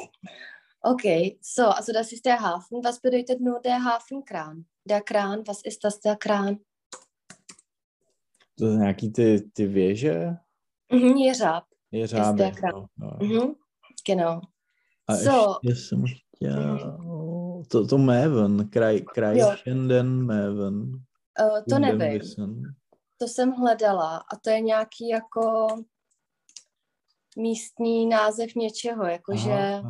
Okay, 0.82 1.38
so, 1.42 1.76
also 1.76 1.92
das 1.92 2.12
ist 2.12 2.24
der 2.24 2.40
Hafen. 2.40 2.84
Was 2.84 3.00
bedeutet 3.00 3.40
nur 3.40 3.60
der 3.60 3.84
Hafenkran? 3.84 4.64
Der 4.88 5.00
Kran, 5.00 5.46
was 5.46 5.62
ist 5.64 5.84
das, 5.84 6.00
der 6.00 6.16
Kran? 6.16 6.56
To 8.58 8.66
jsou 8.66 8.76
nějaký 8.78 9.12
ty, 9.12 9.50
ty 9.52 9.66
věže? 9.66 10.36
Mhm, 10.92 11.16
jeřáb. 11.16 11.64
Jeřáby. 11.92 12.38
der 12.38 12.54
Kran. 12.54 12.74
jo, 12.74 12.86
jo. 13.02 13.26
Mhm, 13.26 13.54
genau. 14.06 14.40
A 15.06 15.16
So. 15.16 15.58
ještě 15.62 15.82
jsem 15.82 16.04
chtěl... 16.06 16.78
To, 17.68 17.86
to 17.86 17.98
Meven, 17.98 18.68
kraj, 18.68 19.00
kraj 19.00 19.38
Jo. 19.38 19.52
Schenden 19.56 20.26
Meven. 20.26 20.82
Uh, 21.40 21.58
to 21.68 21.74
Kunden 21.74 21.98
nevím, 21.98 22.20
to 23.18 23.28
jsem 23.28 23.52
hledala 23.52 24.16
a 24.16 24.36
to 24.36 24.50
je 24.50 24.60
nějaký 24.60 25.08
jako 25.08 25.66
místní 27.36 28.06
název 28.06 28.54
něčeho, 28.54 29.06
jakože 29.06 29.82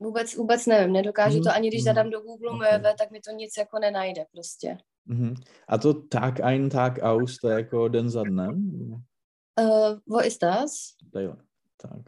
vůbec, 0.00 0.34
vůbec 0.34 0.66
nevím, 0.66 0.92
nedokážu 0.92 1.36
to 1.40 1.48
Mhm, 1.48 1.56
ani 1.56 1.68
když 1.68 1.80
mhm. 1.80 1.84
zadám 1.84 2.10
do 2.10 2.20
Google 2.20 2.50
Ok. 2.50 2.60
Möwe, 2.60 2.94
tak 2.98 3.10
mi 3.10 3.20
to 3.20 3.30
nic 3.30 3.56
jako 3.56 3.78
nenajde 3.78 4.24
prostě. 4.32 4.78
Mhm. 5.04 5.34
A 5.68 5.78
to 5.78 5.94
Tag 5.94 6.40
ein, 6.40 6.70
Tag 6.70 6.98
aus, 7.02 7.38
to 7.38 7.48
je 7.48 7.54
jako 7.54 7.88
den 7.88 8.10
za 8.10 8.22
dnem? 8.22 8.70
Uh, 9.60 9.98
wo 10.06 10.26
ist 10.26 10.42
das? 10.42 10.96
Tady, 11.12 11.28
Tag, 11.76 12.00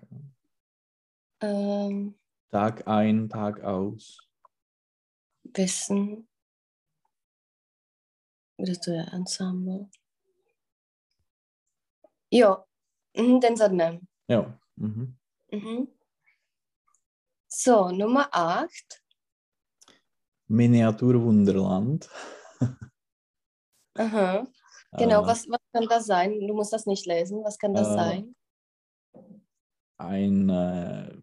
Um, 1.43 2.15
Tag 2.51 2.83
ein, 2.87 3.29
Tag 3.29 3.65
aus. 3.65 4.17
Wissen. 5.59 6.27
Kde 8.57 8.73
to 8.85 8.91
je? 8.91 9.07
Ensemble. 9.13 9.79
Jo, 12.31 12.57
mhm, 13.19 13.41
den 13.41 13.57
za 13.57 13.69
dnem. 13.69 13.99
Jo. 14.31 14.47
Mhm. 14.77 15.17
Mhm. 15.53 15.89
So, 17.49 17.91
Nummer 17.91 18.29
8. 18.33 19.03
Miniatur 20.49 21.21
Wunderland. 21.23 22.09
Aha. 23.99 24.47
Genau, 24.99 25.23
Äh, 25.23 25.27
was, 25.27 25.49
was 25.49 25.61
kann 25.73 25.87
das 25.89 26.07
sein? 26.07 26.49
Du 26.49 26.53
musst 26.53 26.73
das 26.73 26.85
nicht 26.85 27.07
lesen. 27.07 27.45
Was 27.45 27.59
kann 27.59 27.75
das 27.75 27.91
Äh, 27.91 27.95
sein? 27.95 28.35
Ein 29.99 30.49
äh, 30.49 31.15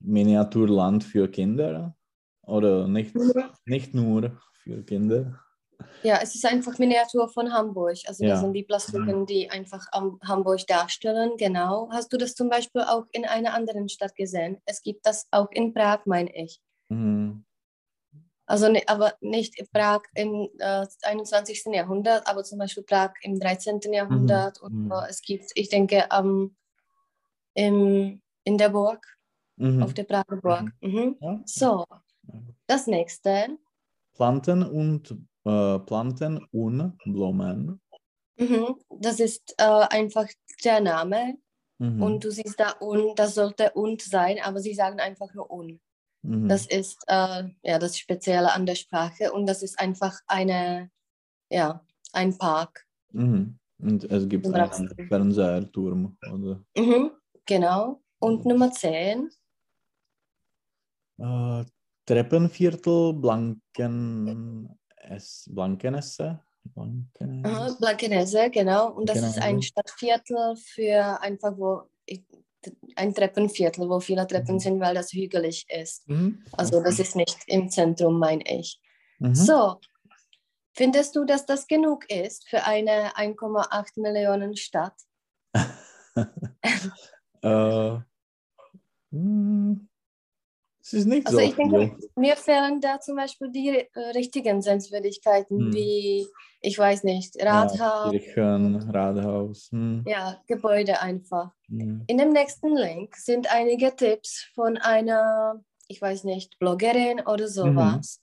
Miniaturland 0.00 1.04
für 1.04 1.28
Kinder. 1.28 1.96
Oder 2.42 2.88
nicht, 2.88 3.14
nicht 3.66 3.94
nur 3.94 4.40
für 4.54 4.82
Kinder. 4.82 5.43
Ja, 6.02 6.18
es 6.22 6.34
ist 6.34 6.44
einfach 6.44 6.78
Miniatur 6.78 7.28
von 7.28 7.52
Hamburg. 7.52 7.96
Also 8.06 8.24
Ja. 8.24 8.30
das 8.30 8.40
sind 8.40 8.52
die 8.52 8.62
Plastiken, 8.62 9.24
die 9.26 9.50
einfach 9.50 9.86
am 9.92 10.18
Hamburg 10.22 10.66
darstellen. 10.66 11.32
Genau. 11.38 11.88
Hast 11.92 12.12
du 12.12 12.16
das 12.18 12.34
zum 12.34 12.48
Beispiel 12.50 12.82
auch 12.82 13.06
in 13.12 13.24
einer 13.24 13.54
anderen 13.54 13.88
Stadt 13.88 14.14
gesehen? 14.14 14.60
Es 14.66 14.82
gibt 14.82 15.06
das 15.06 15.26
auch 15.30 15.50
in 15.50 15.72
Prag, 15.72 16.00
meine 16.04 16.34
ich. 16.36 16.60
Mhm. 16.88 17.44
Also 18.46 18.66
aber 18.86 19.14
nicht 19.22 19.58
in 19.58 19.66
Prag 19.72 20.02
im 20.14 20.50
äh, 20.58 20.86
21. 21.02 21.64
Jahrhundert, 21.72 22.26
aber 22.26 22.44
zum 22.44 22.58
Beispiel 22.58 22.82
Prag 22.82 23.12
im 23.22 23.40
13. 23.40 23.80
Jahrhundert. 23.90 24.60
mhm. 24.62 24.86
Oder 24.92 25.06
es 25.08 25.22
gibt, 25.22 25.50
ich 25.54 25.70
denke, 25.70 26.10
am 26.10 26.54
im, 27.54 28.20
in 28.44 28.58
der 28.58 28.68
Burg, 28.68 29.06
Mhm. 29.56 29.82
auf 29.84 29.94
der 29.94 30.02
Prager 30.04 30.36
Burg. 30.36 30.72
Mhm. 30.80 31.16
Ja. 31.20 31.40
So, 31.46 31.84
das 32.66 32.86
nächste. 32.88 33.56
Planten 34.14 34.62
und 34.64 35.16
äh, 35.44 35.78
Planten 35.80 36.44
und 36.52 36.98
Blumen. 37.04 37.80
Mhm. 38.36 38.76
Das 39.00 39.20
ist 39.20 39.54
äh, 39.58 39.64
einfach 39.64 40.26
der 40.64 40.80
Name. 40.80 41.38
Mhm. 41.78 42.02
Und 42.02 42.24
du 42.24 42.30
siehst 42.30 42.58
da 42.58 42.70
und, 42.80 43.18
das 43.18 43.34
sollte 43.34 43.72
und 43.72 44.00
sein, 44.00 44.38
aber 44.42 44.60
sie 44.60 44.74
sagen 44.74 45.00
einfach 45.00 45.32
nur 45.34 45.50
und. 45.50 45.80
mhm. 46.22 46.48
Das 46.48 46.66
ist 46.66 47.02
äh, 47.08 47.44
ja 47.62 47.78
das 47.78 47.98
Spezielle 47.98 48.52
an 48.52 48.64
der 48.66 48.76
Sprache 48.76 49.32
und 49.32 49.46
das 49.46 49.62
ist 49.62 49.78
einfach 49.78 50.20
eine, 50.26 50.90
ja, 51.50 51.84
ein 52.12 52.36
Park. 52.38 52.86
Mhm. 53.12 53.58
Und 53.78 54.04
es 54.04 54.28
gibt 54.28 54.46
einen 54.46 54.54
Beispiel. 54.88 55.08
Fernsehturm. 55.08 56.16
Oder, 56.32 56.64
Mhm, 56.76 57.10
genau. 57.44 58.00
Und 58.20 58.46
Nummer 58.46 58.70
10. 58.70 59.30
äh, 61.18 61.64
Treppenviertel 62.06 63.14
Blanken 63.14 64.68
es, 65.10 65.48
Blankenesse. 65.52 66.40
Blankenesse. 66.64 67.48
Aha, 67.54 67.76
Blankenese, 67.78 68.50
genau. 68.50 68.90
Und 68.92 69.08
das 69.08 69.18
ist 69.18 69.36
ein 69.36 69.58
Blankenese. 69.60 69.68
Stadtviertel 69.68 70.56
für 70.56 71.20
einfach, 71.20 71.56
wo 71.56 71.82
ich, 72.06 72.24
ein 72.96 73.14
Treppenviertel, 73.14 73.88
wo 73.88 74.00
viele 74.00 74.26
Treppen 74.26 74.54
Mhm. 74.54 74.60
sind, 74.60 74.80
weil 74.80 74.94
das 74.94 75.12
hügelig 75.12 75.66
ist. 75.68 76.08
Mhm. 76.08 76.42
Also 76.52 76.82
das 76.82 76.98
ist 76.98 77.14
nicht 77.16 77.36
im 77.46 77.68
Zentrum, 77.68 78.18
meine 78.18 78.42
ich. 78.46 78.80
Mhm. 79.18 79.34
So, 79.34 79.80
findest 80.72 81.14
du, 81.14 81.24
dass 81.24 81.44
das 81.44 81.66
genug 81.66 82.10
ist 82.10 82.48
für 82.48 82.64
eine 82.64 83.14
1,8 83.16 84.00
Millionen 84.00 84.56
Stadt? 84.56 84.94
äh, 87.42 87.98
hm, 89.10 89.88
es 90.84 90.92
ist 90.94 91.06
nicht 91.06 91.26
Also 91.26 91.38
so 91.38 91.40
ich 91.40 91.54
denke, 91.54 91.90
mir 92.16 92.36
fehlen 92.36 92.80
da 92.80 93.00
zum 93.00 93.16
Beispiel 93.16 93.50
die 93.50 93.68
äh, 93.94 93.98
richtigen 94.14 94.60
Sehenswürdigkeiten, 94.62 95.58
Hm. 95.58 95.72
wie, 95.72 96.26
ich 96.60 96.78
weiß 96.78 97.04
nicht, 97.04 97.36
Ja, 97.48 97.68
Rathaus, 97.68 98.12
Kirchen, 98.12 98.76
Rathaus. 98.90 99.68
Hm. 99.72 100.04
ja, 100.06 100.42
Gebäude 100.46 101.00
einfach. 101.00 101.52
Hm. 101.68 102.06
In 102.06 102.18
dem 102.18 102.30
nächsten 102.30 102.76
Link 102.76 103.16
sind 103.16 103.50
einige 103.52 103.96
Tipps 103.96 104.50
von 104.54 104.76
einer, 104.78 105.64
ich 105.88 106.00
weiß 106.02 106.24
nicht, 106.24 106.58
Bloggerin 106.58 107.20
oder 107.26 107.48
sowas. 107.48 108.22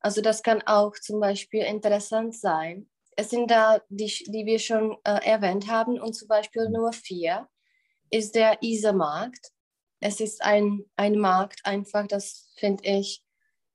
Also 0.00 0.22
das 0.22 0.42
kann 0.42 0.62
auch 0.66 0.94
zum 1.00 1.20
Beispiel 1.20 1.62
interessant 1.62 2.34
sein. 2.36 2.88
Es 3.16 3.30
sind 3.30 3.50
da, 3.50 3.80
die, 3.90 4.06
die 4.06 4.46
wir 4.46 4.58
schon 4.58 4.96
äh, 5.04 5.20
erwähnt 5.26 5.70
haben, 5.70 6.00
und 6.00 6.14
zum 6.14 6.28
Beispiel 6.28 6.68
Mhm. 6.68 6.72
Nummer 6.72 6.92
vier 6.92 7.48
ist 8.10 8.34
der 8.34 8.62
Isermarkt. 8.62 9.52
Es 10.00 10.20
ist 10.20 10.42
ein, 10.42 10.84
ein 10.96 11.18
Markt 11.18 11.60
einfach, 11.64 12.06
das 12.06 12.52
finde 12.56 12.84
ich 12.84 13.22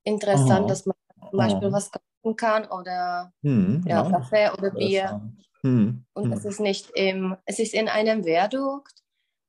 interessant, 0.04 0.70
Aha. 0.70 0.72
dass 0.72 0.86
man 0.86 0.96
zum 1.30 1.38
Beispiel 1.38 1.68
Aha. 1.68 1.72
was 1.72 1.92
kaufen 1.92 2.36
kann 2.36 2.66
oder 2.72 3.34
Hm, 3.44 3.82
ja, 3.86 4.04
ja, 4.04 4.04
Kaffee 4.04 4.52
oder 4.52 4.72
Bier. 4.72 5.22
Hm, 5.64 6.06
Und 6.14 6.26
hm. 6.26 6.34
es 6.34 6.46
ist 6.46 6.60
nicht 6.60 6.92
im, 6.96 7.38
es 7.46 7.60
ist 7.60 7.74
in 7.74 7.90
einem 7.90 8.26
Viadukt. 8.26 8.94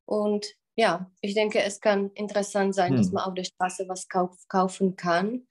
Und 0.06 0.46
ja, 0.76 1.10
ich 1.20 1.34
denke, 1.34 1.62
es 1.62 1.80
kann 1.80 2.10
interessant 2.12 2.74
sein, 2.74 2.96
dass 2.96 3.08
Hm. 3.08 3.12
man 3.12 3.24
auf 3.24 3.34
der 3.34 3.44
Straße 3.44 3.88
was 3.88 4.08
kauf, 4.08 4.36
kaufen 4.48 4.96
kann. 4.96 5.46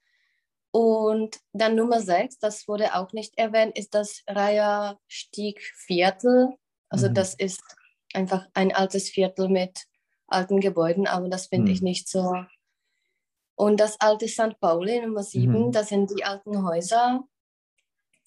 Und 0.72 1.40
dann 1.52 1.74
Nummer 1.76 2.00
sechs, 2.00 2.38
das 2.38 2.68
wurde 2.68 2.94
auch 2.94 3.12
nicht 3.12 3.38
erwähnt, 3.38 3.78
ist 3.78 3.94
das 3.94 4.22
Reiher 4.28 4.98
Stieg 5.08 5.62
Viertel. 5.76 6.50
Also 6.90 7.08
Mhm. 7.08 7.14
das 7.14 7.34
ist 7.34 7.62
einfach 8.14 8.46
ein 8.54 8.74
altes 8.74 9.08
Viertel 9.10 9.48
mit 9.48 9.86
alten 10.28 10.60
Gebäuden, 10.60 11.06
aber 11.06 11.28
das 11.28 11.46
finde 11.46 11.72
ich 11.72 11.78
Hm. 11.78 11.84
nicht 11.84 12.08
so. 12.08 12.34
Und 13.54 13.78
das 13.80 13.98
alte 14.00 14.28
St. 14.28 14.58
Pauli, 14.60 15.00
Nummer 15.00 15.22
sieben, 15.22 15.66
Mhm. 15.68 15.72
das 15.72 15.88
sind 15.88 16.10
die 16.10 16.24
alten 16.24 16.62
Häuser. 16.66 17.24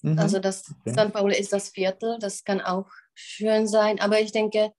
Mhm. 0.02 0.18
Also 0.18 0.38
das 0.40 0.64
okay. 0.80 0.92
St. 0.92 1.12
Pauli 1.12 1.38
ist 1.38 1.52
das 1.52 1.68
Viertel, 1.70 2.18
das 2.18 2.42
kann 2.44 2.60
auch 2.60 2.88
schön 3.14 3.66
sein, 3.68 4.00
aber 4.00 4.20
ich 4.20 4.32
denke, 4.32 4.72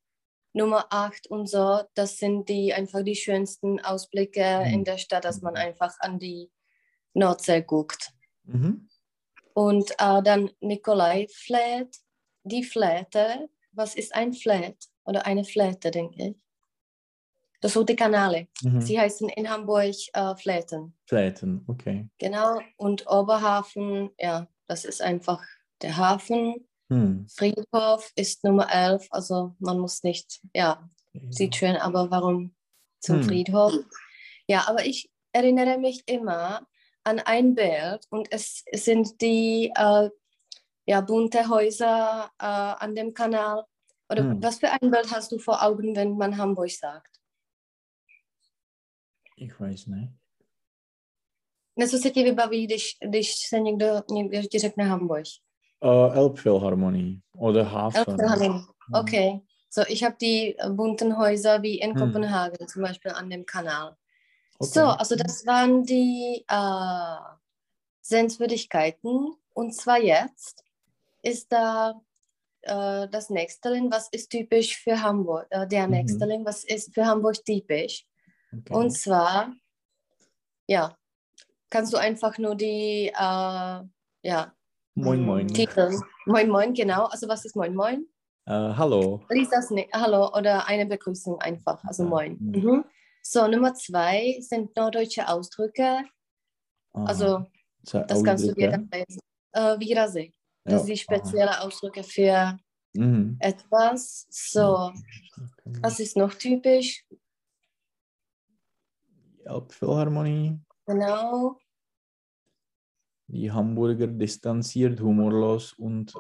Nummer 0.53 0.88
8 0.89 1.27
und 1.27 1.47
so, 1.47 1.81
das 1.93 2.17
sind 2.17 2.49
die 2.49 2.73
einfach 2.73 3.03
die 3.03 3.15
schönsten 3.15 3.79
Ausblicke 3.79 4.63
Mhm. 4.65 4.73
in 4.73 4.84
der 4.84 4.97
Stadt, 4.97 5.23
dass 5.23 5.41
man 5.41 5.55
einfach 5.55 5.95
an 5.99 6.19
die 6.19 6.51
Nordsee 7.13 7.62
guckt. 7.62 8.12
Mhm. 8.43 8.89
Und 9.53 9.91
äh, 9.99 10.21
dann 10.23 10.49
Nikolai 10.60 11.27
Fläht, 11.34 11.95
die 12.43 12.63
Fläte, 12.63 13.47
was 13.71 13.95
ist 13.95 14.13
ein 14.15 14.34
Fläht? 14.34 14.88
Oder 15.05 15.25
eine 15.25 15.43
Fläte, 15.45 15.91
denke 15.91 16.21
ich. 16.29 16.36
Das 17.62 17.74
sind 17.74 17.88
die 17.89 17.95
Kanäle. 17.95 18.47
Mhm. 18.63 18.82
Sie 18.82 19.00
heißen 19.00 19.30
in 19.30 19.50
Hamburg 19.50 19.95
äh, 20.13 20.36
Fläten. 20.36 20.97
Fläten, 21.08 21.63
okay. 21.67 22.10
Genau. 22.17 22.60
Und 22.78 23.06
Oberhafen, 23.08 24.10
ja, 24.19 24.47
das 24.67 24.84
ist 24.84 25.02
einfach 25.02 25.41
der 25.82 25.95
Hafen. 25.97 26.67
Hm. 26.89 27.26
Friedhof 27.30 28.12
ist 28.15 28.43
Nummer 28.43 28.69
11, 28.69 29.08
also 29.12 29.56
man 29.60 29.80
muss 29.80 30.04
nicht, 30.04 30.41
ja, 30.54 30.89
sieht 31.30 31.56
schön, 31.56 31.78
aber 31.78 32.12
warum 32.12 32.54
zum 33.00 33.17
Hm. 33.17 33.24
Friedhof? 33.24 33.74
Ja, 34.47 34.67
aber 34.67 34.86
ich 34.86 35.10
erinnere 35.32 35.78
mich 35.78 36.04
immer 36.08 36.67
an 37.06 37.19
ein 37.19 37.56
Bild 37.56 38.06
und 38.10 38.28
es, 38.32 38.63
es 38.65 38.86
sind 38.86 39.21
die 39.21 39.71
äh, 39.76 40.10
ja, 40.86 41.02
bunte 41.02 41.47
Häuser 41.47 42.30
äh, 42.39 42.45
an 42.45 42.93
dem 42.95 43.13
Kanal. 43.13 43.63
Oder 44.10 44.24
Hm. 44.24 44.43
was 44.43 44.60
für 44.60 44.69
ein 44.71 44.91
Bild 44.91 45.10
hast 45.12 45.32
du 45.32 45.39
vor 45.39 45.63
Augen, 45.63 45.95
wenn 45.95 46.17
man 46.17 46.38
Hamburg 46.38 46.71
sagt? 46.71 47.11
Ich 49.41 49.60
weiß 49.60 49.88
nicht. 49.88 50.12
Něco 51.77 51.97
se 51.97 52.10
ti 52.10 52.23
vybaví, 52.23 52.65
když, 52.67 52.97
když 53.10 53.36
se 53.49 53.60
někdo, 53.60 53.86
někdo 54.12 54.41
ti 54.41 54.60
řekne 54.60 54.84
Hamburg? 54.84 55.25
Äh, 55.84 56.17
Elbphilharmonie 56.17 57.15
oder 57.38 57.63
Hafen. 57.65 58.01
Elbphilharmonie. 58.08 58.65
Okay. 59.01 59.39
So, 59.69 59.82
ich 59.88 60.04
habe 60.04 60.15
die 60.21 60.56
bunten 60.69 61.17
Häuser 61.17 61.62
wie 61.62 61.80
in 61.82 61.91
Hm. 61.91 61.99
Kopenhagen 61.99 62.67
zum 62.67 62.82
Beispiel 62.84 63.12
an 63.12 63.30
dem 63.30 63.45
Kanal. 63.45 63.95
Okay. 64.60 64.73
So, 64.73 64.82
also 64.82 65.15
das 65.15 65.45
waren 65.45 65.84
die 65.86 66.43
äh, 66.47 67.17
Sehenswürdigkeiten. 68.01 69.36
Und 69.54 69.73
zwar 69.73 69.97
jetzt 69.97 70.63
ist 71.23 71.51
da 71.51 72.01
äh, 72.62 73.08
das 73.08 73.30
Nächsterling, 73.30 73.89
was 73.91 74.10
ist 74.12 74.30
typisch 74.30 74.77
für 74.77 75.01
Hamburg. 75.01 75.47
Äh, 75.49 75.67
der 75.67 75.88
Mhm. 75.88 75.91
Nächsterling, 75.93 76.45
was 76.45 76.63
ist 76.63 76.93
für 76.93 77.06
Hamburg 77.06 77.43
typisch. 77.45 78.06
Okay. 78.54 78.74
Und 78.74 78.92
zwar, 78.92 79.54
ja, 80.68 80.96
kannst 81.70 81.94
du 81.94 81.98
einfach 81.98 82.38
nur 82.38 82.56
die, 82.56 83.08
äh, 83.08 83.14
ja, 84.24 84.54
Moin 84.96 85.26
Moin. 85.26 85.48
Titel. 85.48 85.98
Moin 86.26 86.50
Moin, 86.50 86.74
genau. 86.74 87.06
Also 87.06 87.28
was 87.30 87.46
ist 87.46 87.56
Moin 87.56 87.74
Moin? 87.74 88.06
Äh, 88.46 88.52
hallo. 88.52 89.24
Lies 89.30 89.50
das 89.50 89.70
nicht. 89.72 89.90
Hallo 89.94 90.30
oder 90.36 90.68
eine 90.68 90.86
Begrüßung 90.86 91.40
einfach. 91.40 91.82
Also. 91.86 92.04
Moin. 92.04 92.38
Mhm. 92.40 92.62
Mhm. 92.62 92.86
So, 93.24 93.48
Nummer 93.48 93.74
zwei 93.74 94.38
sind 94.42 94.76
norddeutsche 94.76 95.28
Ausdrücke. 95.30 96.04
Aha. 96.94 97.06
Also 97.06 97.46
das 97.84 98.24
kannst 98.24 98.48
du 98.48 98.54
dir 98.54 98.68
Ausdrücke? 98.68 98.70
dann 98.70 98.90
lesen. 98.92 99.20
Äh, 99.54 99.80
Wiedersehen. 99.80 100.34
Das 100.66 100.74
Ja, 100.74 100.80
sind 100.80 100.88
die 100.88 100.94
aha. 100.94 101.20
spezielle 101.22 101.62
Ausdrücke 101.62 102.04
für 102.04 102.58
Mhm. 102.94 103.38
etwas. 103.40 104.28
So, 104.30 104.92
Okay. 104.92 105.80
was 105.82 106.00
ist 106.02 106.18
noch 106.18 106.34
typisch? 106.34 107.06
Elbphilharmonie, 109.52 110.60
Genau. 110.86 111.58
die 113.28 113.52
Hamburger 113.52 114.08
distanziert, 114.08 115.00
humorlos 115.00 115.74
und 115.74 116.14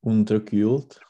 unterkühlt. 0.00 1.00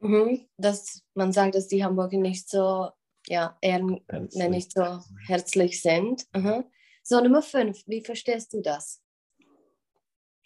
Mhm. 0.00 0.48
Das, 0.56 1.02
man 1.14 1.32
sagt, 1.32 1.54
dass 1.54 1.68
die 1.68 1.84
Hamburger 1.84 2.18
nicht 2.18 2.48
so, 2.48 2.90
ja, 3.26 3.56
eher 3.60 3.84
Herzlich. 4.08 4.48
nicht 4.48 4.72
so 4.72 5.00
herzlich 5.26 5.82
sind. 5.82 6.24
Mhm. 6.34 6.64
So, 7.02 7.20
Nummer 7.20 7.42
fünf. 7.42 7.82
Wie 7.86 8.02
verstehst 8.04 8.52
du 8.52 8.60
das? 8.62 9.02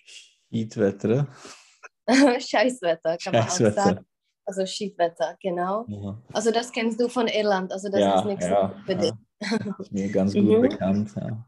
Schiedwetter. 0.05 1.29
Scheißwetter, 2.09 3.19
kann 3.19 3.33
man 3.35 3.43
auch 3.43 3.49
sagen. 3.51 4.07
Also 4.47 4.67
Schiedwetter, 4.67 5.37
genau. 5.41 5.87
Ja, 5.89 6.23
Also 6.33 6.51
das 6.51 6.71
kennst 6.71 7.01
du 7.01 7.09
von 7.09 7.29
Irland, 7.29 7.73
also 7.73 7.89
das 7.89 8.01
ja, 8.01 8.19
ist 8.21 8.27
nichts 8.27 8.45
ja, 8.45 8.75
für 8.85 8.95
dich. 8.95 9.13
Mir 9.91 10.09
ganz 10.13 10.33
gut 10.35 10.45
Mhm. 10.45 10.61
bekannt. 10.63 11.13
Ja. 11.17 11.47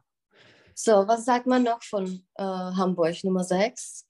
So, 0.74 0.92
was 1.08 1.24
sagt 1.24 1.46
man 1.46 1.62
noch 1.62 1.82
von 1.82 2.06
äh, 2.34 2.42
Hamburg? 2.42 3.22
Nummer 3.24 3.44
6. 3.44 4.04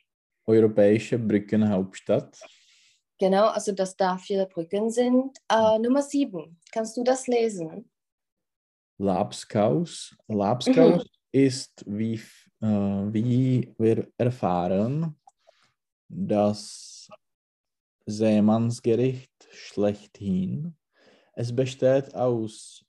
Europäische 0.47 1.19
Brückenhauptstadt. 1.19 2.39
Genau, 3.19 3.47
also 3.47 3.73
dass 3.73 3.97
da 3.97 4.19
viele 4.19 4.47
Brücken 4.47 4.91
sind. 4.91 5.39
Äh, 5.49 5.79
Nummer 5.79 6.03
7. 6.03 6.59
Kannst 6.73 6.97
du 6.97 7.03
das 7.05 7.27
lesen? 7.27 7.91
Labskaus. 8.99 10.17
Labskaus 10.29 11.07
ist, 11.33 11.85
wie, 11.87 12.15
äh, 12.61 12.67
wie 12.67 13.75
wir 13.79 14.09
erfahren, 14.17 15.19
das 16.09 17.09
Seemannsgericht 18.07 19.49
schlechthin. 19.51 20.77
Es 21.33 21.55
besteht 21.55 22.15
aus 22.15 22.86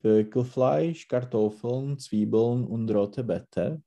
Pökelfleisch, 0.00 1.08
Kartoffeln, 1.08 1.98
Zwiebeln 1.98 2.64
und 2.64 2.90
rote 2.90 3.22
Beete 3.22 3.82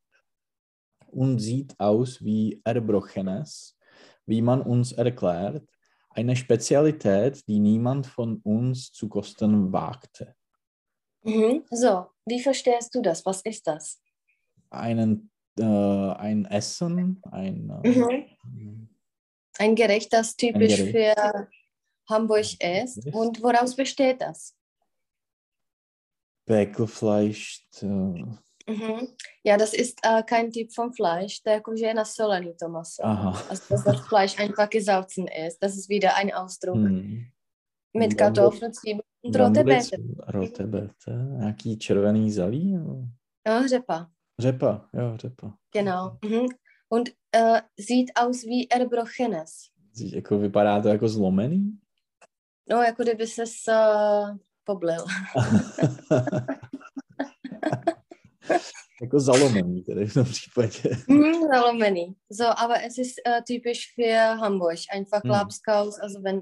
und 1.07 1.39
sieht 1.39 1.79
aus 1.79 2.23
wie 2.23 2.61
Erbrochenes, 2.63 3.77
wie 4.25 4.41
man 4.41 4.61
uns 4.61 4.91
erklärt, 4.93 5.67
eine 6.11 6.35
Spezialität, 6.35 7.47
die 7.47 7.59
niemand 7.59 8.05
von 8.05 8.37
uns 8.43 8.91
zu 8.91 9.09
kosten 9.09 9.73
wagte. 9.73 10.35
Mhm. 11.23 11.63
So, 11.71 12.07
wie 12.25 12.39
verstehst 12.41 12.93
du 12.93 13.01
das? 13.01 13.25
Was 13.25 13.41
ist 13.41 13.65
das? 13.67 13.99
einen, 14.73 15.31
äh, 15.59 15.63
ein 15.63 16.45
Essen, 16.45 17.21
ein, 17.31 17.69
äh, 17.83 18.25
Mhm. 18.43 18.89
Ein 19.59 19.75
Gericht, 19.75 20.11
das 20.11 20.35
typisch 20.35 20.77
Gericht. 20.77 21.15
für 21.15 21.47
Hamburg. 22.09 22.59
Ist. 22.59 23.05
Und 23.13 23.41
woraus 23.43 23.75
besteht 23.75 24.19
das? 24.19 24.55
Peckelfleisch. 26.45 27.67
Äh, 27.81 28.23
Mhm. 28.65 29.09
Ja, 29.43 29.57
das 29.57 29.73
ist 29.73 29.99
äh, 30.03 30.23
kein 30.23 30.49
Typ 30.49 30.71
von 30.73 30.93
Fleisch. 30.93 31.43
Der 31.43 31.59
Kujena 31.59 32.05
Solani 32.05 32.55
Thomas. 32.55 32.97
aha. 33.01 33.43
Also, 33.49 33.63
dass 33.69 33.83
das 33.83 33.99
Fleisch 34.07 34.39
einfach 34.39 34.69
gesalzen 34.69 35.27
ist. 35.27 35.59
Das 35.61 35.75
ist 35.75 35.89
wieder 35.89 36.15
ein 36.15 36.33
Ausdruck. 36.33 36.75
Hmm. 36.75 37.25
Mit 37.93 38.17
Kartoffeln, 38.17 38.73
Zwiebeln 38.73 39.03
und 39.21 39.35
rote 39.35 39.63
Beete. 39.65 39.97
rote 40.27 40.63
Beete. 40.67 41.11
Nějaký 41.37 41.77
červený 41.77 42.31
nebo- 42.77 43.03
Ja, 43.47 43.67
Řepa, 43.67 44.09
Řepa, 44.39 44.89
jo, 44.93 45.17
řepa. 45.17 45.57
genau. 45.73 46.17
Mhm. 46.25 46.45
Und 46.89 47.09
äh, 47.35 47.61
sieht 47.77 48.11
aus 48.15 48.43
wie 48.43 48.67
Erbrochenes. 48.69 49.69
Jako 50.13 50.37
vypadá 50.39 50.81
to 50.81 50.87
jako 50.87 51.07
zlomený? 51.07 51.79
No, 52.69 52.81
jako 52.81 53.03
kdyby 53.03 53.27
se 53.27 53.43
uh, 53.67 54.37
poblil. 54.63 55.05
jako 59.01 59.19
zalomený 59.19 59.83
tedy 59.83 60.05
v 60.05 60.13
tom 60.13 60.25
případě. 60.25 60.97
Mhm, 61.07 61.33
Zalomený. 61.53 62.15
So, 62.29 62.59
aber 62.59 62.77
es 62.83 62.97
ist 62.97 63.19
äh, 63.27 63.41
typisch 63.47 63.93
für 63.95 64.37
Hamburg. 64.39 64.79
Einfach 64.91 65.23
Mhm. 65.23 65.31
Labskaus. 65.31 65.99
Also 65.99 66.23
wenn 66.23 66.41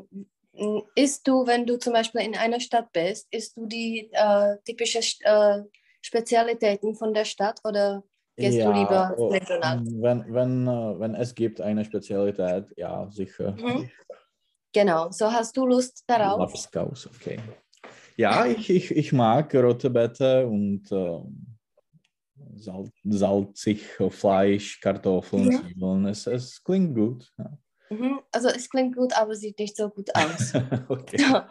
isst 0.96 1.28
du, 1.28 1.48
wenn 1.48 1.66
du 1.66 1.78
zum 1.78 1.94
Beispiel 1.94 2.22
in 2.22 2.36
einer 2.36 2.60
Stadt 2.60 2.92
bist, 2.92 3.28
isst 3.32 3.58
du 3.58 3.66
die 3.66 4.10
äh, 4.12 4.58
typische 4.66 5.00
äh, 5.24 5.64
Spezialitäten 6.02 6.96
von 6.96 7.14
der 7.14 7.26
Stadt 7.26 7.60
oder 7.64 8.04
gehst 8.36 8.60
du 8.60 8.72
lieber 8.72 9.14
oh, 9.18 9.28
regional? 9.28 9.82
wenn, 9.86 10.34
wenn, 10.34 10.66
wenn 11.00 11.16
es 11.16 11.34
gibt 11.34 11.62
eine 11.62 11.86
Spezialität, 11.86 12.66
ja, 12.76 13.10
sicher. 13.10 13.52
Mhm. 13.52 13.90
Genau. 14.74 15.12
So 15.12 15.32
hast 15.32 15.56
du 15.58 15.66
Lust 15.66 16.04
darauf? 16.08 16.40
Lapskaus, 16.40 17.08
okay. 17.08 17.40
Ja, 18.22 18.46
ich, 18.46 18.70
ich, 18.70 18.92
ich 18.92 19.12
mag 19.14 19.54
rote 19.56 19.90
Beete 19.90 20.46
und 20.48 20.84
ähm, 20.92 21.58
Sal 22.56 22.86
salzig 23.04 23.84
Fleisch, 24.10 24.80
Kartoffeln, 24.80 25.52
Ja. 25.52 25.60
Zwiebeln. 25.62 26.06
Es, 26.06 26.28
es 26.28 26.64
klingt 26.64 26.94
gut. 26.96 27.32
Ja. 27.38 27.58
Mhm. 27.90 28.20
Also 28.32 28.50
es 28.50 28.70
klingt 28.70 28.96
gut, 28.96 29.14
aber 29.18 29.34
sieht 29.36 29.58
nicht 29.58 29.76
so 29.76 29.90
gut 29.90 30.10
aus. 30.16 30.54
okay. 30.90 31.18
So. 31.18 31.42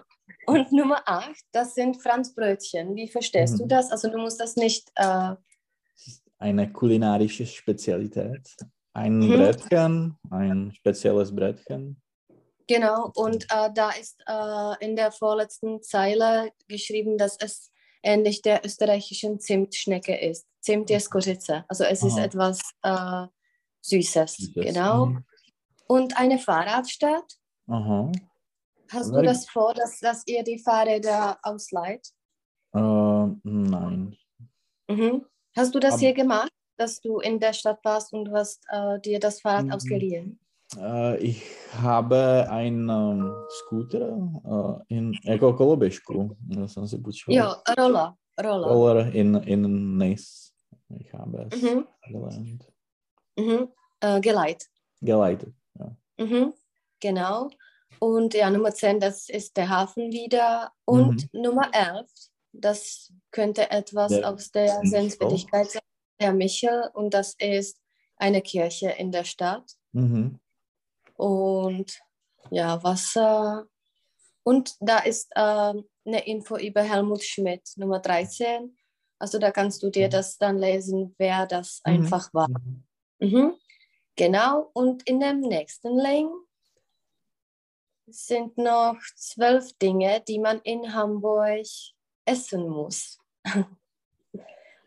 Und 0.47 0.71
Nummer 0.73 1.03
8, 1.07 1.35
das 1.53 1.75
sind 1.75 2.01
Franzbrötchen. 2.01 2.95
Wie 2.95 3.09
verstehst 3.09 3.59
du 3.59 3.65
Mhm. 3.65 3.69
das? 3.69 3.91
Also 3.91 4.09
du 4.11 4.19
musst 4.19 4.41
das 4.41 4.55
nicht 4.57 4.91
äh, 4.95 5.35
Eine 6.39 6.73
kulinarische 6.73 7.47
Spezialität. 7.47 8.47
Ein 8.93 9.19
Mhm. 9.19 9.33
Brettchen, 9.33 10.17
ein 10.31 10.73
spezielles 10.75 11.35
Brettchen. 11.35 12.01
Genau, 12.73 13.11
und 13.17 13.45
äh, 13.51 13.69
da 13.75 13.91
ist 13.91 14.23
äh, 14.27 14.85
in 14.85 14.95
der 14.95 15.11
vorletzten 15.11 15.83
Zeile 15.83 16.53
geschrieben, 16.69 17.19
dass 17.19 17.37
es 17.41 17.73
ähnlich 18.03 18.43
der 18.43 18.65
österreichischen 18.65 19.41
Zimtschnecke 19.41 20.17
ist. 20.17 20.47
Zimt 20.61 20.89
ist 20.91 21.11
Kozice, 21.11 21.65
also 21.69 21.83
es 21.85 22.03
ist 22.05 22.17
Aha. 22.17 22.25
etwas 22.25 22.61
äh, 22.83 23.27
Süßes. 23.83 24.37
Süßes. 24.37 24.55
Genau. 24.55 25.07
Mhm. 25.07 25.25
Und 25.89 26.17
eine 26.17 26.39
Fahrradstadt. 26.39 27.33
Aha. 27.67 28.13
Hast 28.93 29.11
du 29.13 29.23
das 29.23 29.49
vor, 29.49 29.75
dass, 29.75 29.99
dass 29.99 30.23
ihr 30.27 30.45
die 30.45 30.59
Fahrräder 30.59 31.39
ausleiht? 31.43 32.07
Äh, 32.73 32.79
nein. 32.79 34.17
Mhm. 34.89 35.27
Hast 35.57 35.75
du 35.75 35.81
das 35.81 35.95
Am- 35.95 36.01
hier 36.01 36.13
gemacht, 36.15 36.53
dass 36.77 37.01
du 37.01 37.19
in 37.19 37.41
der 37.41 37.53
Stadt 37.53 37.81
warst 37.85 38.13
und 38.13 38.27
du 38.27 38.33
hast 38.33 38.63
äh, 38.69 39.01
dir 39.01 39.19
das 39.19 39.41
Fahrrad 39.41 39.67
Mhm. 39.67 39.73
ausgeliehen? 39.73 40.41
Äh, 40.77 41.17
ich 41.19 41.43
habe 41.83 42.47
einen 42.51 42.89
ähm, 42.89 43.33
Scooter 43.49 44.83
äh, 44.89 44.95
in 44.95 45.15
půjčil. 47.03 47.35
Ja, 47.35 47.63
Roller. 47.79 48.17
Roller. 48.43 48.69
Roller 48.69 49.15
in, 49.15 49.35
in 49.35 49.97
Nice. 49.99 50.53
Ich 50.99 51.13
habe 51.13 51.47
es 51.51 51.63
Mhm. 51.63 51.87
gelernt. 52.09 52.73
Mhm. 53.37 53.69
Äh, 54.01 54.21
geleiht. 54.21 54.67
Geleitet. 55.01 55.55
Ja. 55.79 55.97
Mhm, 56.19 56.53
genau. 57.01 57.49
Und 57.99 58.35
ja, 58.35 58.51
Nummer 58.51 58.73
10, 58.73 58.99
das 59.01 59.29
ist 59.29 59.57
der 59.57 59.69
Hafen 59.69 60.11
wieder. 60.13 60.73
Und 60.85 61.29
Nummer 61.33 61.71
11, 61.73 62.07
das 62.53 63.13
könnte 63.31 63.71
etwas 63.71 64.11
Der 64.13 64.29
aus 64.29 64.51
der. 64.51 64.81
Sehenswürdigkeit 64.85 65.71
sein, 65.71 65.83
der 66.21 66.33
Michel. 66.33 66.91
Und 66.95 67.13
das 67.15 67.35
ist 67.39 67.79
eine 68.17 68.41
Kirche 68.43 68.91
in 68.91 69.13
der 69.13 69.25
Stadt. 69.25 69.71
Mhm. 69.93 70.39
Und 71.21 72.01
ja, 72.51 72.83
Wasser. 72.83 73.67
Und 74.43 74.75
da 74.81 75.01
ist 75.01 75.31
ähm, 75.37 75.85
eine 76.07 76.27
Info 76.27 76.57
über 76.57 76.83
Helmut 76.83 77.23
Schmidt, 77.23 77.63
Nummer 77.77 78.01
13. 78.01 78.75
Also 79.19 79.39
da 79.39 79.51
kannst 79.51 79.83
du 79.83 79.91
dir 79.91 80.07
Mhm. 80.07 80.13
das 80.13 80.39
dann 80.39 80.57
lesen, 80.57 81.15
wer 81.19 81.47
das 81.47 81.83
Mhm. 81.85 81.93
einfach 81.93 82.33
war. 82.33 82.49
Mhm. 82.49 82.85
Mhm. 83.19 83.55
Genau, 84.17 84.71
und 84.73 85.03
in 85.07 85.21
dem 85.21 85.41
nächsten 85.41 85.99
Link 85.99 86.33
sind 88.07 88.57
noch 88.57 88.97
zwölf 89.15 89.73
Dinge, 89.79 90.23
die 90.27 90.39
man 90.39 90.61
in 90.63 90.95
Hamburg 90.95 91.67
essen 92.25 92.67
muss. 92.69 93.19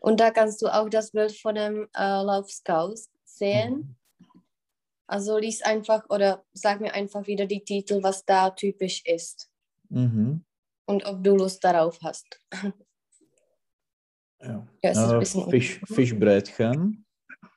Und 0.00 0.20
da 0.20 0.30
kannst 0.30 0.60
du 0.60 0.66
auch 0.68 0.88
das 0.90 1.12
Bild 1.12 1.32
von 1.40 1.54
dem 1.54 1.88
äh, 1.96 2.22
Laufskaus 2.22 3.08
sehen. 3.24 3.96
Also 5.06 5.38
lies 5.38 5.62
einfach 5.62 6.08
oder 6.08 6.44
sag 6.52 6.80
mir 6.80 6.94
einfach 6.94 7.26
wieder 7.26 7.46
die 7.46 7.62
Titel, 7.64 8.02
was 8.02 8.24
da 8.24 8.50
typisch 8.50 9.02
ist. 9.04 9.50
Mhm. 9.90 10.44
Und 10.86 11.04
ob 11.06 11.22
du 11.22 11.36
Lust 11.36 11.62
darauf 11.64 11.98
hast. 12.02 12.40
Ja. 14.40 14.66
Ja, 14.82 14.90
es 14.90 14.98
ist 14.98 15.00
ein 15.04 15.10
Äh, 15.16 15.18
bisschen 15.18 15.50
Fisch. 15.50 15.80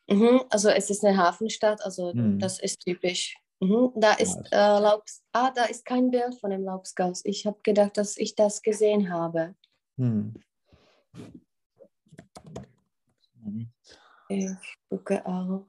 Mhm, 0.09 0.41
also 0.49 0.69
es 0.69 0.89
ist 0.89 1.03
eine 1.03 1.17
Hafenstadt, 1.17 1.81
also 1.83 2.13
Mhm. 2.13 2.39
das 2.39 2.59
ist 2.59 2.79
typisch. 2.79 3.35
Mhm, 3.59 3.91
da 3.95 4.13
ist 4.13 4.37
äh, 4.51 4.55
Laubs 4.79 5.23
ah, 5.33 5.51
da 5.51 5.65
ist 5.65 5.83
kein 5.83 6.11
Bild 6.11 6.39
von 6.39 6.51
dem 6.51 6.63
Laubsgaus. 6.63 7.25
Ich 7.25 7.45
habe 7.45 7.59
gedacht, 7.63 7.97
dass 7.97 8.15
ich 8.17 8.35
das 8.35 8.61
gesehen 8.61 9.11
habe. 9.11 9.55
Hm. 9.97 10.35
Ich 14.29 14.49
gucke 14.89 15.25
auch. 15.25 15.65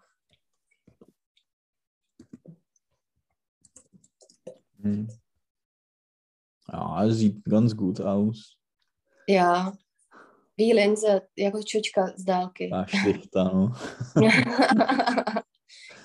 Hm. 4.82 5.08
Ja, 6.68 7.10
sieht 7.10 7.44
ganz 7.44 7.76
gut 7.76 8.00
aus. 8.00 8.56
Ja, 9.26 9.72
wie 10.56 10.72
Linse, 10.72 11.28
jako 11.36 11.62
čučka 11.62 12.12
z 12.16 12.24
dálky. 12.24 12.70
Da 13.32 13.44
noch. 13.44 13.76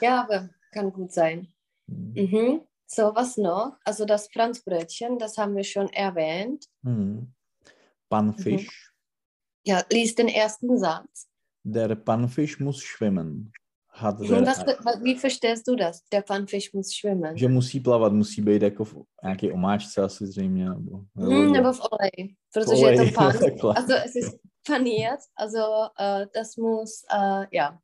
ja, 0.02 0.24
aber 0.24 0.50
kann 0.72 0.92
gut 0.92 1.12
sein. 1.12 1.48
Hm. 1.88 2.14
Mhm. 2.16 2.62
So, 2.86 3.16
was 3.16 3.38
noch? 3.38 3.78
Also 3.86 4.06
das 4.06 4.28
Franzbrötchen, 4.28 5.18
das 5.18 5.38
haben 5.38 5.56
wir 5.56 5.64
schon 5.64 5.90
erwähnt. 5.90 6.68
Hm. 6.84 7.34
Pannfisch. 8.10 8.94
Ja, 9.66 9.84
lies 9.90 10.16
den 10.16 10.28
ersten 10.28 10.78
Satz. 10.78 11.28
Der 11.64 11.96
Pannfisch 11.96 12.60
muss 12.60 12.82
schwimmen. 12.82 13.52
Und 14.02 14.30
der, 14.30 14.42
was, 14.46 15.04
wie 15.04 15.16
verstehst 15.16 15.68
du 15.68 15.76
das? 15.76 16.04
Der 16.12 16.24
Pfannfisch 16.24 16.74
muss 16.74 16.90
schwimmen. 16.90 17.38
že 17.38 17.48
musí 17.48 17.80
plavat, 17.80 18.14
musí 18.14 18.42
být 18.42 18.62
jako 18.62 18.86
v 18.86 18.96
nějaké 19.24 19.52
omáčce 19.52 20.02
asi 20.02 20.28
zřejmě. 20.28 20.70
Nebo, 20.70 20.98
Hm, 21.16 21.52
nebo 21.52 21.74
v 21.74 21.82
oleji, 21.92 22.36
protože 22.54 22.86
je 22.86 22.96
to 22.96 23.02
Olej, 23.02 23.12
pan. 23.62 23.78
Also 23.78 23.94
es 24.06 24.16
ist 24.16 24.40
paniert, 24.68 25.20
also 25.38 25.60
äh, 26.00 26.26
das 26.36 26.58
muss, 26.58 27.04
äh, 27.16 27.48
ja, 27.52 27.78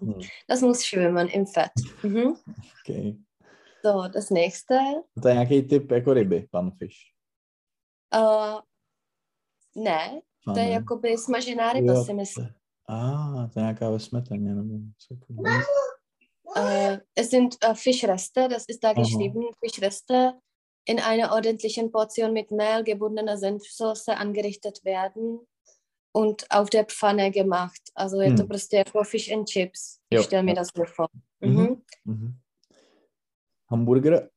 Hm, 0.00 0.12
das 0.48 0.60
muss 0.66 0.80
schwimmen 0.82 1.28
im 1.28 1.46
Fett. 1.46 1.72
Mhm. 2.02 2.34
okay. 2.80 3.16
So, 3.84 4.08
das 4.08 4.30
nächste. 4.30 4.78
To 5.22 5.28
je 5.28 5.34
nějaký 5.34 5.62
typ 5.62 5.90
jako 5.90 6.12
ryby, 6.14 6.48
panfish. 6.50 6.96
Äh, 8.14 8.60
ne, 9.76 10.20
A 10.46 10.52
to 10.54 10.58
je 10.60 10.68
jakoby 10.68 11.18
smažená 11.18 11.72
ryba, 11.72 11.92
Jo, 11.92 12.04
si 12.04 12.14
myslím. 12.14 12.48
A, 12.88 13.48
to 13.52 13.58
je 13.58 13.62
nějaká 13.62 13.90
ve 13.90 14.00
smetaně, 14.00 14.54
nebo 14.54 14.74
co 14.98 15.14
jako- 15.14 15.42
Äh, 16.56 17.00
es 17.16 17.30
sind 17.30 17.54
äh, 17.64 17.74
Fischreste, 17.74 18.48
das 18.48 18.64
ist 18.68 18.82
da 18.82 18.90
Aha. 18.90 19.02
geschrieben, 19.02 19.42
Fischreste 19.64 20.32
in 20.88 21.00
einer 21.00 21.32
ordentlichen 21.32 21.90
Portion 21.90 22.32
mit 22.32 22.50
Mehl, 22.50 22.82
gebundener 22.84 23.36
Senfsoße 23.36 24.16
angerichtet 24.16 24.84
werden 24.84 25.40
und 26.14 26.46
auf 26.50 26.70
der 26.70 26.84
Pfanne 26.86 27.30
gemacht. 27.30 27.82
Also 27.94 28.22
je 28.22 28.34
to 28.34 28.42
Hm. 28.42 28.48
prostě 28.48 28.76
jako 28.76 29.04
fish 29.04 29.32
and 29.32 29.48
chips. 29.48 30.00
Jo. 30.10 30.20
Ich 30.20 30.26
stelle 30.26 30.42
mir 30.44 30.54
das 30.54 30.68
so 30.76 30.84
vor. 30.84 31.08
Mhm. 31.40 31.50
Mhm. 31.60 31.82
Mhm. 32.04 32.40
Hamburger 33.70 34.30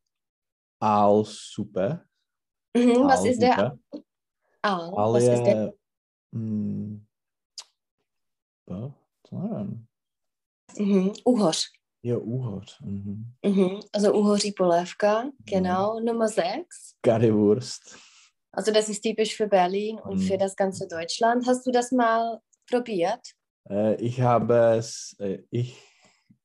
Aalsuppe. 0.82 2.04
Mhm. 2.78 3.04
Was 3.08 3.26
ist 3.26 3.41
der. 3.41 3.78
Aal? 4.62 4.91
Aal 4.97 5.14
Was 5.14 5.24
ist 5.24 5.43
der? 5.45 5.64
je... 6.34 7.00
To 8.70 8.94
nevím. 9.32 9.86
Mhm. 10.80 11.10
Uhoř. 11.26 11.64
Jo, 12.04 12.20
úhor. 12.20 12.64
Mhm. 12.82 13.24
Mhm. 13.46 13.80
Also 13.94 14.14
Uhoří 14.14 14.52
polévka, 14.52 15.24
genau. 15.46 16.00
Nummer 16.00 16.28
6. 16.30 16.46
Currywurst. 17.06 17.82
Also 18.54 18.72
das 18.72 18.90
ist 18.90 19.02
typisch 19.04 19.36
für 19.38 19.48
Berlin 19.48 20.00
und 20.06 20.18
Mhm. 20.20 20.28
für 20.28 20.38
das 20.38 20.56
ganze 20.56 20.88
Deutschland. 20.88 21.48
Hast 21.48 21.66
du 21.68 21.72
das 21.72 21.92
mal 21.92 22.40
probiert? 22.72 23.20
Äh, 23.70 23.96
ich 23.96 24.22
habe 24.22 24.56
es, 24.78 25.16
äh, 25.20 25.40
ich 25.52 25.78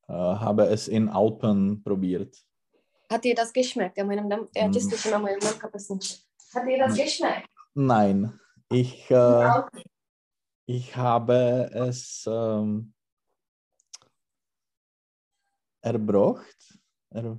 äh, 0.08 0.12
habe 0.12 0.64
es 0.66 0.88
in 0.88 1.08
Alpen 1.08 1.82
probiert. 1.82 2.36
Hat 3.12 3.24
dir 3.24 3.34
das 3.34 3.52
geschmeckt? 3.52 3.96
Ja, 3.98 4.04
meinem 4.04 4.28
Dam- 4.28 4.48
ja, 4.54 4.68
Mhm. 4.68 4.72
das. 4.72 4.84
Hat 6.54 6.66
dir 6.66 6.78
das 6.78 6.96
geschmeckt? 6.96 7.48
Nein, 7.74 8.38
ich, 8.72 9.10
äh, 9.10 9.14
ich 10.66 10.94
habe 10.96 11.70
es 11.72 12.24
ähm, 12.26 12.94
erbrocht. 15.82 16.78
Er, 17.10 17.38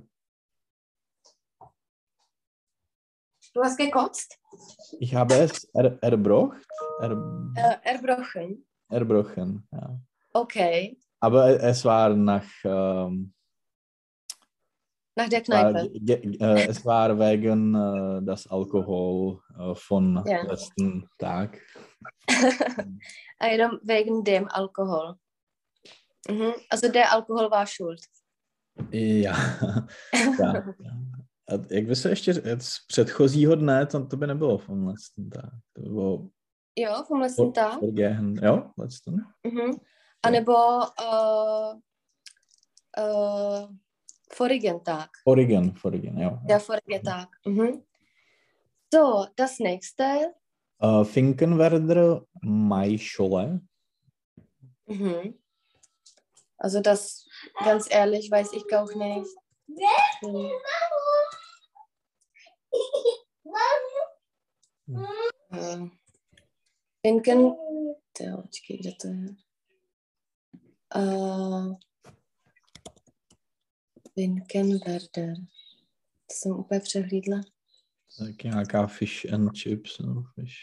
Du 3.54 3.62
hast 3.62 3.78
gekotzt? 3.78 4.38
ich 5.00 5.14
habe 5.14 5.34
es 5.34 5.64
er, 5.72 5.98
erbrocht. 6.02 6.66
Er, 7.00 7.12
Äh, 7.56 7.76
erbrochen. 7.94 8.66
erbrochen, 8.90 9.66
ja. 9.72 9.98
Okay. 10.34 10.98
Aber 11.20 11.48
es 11.62 11.82
war 11.84 12.10
nach, 12.14 12.44
ähm, 12.64 13.32
Nach 15.16 15.28
der 15.30 15.42
Kneipe. 15.42 15.90
äh, 15.96 16.66
es 16.68 16.84
war 16.84 17.18
wegen 17.18 17.74
äh, 17.74 18.22
das 18.26 18.46
Alkohol 18.46 19.40
äh, 19.58 19.74
von 19.74 20.22
Ja. 20.26 20.42
letzten 20.42 21.08
Tag. 21.18 21.58
Jenom 23.50 23.78
wegen 23.82 24.24
dem 24.24 24.48
Alkohol. 24.48 25.14
Mhm. 26.28 26.52
Also 26.70 26.88
der 26.88 27.12
Alkohol 27.12 27.50
war 27.50 27.66
schuld. 27.66 28.00
Ja. 28.90 29.36
ja. 30.38 30.74
A 31.48 31.52
jak 31.70 31.84
by 31.86 31.96
se 31.96 32.08
ještě 32.08 32.34
z 32.58 32.86
předchozího 32.86 33.54
dne, 33.54 33.86
to, 33.86 34.06
to 34.06 34.16
by 34.16 34.26
nebylo 34.26 34.58
vom 34.58 34.86
letzten 34.86 35.30
Tag. 35.30 35.50
To 35.72 35.82
by 35.82 35.88
bylo 35.88 36.28
Jo, 36.78 37.04
vom 37.08 37.20
letzten 37.20 37.52
Tag. 37.52 37.80
Vergehen. 37.80 38.34
Jo, 38.42 38.70
letzten. 38.78 39.26
Mhm. 39.44 39.70
A 40.22 40.30
nebo 40.30 40.54
äh, 41.00 41.74
äh, 42.96 43.68
vorigen 44.38 44.84
Tag. 44.84 45.10
Origen, 45.24 45.74
Origen, 45.82 46.18
jo. 46.18 46.38
Der 46.48 46.60
vorige 46.60 47.00
Tag. 47.00 47.28
Mhm. 47.46 47.82
So, 48.94 49.26
das 49.36 49.58
nächste. 49.58 50.34
Uh, 50.78 51.04
Finkenwerder 51.04 52.26
Maischole. 52.42 53.60
Mhm. 54.86 55.38
Also 56.58 56.80
das, 56.80 57.26
ganz 57.64 57.86
ehrlich, 57.90 58.30
weiß 58.30 58.52
ich 58.52 58.64
auch 58.74 58.94
nicht. 58.94 59.30
Hm. 60.20 60.50
Äh, 65.50 65.90
Finken, 67.02 67.56
jo, 68.20 68.42
počkej, 68.42 68.78
kde 68.78 68.92
to 68.92 69.08
je? 69.08 69.36
Uh, 70.94 71.76
Finkenwerder. 74.14 75.34
To 76.26 76.34
jsem 76.34 76.52
úplně 76.52 76.80
přehlídla. 76.80 77.40
Nějaká 78.44 78.86
fish 78.86 79.24
and 79.32 79.52
chips. 79.56 79.98
No, 79.98 80.24
fish. 80.34 80.56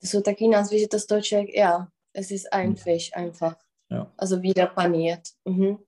To 0.00 0.06
jsou 0.06 0.20
taky 0.22 0.48
názvy, 0.48 0.80
že 0.80 0.88
to 0.88 0.98
z 0.98 1.06
toho 1.06 1.22
člověk, 1.22 1.54
ja, 1.54 1.88
es 2.14 2.30
ist 2.30 2.46
ein. 2.52 2.76
Fisch 2.76 3.10
einfach. 3.16 3.56
Ja. 3.90 4.12
Also 4.18 4.40
wieder 4.40 4.66
paniert. 4.66 5.20
Mhm. 5.44 5.78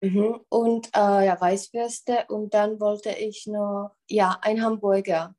Mhm. 0.00 0.40
Und 0.48 0.86
äh, 0.96 1.26
ja, 1.26 1.40
Weißwürste 1.40 2.26
und 2.28 2.54
dann 2.54 2.80
wollte 2.80 3.10
ich 3.10 3.46
noch, 3.46 3.90
ja, 4.10 4.38
ein 4.42 4.62
Hamburger, 4.62 5.34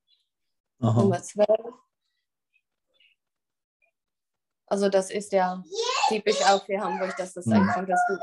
Aha. 0.81 1.01
Nummer 1.01 1.21
12. 1.21 1.47
Also 4.69 4.89
das 4.89 5.09
ist 5.11 5.31
ja 5.31 5.63
typisch 6.09 6.41
auch 6.45 6.65
für 6.65 6.79
Hamburg, 6.79 7.15
dass 7.17 7.33
das 7.33 7.45
Mhm. 7.45 7.53
einfach, 7.53 7.85
dass 7.85 7.99
du 8.09 8.13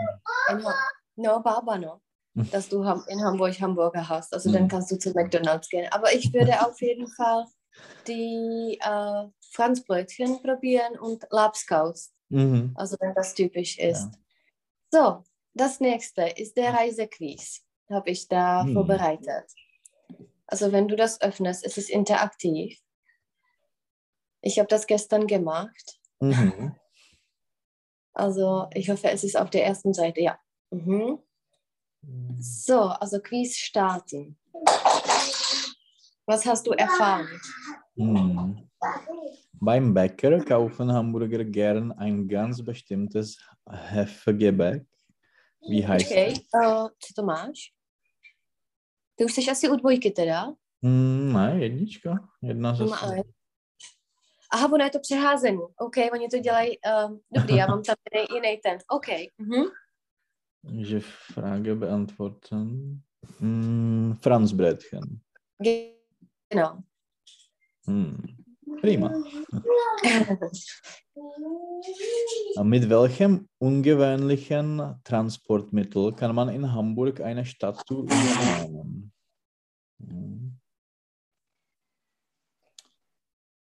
in 0.53 0.65
Ha- 0.67 0.89
no, 1.17 1.41
Baba, 1.43 1.79
no, 1.79 1.95
Mhm. 1.95 2.01
dass 2.53 2.69
du 2.69 2.83
in 3.09 3.23
Hamburg 3.25 3.61
Hamburger 3.61 4.09
hast. 4.09 4.33
Also 4.35 4.49
Mhm. 4.49 4.55
dann 4.55 4.69
kannst 4.69 4.91
du 4.91 4.99
zu 4.99 5.11
McDonalds 5.13 5.69
gehen. 5.69 5.89
Aber 5.93 6.13
ich 6.13 6.33
würde 6.33 6.53
auf 6.67 6.81
jeden 6.81 7.09
Fall 7.09 7.45
die 8.07 8.79
äh, 8.83 9.29
Franzbrötchen 9.53 10.43
probieren 10.43 10.99
und 10.99 11.25
Labskaus, 11.31 12.13
Mhm. 12.29 12.73
also 12.75 12.97
wenn 13.01 13.15
das 13.15 13.35
typisch 13.35 13.79
ist. 13.79 14.11
So, 14.93 15.23
das 15.55 15.81
nächste 15.81 16.23
ist 16.29 16.57
der 16.57 16.75
Reisequiz, 16.75 17.63
habe 17.91 18.11
ich 18.11 18.29
da 18.29 18.65
Mhm. 18.65 18.75
vorbereitet. 18.75 19.51
Also 20.47 20.73
wenn 20.73 20.89
du 20.89 20.97
das 20.97 21.21
öffnest, 21.21 21.65
es 21.65 21.79
ist 21.79 21.89
interaktiv. 21.91 22.79
Ich 24.43 24.59
habe 24.59 24.69
das 24.69 24.87
gestern 24.87 25.27
gemacht. 25.27 25.99
Mhm. 26.21 26.75
Also 28.13 28.69
ich 28.75 28.91
hoffe, 28.91 29.09
es 29.11 29.25
ist 29.25 29.37
auf 29.37 29.51
der 29.51 29.65
ersten 29.65 29.95
Seite, 29.95 30.21
ja. 30.21 30.39
Mhm. 30.71 31.19
So, 32.41 32.91
also 33.01 33.21
Quiz 33.21 33.57
starten. 33.57 34.37
Was 36.27 36.47
hast 36.47 36.67
du 36.67 36.73
erfahren? 36.73 37.29
Hm. 37.97 38.69
Beim 39.53 39.95
Bäcker 39.95 40.45
kaufen 40.45 40.93
Hamburger 40.93 41.45
gern 41.45 41.93
ein 41.93 42.29
ganz 42.29 42.63
bestimmtes 42.63 43.39
Hefegebäck. 43.67 44.87
Wie 45.69 45.87
heißt 45.87 46.09
Počkej, 46.09 46.33
es? 46.33 46.39
uh, 46.55 46.89
co 46.99 47.15
to 47.17 47.23
máš? 47.23 47.73
Ty 49.17 49.25
už 49.25 49.35
jsi 49.35 49.51
asi 49.51 49.69
u 49.69 49.77
dvojky 49.77 50.11
teda? 50.11 50.55
Hmm, 50.83 51.33
ne, 51.33 51.57
jednička. 51.59 52.29
Jedna 52.43 52.75
ze 52.75 52.85
Aha, 54.51 54.73
ono 54.73 54.85
je 54.85 54.91
to 54.91 54.99
přeházení. 54.99 55.59
OK, 55.77 55.97
oni 56.13 56.29
to 56.29 56.39
dělají. 56.39 56.79
Uh, 56.79 57.19
dobrý, 57.31 57.57
já 57.57 57.67
mám 57.67 57.83
tam 57.83 57.95
jiný, 58.35 58.61
ten. 58.63 58.79
OK. 58.89 59.07
Mhm. 59.39 59.63
Je 60.71 61.01
Frage 61.01 61.77
beantworten. 61.77 63.05
Hmm, 63.39 64.13
Franz 64.21 64.57
Bretchen. 64.57 65.23
Genau. 65.59 66.83
Hmm. 67.87 68.17
Prima. 68.81 69.13
Mit 72.63 72.89
welchem 72.89 73.49
ungewöhnlichen 73.59 75.01
Transportmittel 75.05 76.13
kann 76.13 76.35
man 76.35 76.49
in 76.49 76.73
Hamburg 76.73 77.21
eine 77.21 77.45
Stadttour 77.45 78.01
unternehmen? 78.01 79.13
Hm. 80.01 80.59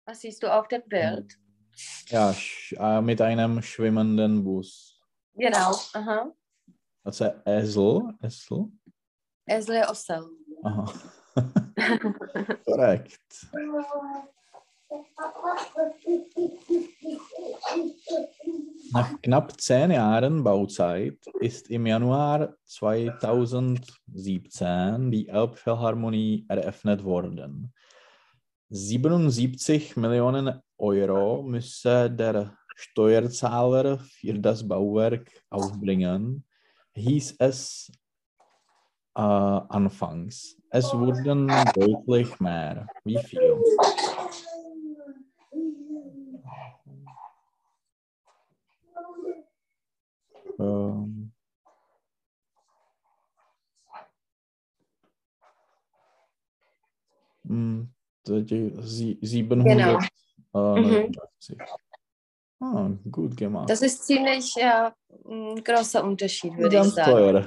Was 0.05 0.21
siehst 0.21 0.43
du 0.43 0.53
auf 0.53 0.67
dem 0.67 0.83
Bild? 0.87 1.37
Ja, 2.07 2.35
äh, 2.71 3.01
mit 3.01 3.21
einem 3.21 3.61
schwimmenden 3.61 4.43
Bus. 4.43 4.99
Genau. 5.35 5.71
Aha. 5.93 6.33
Also 7.03 7.25
Esel, 7.45 8.13
Esel. 8.21 8.71
Esel 9.45 9.75
je 9.75 9.89
osel. 9.89 10.29
Aha. 10.63 10.85
Korrekt. 12.65 13.47
Nach 18.93 19.21
knapp 19.21 19.59
zehn 19.59 19.91
Jahren 19.91 20.43
Bauzeit 20.43 21.17
ist 21.39 21.69
im 21.69 21.85
Januar 21.87 22.55
2017 22.65 25.11
die 25.11 25.29
Elbphilharmonie 25.29 26.45
eröffnet 26.49 27.03
worden. 27.03 27.73
77 28.69 29.97
Millionen 29.97 30.61
Euro 30.77 31.41
müsse 31.41 32.11
der 32.11 32.55
Steuerzahler 32.75 33.97
für 33.99 34.37
das 34.39 34.67
Bauwerk 34.67 35.31
aufbringen, 35.49 36.45
hieß 37.01 37.35
es 37.39 37.91
äh, 39.15 39.21
anfangs. 39.21 40.57
Es 40.69 40.93
wurden 40.93 41.47
deutlich 41.73 42.39
mehr. 42.39 42.87
Wie 43.03 43.17
viel? 43.17 43.57
Ähm, 50.59 51.31
hm, 57.47 57.89
sie- 58.25 59.17
700. 59.21 60.03
Äh, 60.53 60.57
Mhm. 60.57 61.11
89. 62.61 62.99
Ah, 63.05 63.09
gut 63.09 63.35
gemacht. 63.37 63.69
Das 63.69 63.81
ist 63.81 64.03
ziemlich 64.05 64.55
ja, 64.55 64.93
ein 65.25 65.63
großer 65.63 66.03
Unterschied, 66.03 66.55
würde 66.57 66.77
ich 66.77 66.93
sagen. 66.93 67.11
teuer. 67.11 67.45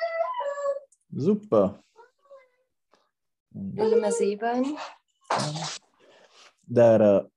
Super. 1.11 1.79
Nummer 3.51 4.11
sieben. 4.11 4.75
Der 6.63 7.29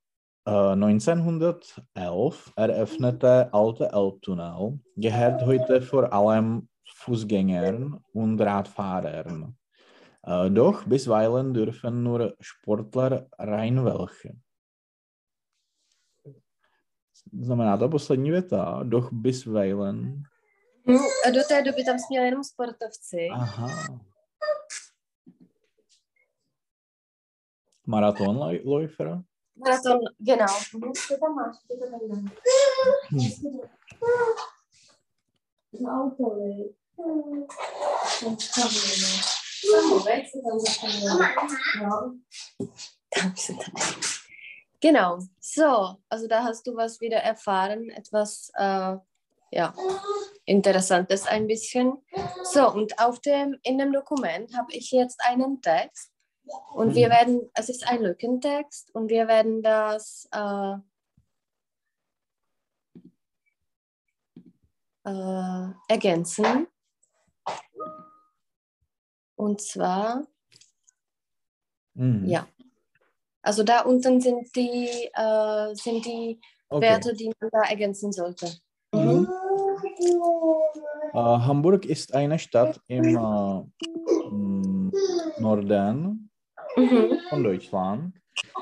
äh, 0.46 0.50
1911 0.50 2.52
eröffnete 2.56 3.52
alte 3.52 3.92
Elbtunnel 3.92 4.80
gehört 4.96 5.44
heute 5.44 5.82
vor 5.82 6.10
allem 6.12 6.68
Fußgängern 6.94 8.02
und 8.12 8.40
Radfahrern. 8.40 9.57
Äh, 10.26 10.50
doch 10.50 10.86
bisweilen 10.86 11.54
dürfen 11.54 12.02
nur 12.02 12.36
Sportler 12.40 13.26
rein 13.38 13.84
welche. 13.84 14.36
Znamená 17.32 17.76
to 17.76 17.88
poslední 17.88 18.30
věta, 18.30 18.82
doch 18.82 19.12
bisweilen. 19.12 20.22
Mhm. 20.84 20.98
A 21.26 21.30
do 21.30 21.40
té 21.48 21.62
doby 21.62 21.84
tam 21.84 21.98
směli 21.98 22.26
jenom 22.26 22.44
sportovci. 22.44 23.28
Aha. 23.32 23.98
Maratonläufer? 27.86 29.22
Maraton, 29.56 29.98
genau. 30.18 30.46
Mhm. 30.74 30.92
Co 31.08 31.16
tam 31.20 31.34
máš? 31.34 31.56
Co 31.66 31.76
to 31.76 31.90
tam 31.90 32.00
máš? 32.08 32.32
Auto, 35.86 36.36
Genau. 44.80 45.18
So, 45.40 45.96
also 46.08 46.28
da 46.28 46.44
hast 46.44 46.66
du 46.66 46.76
was 46.76 47.00
wieder 47.00 47.18
erfahren, 47.18 47.90
etwas 47.90 48.50
äh, 48.54 48.96
ja, 49.50 49.74
Interessantes 50.44 51.26
ein 51.26 51.46
bisschen. 51.46 51.94
So, 52.44 52.70
und 52.70 52.98
auf 52.98 53.20
dem, 53.20 53.58
in 53.62 53.78
dem 53.78 53.92
Dokument 53.92 54.56
habe 54.56 54.72
ich 54.72 54.90
jetzt 54.92 55.20
einen 55.24 55.60
Text 55.60 56.12
und 56.74 56.94
wir 56.94 57.08
Mhm. 57.08 57.12
werden, 57.12 57.50
es 57.54 57.68
ist 57.68 57.86
ein 57.88 58.02
Lückentext 58.02 58.94
und 58.94 59.08
wir 59.10 59.26
werden 59.28 59.62
das 59.62 60.28
äh, 60.32 60.74
äh, 65.04 65.72
ergänzen. 65.88 66.68
Und 69.38 69.60
zwar, 69.60 70.26
Mhm. 71.94 72.26
ja. 72.28 72.46
Also 73.42 73.62
da 73.62 73.82
unten 73.82 74.20
sind 74.20 74.54
die, 74.54 75.08
äh, 75.14 75.74
sind 75.74 76.04
die 76.04 76.40
Okay. 76.68 76.86
Werte, 76.86 77.14
die 77.14 77.32
man 77.40 77.50
da 77.50 77.62
ergänzen 77.70 78.12
sollte. 78.12 78.46
Mhm. 78.92 79.00
Mhm. 79.00 79.28
Hamburg 81.14 81.86
ist 81.86 82.14
eine 82.14 82.38
Stadt 82.38 82.80
im 82.88 83.04
äh, 83.16 83.62
m, 84.26 84.92
Norden 85.38 86.30
Mhm. 86.76 87.18
von 87.28 87.44
Deutschland. 87.44 88.14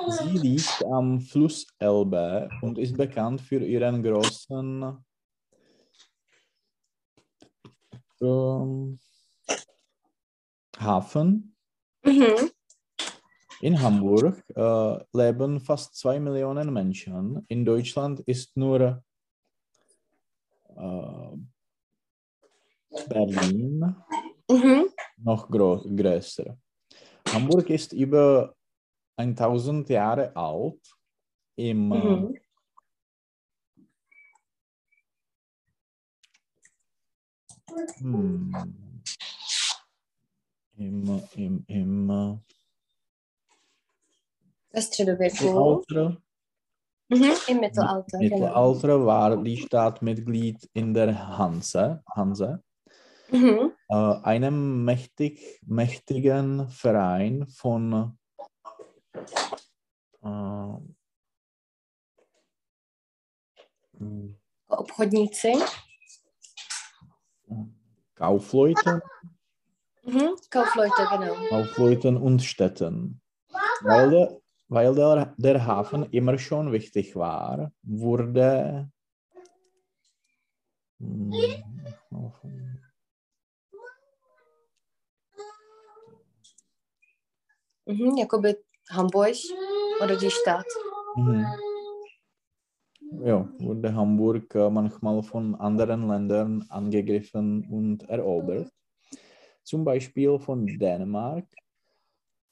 Sie 0.08 0.38
liegt 0.38 0.84
am 0.84 1.20
Fluss 1.20 1.66
Elbe 1.78 2.50
und 2.60 2.78
ist 2.78 2.96
bekannt 2.96 3.40
für 3.40 3.64
ihren 3.64 4.02
großen 4.02 5.04
ähm, 8.20 8.98
Hafen. 10.78 11.56
Mhm. 12.04 12.50
In 13.62 13.80
Hamburg 13.80 14.44
äh, 14.54 14.98
leben 15.12 15.60
fast 15.60 15.94
zwei 15.96 16.20
Millionen 16.20 16.72
Menschen. 16.72 17.44
In 17.48 17.64
Deutschland 17.64 18.20
ist 18.20 18.56
nur 18.56 19.02
äh, 20.68 21.36
Berlin 23.08 23.96
Mhm. 24.48 24.88
noch 25.16 25.48
größer. 25.50 26.56
Hamburg 27.32 27.70
ist 27.70 27.92
über 27.92 28.54
1000 29.16 29.88
Jahre 29.88 30.36
alt. 30.36 30.80
Im, 31.56 31.92
äh, 31.92 31.96
Mhm. 31.96 32.38
hm, 37.98 38.85
im, 40.76 41.22
im, 41.34 41.64
im 41.68 42.10
äh, 42.10 42.38
Ve 44.74 44.82
středověku. 44.82 45.44
Mittelalter, 45.44 46.16
Mhm. 47.08 47.30
Im 47.48 47.60
Mittelalter, 47.60 48.18
genau. 48.18 48.36
Mittelalter 48.36 49.06
war 49.06 49.36
die 49.36 49.56
Stadt 49.56 50.02
Mitglied 50.02 50.68
in 50.72 50.92
der 50.92 51.38
Hanse, 51.38 52.02
Hanse 52.16 52.62
Mhm. 53.30 53.72
äh, 53.88 53.94
einem 54.22 54.84
mächtig, 54.84 55.60
mächtigen 55.66 56.68
Verein 56.68 57.46
von 57.46 58.18
äh, 60.22 60.76
Obchodníci. 64.68 65.54
Kaufleuten, 68.16 69.00
Mhm. 70.06 70.36
Kaufleute, 70.50 71.08
genau. 71.10 71.34
Kaufleuten 71.48 72.16
und 72.16 72.40
Städten. 72.40 73.20
Weil, 73.82 74.10
der, 74.10 74.40
weil 74.68 74.94
der, 74.94 75.34
der 75.36 75.66
Hafen 75.66 76.04
immer 76.12 76.38
schon 76.38 76.70
wichtig 76.72 77.16
war, 77.16 77.72
wurde 77.82 78.88
hm, 81.00 81.32
Mhm. 87.86 88.16
Jakoby 88.16 88.56
Hamburg 88.90 89.36
oder 90.02 90.16
die 90.16 90.30
Stadt. 90.30 90.66
Mhm. 91.16 91.46
Ja, 93.24 93.48
wurde 93.58 93.94
Hamburg 93.94 94.54
äh, 94.54 94.68
manchmal 94.70 95.22
von 95.22 95.54
anderen 95.54 96.08
Ländern 96.08 96.64
angegriffen 96.68 97.64
und 97.70 98.08
erobert. 98.08 98.70
Zum 99.66 99.84
Beispiel 99.84 100.38
von 100.38 100.64
Dänemark 100.64 101.44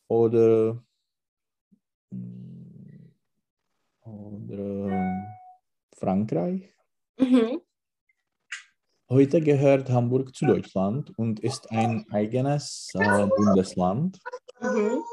oder, 0.09 0.83
mm, 2.11 3.13
oder 4.03 4.89
ähm, 4.89 5.25
Frankreich. 5.97 6.75
Mhm. 7.17 7.61
Heute 9.09 9.41
gehört 9.41 9.91
Hamburg 9.91 10.35
zu 10.35 10.45
Deutschland 10.45 11.17
und 11.17 11.39
ist 11.39 11.71
ein 11.71 12.05
eigenes 12.11 12.91
äh, 12.95 13.29
Bundesland. 13.29 14.19
Mhm. 14.61 15.05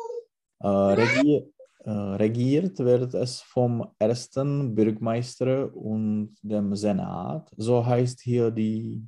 Äh, 0.60 0.68
regier, 0.68 1.54
äh, 1.82 1.91
regiert 1.91 2.80
wird 2.80 3.14
es 3.14 3.41
vom 3.41 3.93
ersten 3.99 4.74
Bürgermeister 4.74 5.72
und 5.76 6.36
dem 6.41 6.76
Senat. 6.76 7.52
So 7.58 7.86
heißt 7.86 8.22
hier 8.22 8.49
die 8.49 9.08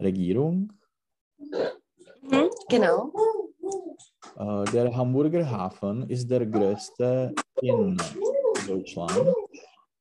Regierung. 0.00 0.72
Mhm. 1.38 2.50
Genau. 2.68 3.12
Äh, 4.38 4.64
der 4.72 4.96
Hamburger 4.96 5.48
Hafen 5.50 6.08
ist 6.10 6.28
der 6.30 6.46
größte 6.46 7.34
in 7.62 7.96
Deutschland 8.66 9.34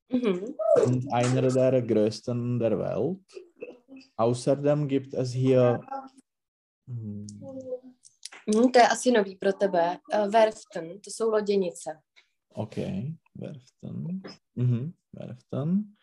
Mhm. 0.10 0.56
und 0.86 1.12
einer 1.14 1.42
der 1.50 1.82
größten 1.82 2.60
der 2.60 2.78
Welt. 2.80 3.18
Außerdem 4.18 4.88
gibt 4.88 5.14
es 5.14 5.32
hier 5.34 5.82
hm, 6.88 7.26
Mhm. 8.48 8.72
To 8.72 8.80
je 8.80 8.88
asi 8.88 9.12
nový 9.12 9.36
pro 9.36 9.52
tebe. 9.54 9.98
Uh, 10.14 10.30
Werften, 10.32 11.02
to 11.02 11.10
jsou 11.10 11.30
loděnice. 11.32 12.00
Okay, 12.54 13.16
Werften. 13.36 14.22
Mhm, 14.56 14.94
Werften. 15.14 15.96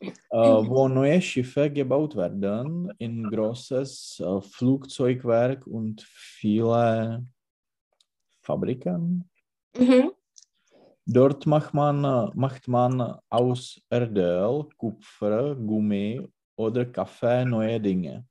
Äh, 0.00 0.12
wo 0.32 0.88
neue 0.88 1.20
Schiffe 1.20 1.70
gebaut 1.70 2.16
werden, 2.16 2.90
in 2.98 3.28
großes 3.28 4.20
äh, 4.20 4.40
Flugzeugwerk 4.40 5.66
und 5.66 6.00
viele 6.02 7.26
Fabriken. 8.40 9.28
Mhm. 9.76 10.12
Dort 11.04 11.44
macht 11.46 11.74
man, 11.74 12.30
macht 12.34 12.68
man 12.68 13.18
aus 13.28 13.80
Erdöl, 13.90 14.68
Kupfer, 14.78 15.54
Gummi 15.54 16.26
oder 16.56 16.86
Kaffee 16.86 17.44
neue 17.44 17.80
Dinge. 17.80 18.24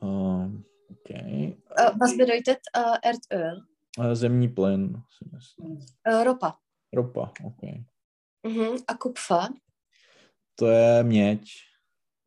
Ähm, 0.00 0.64
okay. 0.90 1.56
Uh, 1.70 1.92
was 1.98 2.16
bedeutet 2.16 2.60
uh, 2.76 2.96
Erdöl? 3.02 3.62
Äh, 3.96 4.14
Zemní 4.16 4.48
plyn. 4.48 5.04
Uh, 5.58 6.24
ropa. 6.24 6.58
Ropa, 6.92 7.32
okay. 7.44 7.84
Mhm. 8.46 8.76
A 8.88 8.94
kupfa. 8.94 9.48
To 10.54 10.66
je 10.66 11.02
měď. 11.02 11.50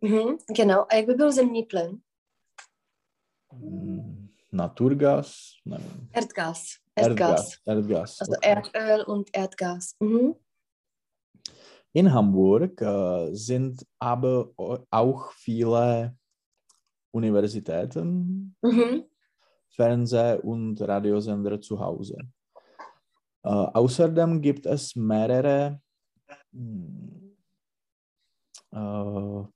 Mhm. 0.01 0.37
Genau. 0.55 0.85
A 0.89 0.95
jak 0.95 1.05
by 1.05 1.13
byl 1.13 1.31
zemní 1.31 1.63
plyn? 1.63 1.99
Mm, 3.53 4.27
Naturgas? 4.51 5.35
Nevím. 5.65 6.09
Erdgas. 6.13 6.63
Erdgas. 6.95 7.57
Erdgas. 7.67 8.21
Also 8.21 8.33
okay. 8.37 8.51
Erdöl 8.51 9.03
und 9.07 9.29
Erdgas. 9.33 9.95
Mhm. 9.99 10.33
In 11.93 12.13
Hamburg 12.13 12.81
äh, 12.81 13.29
sind 13.35 13.85
aber 13.99 14.49
au- 14.57 14.85
auch 14.91 15.31
viele 15.31 16.15
Universitäten, 17.13 18.55
Mhm. 18.61 19.03
Fernseh- 19.77 20.39
und 20.41 20.81
Radiosender 20.81 21.61
zu 21.61 21.79
Hause. 21.79 22.17
Äh, 23.43 23.49
außerdem 23.49 24.41
gibt 24.41 24.65
es 24.65 24.95
mehrere 24.95 25.81
hm, 26.55 27.35
äh, 28.71 29.47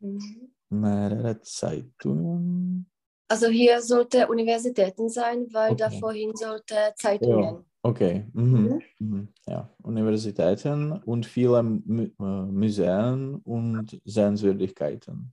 Mhm. 0.00 0.52
mehrere 0.70 1.40
Zeitungen. 1.40 2.86
Also 3.28 3.46
hier 3.48 3.80
sollte 3.80 4.28
Universitäten 4.28 5.08
sein, 5.08 5.46
weil 5.52 5.74
da 5.76 5.86
Okay. 5.86 6.00
vorhin 6.00 6.34
sollte 6.36 6.92
Zeitungen. 6.96 7.64
Okay. 7.82 8.26
Mhm. 8.34 8.56
Mhm. 8.56 8.82
Mhm. 9.00 9.28
Ja, 9.46 9.70
Universitäten 9.82 10.92
und 10.92 11.26
viele 11.26 11.62
Mü 11.62 12.10
äh, 12.20 12.22
Museen 12.22 13.36
und 13.36 14.00
Sehenswürdigkeiten. 14.04 15.32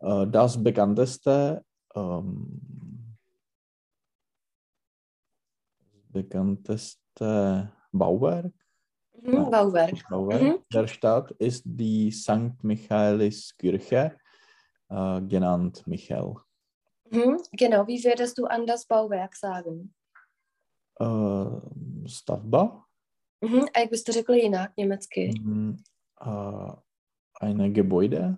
Äh, 0.00 0.26
das 0.28 0.62
bekannteste, 0.62 1.64
ähm, 1.94 3.16
bekannteste 6.12 7.72
Bauwerk, 7.92 8.52
Mhm. 9.22 9.50
Bauwerk. 9.50 10.08
Bauwerk 10.10 10.42
Mhm. 10.42 10.58
der 10.72 10.86
Stadt 10.86 11.30
ist 11.38 11.62
die 11.66 12.10
St. 12.12 12.62
Michaeliskirche, 12.62 14.16
äh, 14.88 15.20
genannt 15.22 15.86
Michael. 15.86 16.34
Mhm. 17.10 17.38
Genau, 17.52 17.86
wie 17.86 18.02
würdest 18.04 18.38
du 18.38 18.46
an 18.46 18.66
das 18.66 18.86
Bauwerk 18.86 19.34
sagen? 19.36 19.94
Äh, 21.00 22.08
stavba, 22.08 22.84
Mhm. 23.42 23.64
A 23.74 23.80
jak 23.80 23.90
byste 23.90 24.12
řekli 24.12 24.40
jinak 24.40 24.70
německy? 24.76 25.32
mhm. 25.42 25.76
äh, 26.20 26.72
eine 27.40 27.70
Gebäude, 27.70 28.36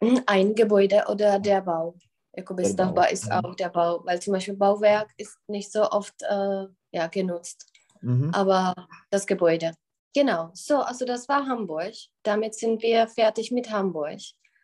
Mhm. 0.00 0.18
Ein 0.26 0.54
Gebäude 0.54 1.04
oder 1.08 1.38
der 1.40 1.60
Bau. 1.60 1.94
Jakoby 2.36 2.62
Der 2.62 2.70
Stavba 2.70 3.02
Bau, 3.02 3.10
ist 3.12 3.32
auch 3.32 3.54
der 3.56 3.68
Bau, 3.68 4.04
weil 4.06 4.22
zum 4.22 4.32
Beispiel 4.32 4.56
Bauwerk 4.56 5.08
ist 5.16 5.36
nicht 5.48 5.72
so 5.72 5.82
oft 5.90 6.14
äh, 6.22 6.66
ja, 6.92 7.06
genutzt, 7.08 7.66
mhm. 8.00 8.30
aber 8.32 8.74
das 9.10 9.26
Gebäude. 9.26 9.72
Genau, 10.18 10.50
so, 10.52 10.78
also 10.78 11.04
das 11.04 11.28
war 11.28 11.46
Hamburg. 11.46 11.94
Damit 12.24 12.56
sind 12.56 12.82
wir 12.82 13.06
fertig 13.06 13.52
mit 13.52 13.70
Hamburg. 13.70 14.18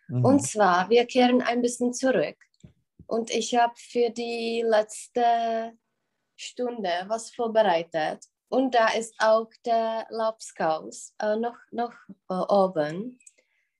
Mhm. 0.08 0.24
Und 0.24 0.40
zwar, 0.40 0.90
wir 0.90 1.06
kehren 1.06 1.42
ein 1.42 1.62
bisschen 1.62 1.94
zurück. 1.94 2.36
Und 3.06 3.30
ich 3.30 3.54
habe 3.54 3.72
für 3.76 4.10
die 4.10 4.64
letzte 4.66 5.70
Stunde 6.34 6.90
was 7.06 7.30
vorbereitet. 7.30 8.24
Und 8.48 8.74
da 8.74 8.88
ist 8.88 9.14
auch 9.20 9.48
der 9.64 10.06
Lapskaus 10.10 11.14
äh, 11.20 11.36
noch, 11.36 11.56
noch 11.70 11.92
äh, 12.28 12.34
oben. 12.34 13.20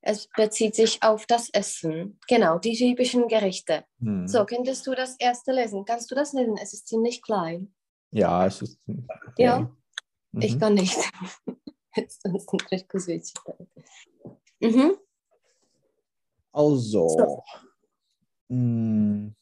Es 0.01 0.29
bezieht 0.29 0.77
sich 0.77 1.03
auf 1.03 1.27
das 1.27 1.51
Essen. 1.51 2.20
Genau, 2.29 2.59
die 2.61 2.77
typischen 2.77 3.27
Gerichte. 3.27 3.85
Hm. 3.99 4.29
So, 4.29 4.45
könntest 4.45 4.87
du 4.87 4.95
das 4.95 5.16
erste 5.18 5.51
lesen? 5.51 5.85
Kannst 5.85 6.09
du 6.09 6.14
das 6.14 6.35
lesen? 6.35 6.57
Es 6.57 6.72
ist 6.72 6.87
ziemlich 6.87 7.20
klein. 7.20 7.75
Ja, 8.12 8.47
es 8.47 8.62
ist. 8.62 8.79
Okay. 8.87 9.43
Ja. 9.43 9.68
Ich 10.41 10.57
Mhm. 10.57 10.59
kann 10.59 10.75
nicht. 10.75 10.99
Nicht 11.97 12.89
kusvičit. 12.89 13.39
Mhm. 14.61 14.97
Also. 16.53 17.09
So. 17.09 17.43
mm, 18.49 19.35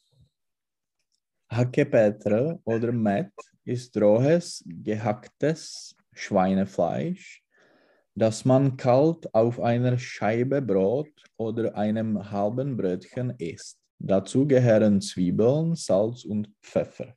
Hackepetre 1.50 2.60
oder 2.64 2.92
Met 2.92 3.32
ist 3.64 3.96
rohes, 3.96 4.64
gehacktes 4.66 5.94
Schweinefleisch, 6.12 7.42
das 8.14 8.44
man 8.44 8.76
kalt 8.76 9.32
auf 9.34 9.60
einer 9.60 9.98
Scheibe 9.98 10.62
Brot 10.62 11.12
oder 11.36 11.74
einem 11.76 12.30
halben 12.30 12.76
Brötchen 12.76 13.30
isst. 13.38 13.78
Dazu 13.98 14.46
gehören 14.46 15.00
Zwiebeln, 15.00 15.74
Salz 15.74 16.24
und 16.24 16.50
Pfeffer. 16.62 17.14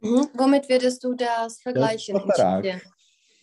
Mhm. 0.00 0.28
Womit 0.34 0.68
würdest 0.68 1.04
du 1.04 1.14
das 1.14 1.60
vergleichen? 1.60 2.18
Tschechien? 2.34 2.80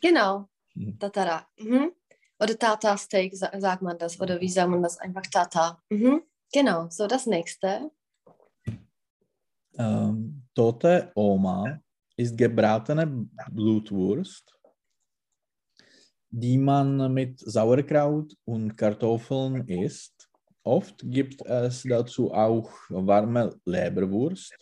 Genau, 0.01 0.49
Mhm. 0.78 0.99
Tatarak. 0.99 1.47
Mhm. 1.59 1.91
Oder 2.39 2.57
Tata 2.57 2.97
Steak 2.97 3.36
sa- 3.36 3.51
sagt 3.59 3.82
man 3.82 3.97
das. 3.97 4.19
Oder 4.19 4.39
wie 4.39 4.49
sagt 4.49 4.69
man 4.69 4.84
das? 4.84 4.97
Einfach 4.99 5.23
Tata. 5.23 5.82
Mhm. 5.89 6.21
Genau, 6.53 6.88
so 6.89 7.07
das 7.07 7.25
nächste. 7.25 7.91
Ähm, 9.78 10.43
tote 10.55 11.11
Oma 11.15 11.80
ist 12.15 12.38
gebratene 12.38 13.05
Blutwurst, 13.51 14.57
die 16.30 16.57
man 16.57 17.13
mit 17.13 17.39
Sauerkraut 17.39 18.36
und 18.45 18.75
Kartoffeln 18.75 19.67
isst. 19.67 20.30
Oft 20.63 21.01
gibt 21.03 21.45
es 21.45 21.84
dazu 21.84 22.32
auch 22.34 22.71
warme 22.89 23.55
Leberwurst. 23.65 24.55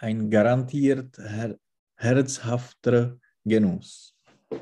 Ein 0.00 0.30
garantiert 0.30 1.18
her 1.18 1.58
herzhafter 1.96 3.18
Genuss. 3.44 4.14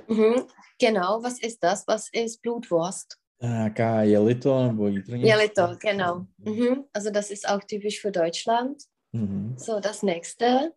Mhm. 0.09 0.45
Genau, 0.79 1.23
was 1.23 1.39
ist 1.41 1.63
das? 1.63 1.87
Was 1.87 2.09
ist 2.13 2.43
Blutwurst? 2.43 3.19
Jaká 3.41 4.03
jelito 4.03 4.67
nebo 4.67 4.89
jitrnice? 4.89 5.27
Jelito, 5.27 5.77
genau. 5.79 6.27
Mhm. 6.39 6.85
Also 6.93 7.11
das 7.11 7.31
ist 7.31 7.49
auch 7.49 7.63
typisch 7.65 8.01
für 8.01 8.11
Deutschland. 8.11 8.83
Mhm. 9.13 9.55
So, 9.57 9.79
das 9.81 10.03
nächste. 10.03 10.75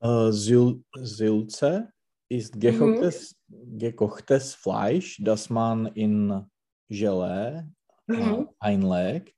Äh, 0.00 0.30
Syl 0.30 0.82
Sülze 0.94 1.90
ist 2.28 2.58
gekochtes, 2.60 3.34
gekochtes 3.48 4.54
Fleisch, 4.54 5.18
das 5.22 5.48
man 5.50 5.86
in 5.94 6.44
Gelee 6.88 7.62
äh, 8.08 8.12
Mhm. 8.12 8.48
einlegt. 8.60 9.35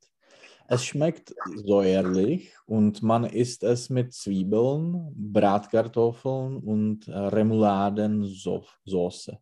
Es 0.70 0.84
schmeckt 0.84 1.34
säuerlich 1.64 2.52
und 2.66 3.02
man 3.02 3.24
isst 3.24 3.62
es 3.62 3.88
mit 3.88 4.12
Zwiebeln, 4.12 5.10
Bratkartoffeln 5.16 6.58
und 6.58 7.08
äh, 7.08 7.16
Remouladensoße. 7.16 9.38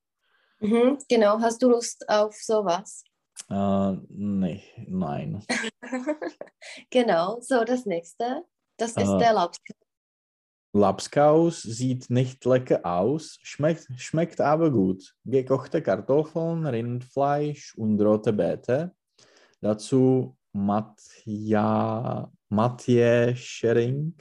Mhm. 0.60 0.98
Genau, 1.08 1.40
hast 1.40 1.60
du 1.60 1.70
Lust 1.70 2.08
auf 2.08 2.36
sowas? 2.36 3.02
Äh, 3.50 3.92
nee, 4.08 4.62
nein. 4.86 5.44
genau, 6.90 7.40
so 7.40 7.64
das 7.64 7.86
nächste. 7.86 8.44
Das 8.76 8.92
ist 8.92 8.98
Äh, 8.98 9.18
der 9.18 9.32
Lapskaus. 9.32 9.76
Lapskaus 10.74 11.62
sieht 11.62 12.08
nicht 12.08 12.44
lecker 12.44 12.82
aus, 12.84 13.40
schmeckt, 13.42 13.88
schmeckt 13.96 14.40
aber 14.40 14.70
gut. 14.70 15.16
Gekochte 15.24 15.82
Kartoffeln, 15.82 16.66
Rindfleisch 16.66 17.74
und 17.76 18.00
rote 18.00 18.32
Beete. 18.32 18.94
Dazu 19.60 20.35
Matja, 20.56 22.30
Mathias 22.48 23.62
Hering, 23.62 24.14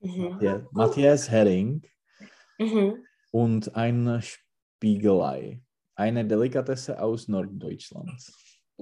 Mhm. 0.00 0.68
Matthias 0.70 1.28
Hering 1.28 1.82
Mhm. 2.58 3.04
und 3.32 3.74
ein 3.74 4.22
Spiegelei. 4.22 5.60
Eine 5.96 6.24
Delikatesse 6.24 7.02
aus 7.02 7.26
Norddeutschland. 7.26 8.12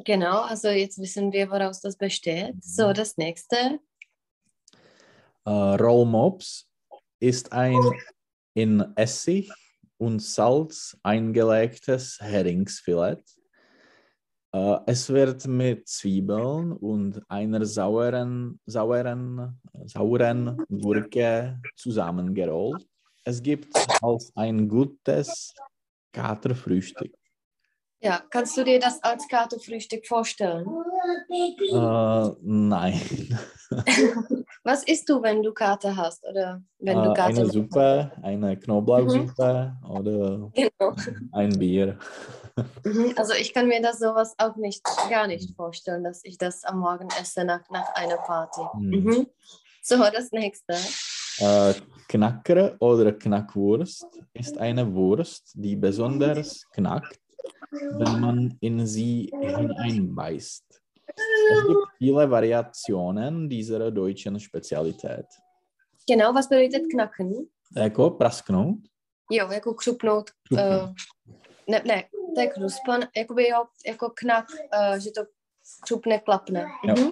Genau, 0.04 0.42
also 0.42 0.68
jetzt 0.68 0.98
wissen 0.98 1.32
wir, 1.32 1.50
woraus 1.50 1.80
das 1.80 1.96
besteht. 1.96 2.62
So, 2.62 2.92
das 2.92 3.16
nächste. 3.16 3.80
Äh, 5.46 5.50
Rollmops 5.50 6.68
ist 7.18 7.50
ein 7.52 7.80
in 8.52 8.84
Essig 8.96 9.50
und 9.96 10.20
Salz 10.20 10.98
eingelegtes 11.02 12.18
Heringsfilet. 12.20 13.22
Äh, 14.56 14.78
es 14.86 15.10
wird 15.10 15.46
mit 15.46 15.86
Zwiebeln 15.86 16.72
und 16.72 17.20
einer 17.28 17.66
sauren, 17.66 18.58
sauren, 18.64 19.60
sauren 19.84 20.64
Gurke 20.70 21.60
zusammengerollt. 21.74 22.86
Es 23.24 23.42
gibt 23.42 23.68
als 24.00 24.32
ein 24.34 24.66
gutes 24.66 25.54
Katerfrühstück. 26.12 27.12
Ja, 28.00 28.22
kannst 28.30 28.56
du 28.56 28.64
dir 28.64 28.78
das 28.78 29.02
als 29.02 29.28
Katerfrühstück 29.28 30.06
vorstellen? 30.06 30.66
Äh, 31.28 32.30
nein. 32.40 33.38
Was 34.66 34.82
isst 34.82 35.08
du, 35.08 35.22
wenn 35.22 35.44
du 35.44 35.52
Kater 35.52 35.96
hast? 35.96 36.24
Oder 36.24 36.60
wenn 36.80 37.00
du 37.00 37.10
Äh, 37.10 37.14
Kater 37.14 37.38
eine 37.38 37.46
Suppe, 37.46 38.10
eine 38.20 38.58
Knoblauchsuppe 38.58 39.76
oder 39.88 40.50
Genau. 40.54 40.96
ein 41.30 41.56
Bier. 41.56 41.96
Mhm. 42.82 43.12
Also 43.14 43.34
ich 43.34 43.54
kann 43.54 43.68
mir 43.68 43.80
das 43.80 44.00
sowas 44.00 44.34
auch 44.38 44.56
nicht, 44.56 44.82
gar 45.08 45.28
nicht 45.28 45.54
vorstellen, 45.54 46.02
dass 46.02 46.24
ich 46.24 46.36
das 46.36 46.64
am 46.64 46.80
Morgen 46.80 47.06
esse 47.20 47.44
nach, 47.44 47.70
nach 47.70 47.94
einer 47.94 48.16
Party. 48.16 48.62
Mhm. 48.74 49.04
Mhm. 49.04 49.26
So, 49.82 49.98
das 49.98 50.32
nächste. 50.32 50.74
Äh, 51.38 51.74
Knacker 52.08 52.74
oder 52.80 53.12
Knackwurst 53.12 54.20
ist 54.34 54.58
eine 54.58 54.92
Wurst, 54.92 55.52
die 55.54 55.76
besonders 55.76 56.68
knackt, 56.72 57.20
wenn 57.70 58.20
man 58.20 58.56
in 58.58 58.84
sie 58.84 59.32
hineinbeißt. 59.32 60.82
Es 61.16 61.66
gibt 61.68 61.88
viele 61.98 62.30
Variationen 62.30 63.48
dieser 63.48 63.90
deutschen 63.90 64.40
Spezialität. 64.40 65.26
Genau, 66.06 66.34
was 66.34 66.48
bedeutet 66.48 66.90
knacken? 66.90 67.48
Jako 67.76 68.10
prasknout, 68.10 68.78
Jo, 69.30 69.52
jako 69.52 69.74
křupnout. 69.74 70.30
Křupnout. 70.42 70.82
Uh, 70.82 70.94
ne, 71.68 71.82
ne, 71.86 72.04
to 72.34 72.40
je 72.40 72.46
kruspan, 72.46 73.04
jakoby 73.16 73.48
jo, 73.48 73.64
jako 73.86 74.10
knak, 74.10 74.46
uh, 74.50 74.98
že 74.98 75.10
to 75.10 75.20
křupne, 75.82 76.18
klapne. 76.18 76.66
Mhm. 76.84 77.10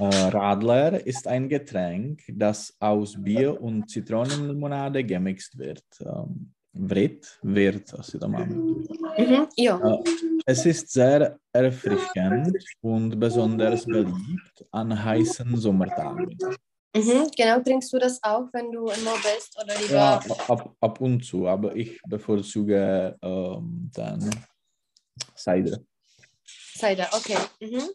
äh, 0.00 0.28
Radler 0.30 1.06
ist 1.06 1.28
ein 1.28 1.48
Getränk, 1.48 2.22
das 2.28 2.74
aus 2.80 3.14
Bier 3.18 3.60
und 3.60 3.90
Zitronenlimonade 3.90 5.04
gemixt 5.04 5.58
wird. 5.58 5.84
Ähm, 6.00 6.53
Vrit 6.74 7.38
wird, 7.42 7.94
asi 7.94 8.18
to 8.18 8.28
máme. 8.28 8.54
Mhm. 9.16 9.46
Jo, 9.56 9.78
Äh, 9.78 10.04
Es 10.46 10.66
ist 10.66 10.90
sehr 10.90 11.38
erfrischend 11.52 12.58
und 12.82 13.18
besonders 13.18 13.86
beliebt 13.86 14.64
an 14.72 14.92
heißen 15.04 15.56
Sommertagen. 15.56 16.36
mhm. 16.94 17.30
genau, 17.36 17.60
trinkst 17.60 17.92
du 17.92 17.98
das 17.98 18.22
auch, 18.22 18.48
wenn 18.52 18.70
du 18.72 18.88
im 18.88 19.04
Mo 19.04 19.12
bist 19.22 19.56
oder 19.62 19.74
lieber? 19.80 19.94
Ja, 19.94 20.20
ab, 20.48 20.74
ab 20.80 21.00
und 21.00 21.24
zu, 21.24 21.46
aber 21.46 21.74
ich 21.76 21.98
bevorzuge 22.08 23.16
ähm, 23.22 23.90
dann 23.94 24.44
Cider. 25.36 25.78
Cider, 26.76 27.08
okay. 27.12 27.38
Mhm. 27.60 27.88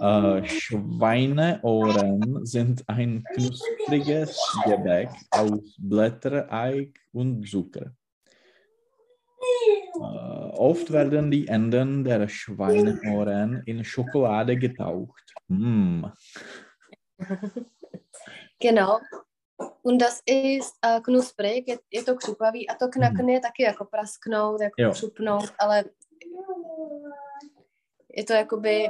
Äh, 0.00 0.44
Schweineohren 0.44 2.44
sind 2.44 2.84
ein 2.88 3.24
knuspriges 3.34 4.38
Gebäck 4.64 5.10
aus 5.30 5.76
Blättereig 5.78 6.98
und 7.12 7.48
Zucker. 7.48 7.92
Äh, 9.94 9.98
oft 9.98 10.92
werden 10.92 11.30
die 11.30 11.48
Enden 11.48 12.04
der 12.04 12.28
Schweineohren 12.28 13.62
in 13.66 13.84
Schokolade 13.84 14.56
getaucht. 14.56 15.34
Mm. 15.48 16.04
Genau. 18.58 19.00
Und 19.82 19.98
das 19.98 20.22
ist 20.26 20.74
uh, 20.84 21.00
knusprig, 21.00 21.68
je, 21.68 21.78
je 21.90 22.02
to 22.02 22.16
křupavý 22.16 22.68
a 22.68 22.74
to 22.74 22.88
knacken 22.88 23.28
je 23.28 23.40
taky 23.40 23.62
jako 23.62 23.84
prasknout, 23.84 24.60
jako 24.60 24.82
Jo. 24.82 24.90
křupnout, 24.90 25.52
ale 25.58 25.84
je 28.16 28.24
to 28.24 28.32
jakoby, 28.32 28.88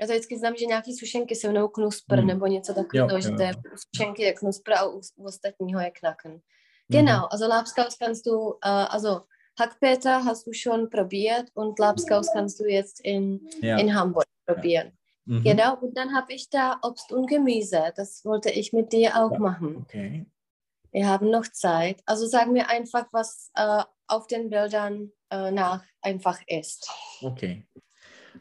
já 0.00 0.06
to 0.06 0.12
vždycky 0.12 0.38
znám, 0.38 0.56
že 0.56 0.66
nějaký 0.66 0.94
sušenky 0.94 1.34
se 1.36 1.48
mnou 1.48 1.68
knuspr 1.68 2.16
Hmm. 2.18 2.26
nebo 2.26 2.46
něco 2.46 2.74
takového, 2.74 3.20
že 3.20 3.30
to 3.30 3.42
je 3.42 3.52
sušenky 3.94 4.22
je 4.22 4.32
knuspr 4.32 4.72
a 4.72 4.86
u, 4.88 5.00
u 5.16 5.24
ostatního 5.24 5.80
je 5.80 5.90
knacken. 5.90 6.32
Mhm. 6.32 6.40
Genau, 6.92 7.26
also 7.30 7.48
Labskaus 7.48 7.96
kannst 7.96 8.26
du, 8.26 8.38
uh, 8.38 8.54
also 8.62 9.22
Hackpeter 9.58 10.20
hast 10.22 10.46
du 10.46 10.52
schon 10.52 10.90
probiert 10.90 11.46
und 11.54 11.78
Labskaus 11.78 12.28
kannst 12.32 12.60
du 12.60 12.64
jetzt 12.64 13.00
in, 13.04 13.40
Ja. 13.62 13.78
in 13.78 13.94
Hamburg 13.94 14.26
probieren. 14.46 14.92
Mhm. 15.24 15.42
Genau, 15.42 15.76
und 15.80 15.96
dann 15.96 16.14
habe 16.14 16.32
ich 16.34 16.50
da 16.50 16.78
Obst 16.82 17.10
und 17.12 17.26
Gemüse. 17.26 17.92
Das 17.96 18.24
wollte 18.24 18.50
ich 18.50 18.72
mit 18.72 18.92
dir 18.92 19.16
auch 19.16 19.32
Ja. 19.32 19.38
machen. 19.38 19.76
Okay. 19.76 20.26
Wir 20.92 21.08
haben 21.08 21.30
noch 21.30 21.46
Zeit. 21.52 22.00
Also 22.06 22.26
sagen 22.26 22.54
wir 22.54 22.68
einfach, 22.68 23.06
was 23.12 23.50
äh, 23.54 23.82
auf 24.06 24.26
den 24.28 24.50
Bildern 24.50 25.10
äh, 25.30 25.50
nach 25.50 25.82
einfach 26.00 26.38
ist. 26.46 26.88
Okay. 27.22 27.66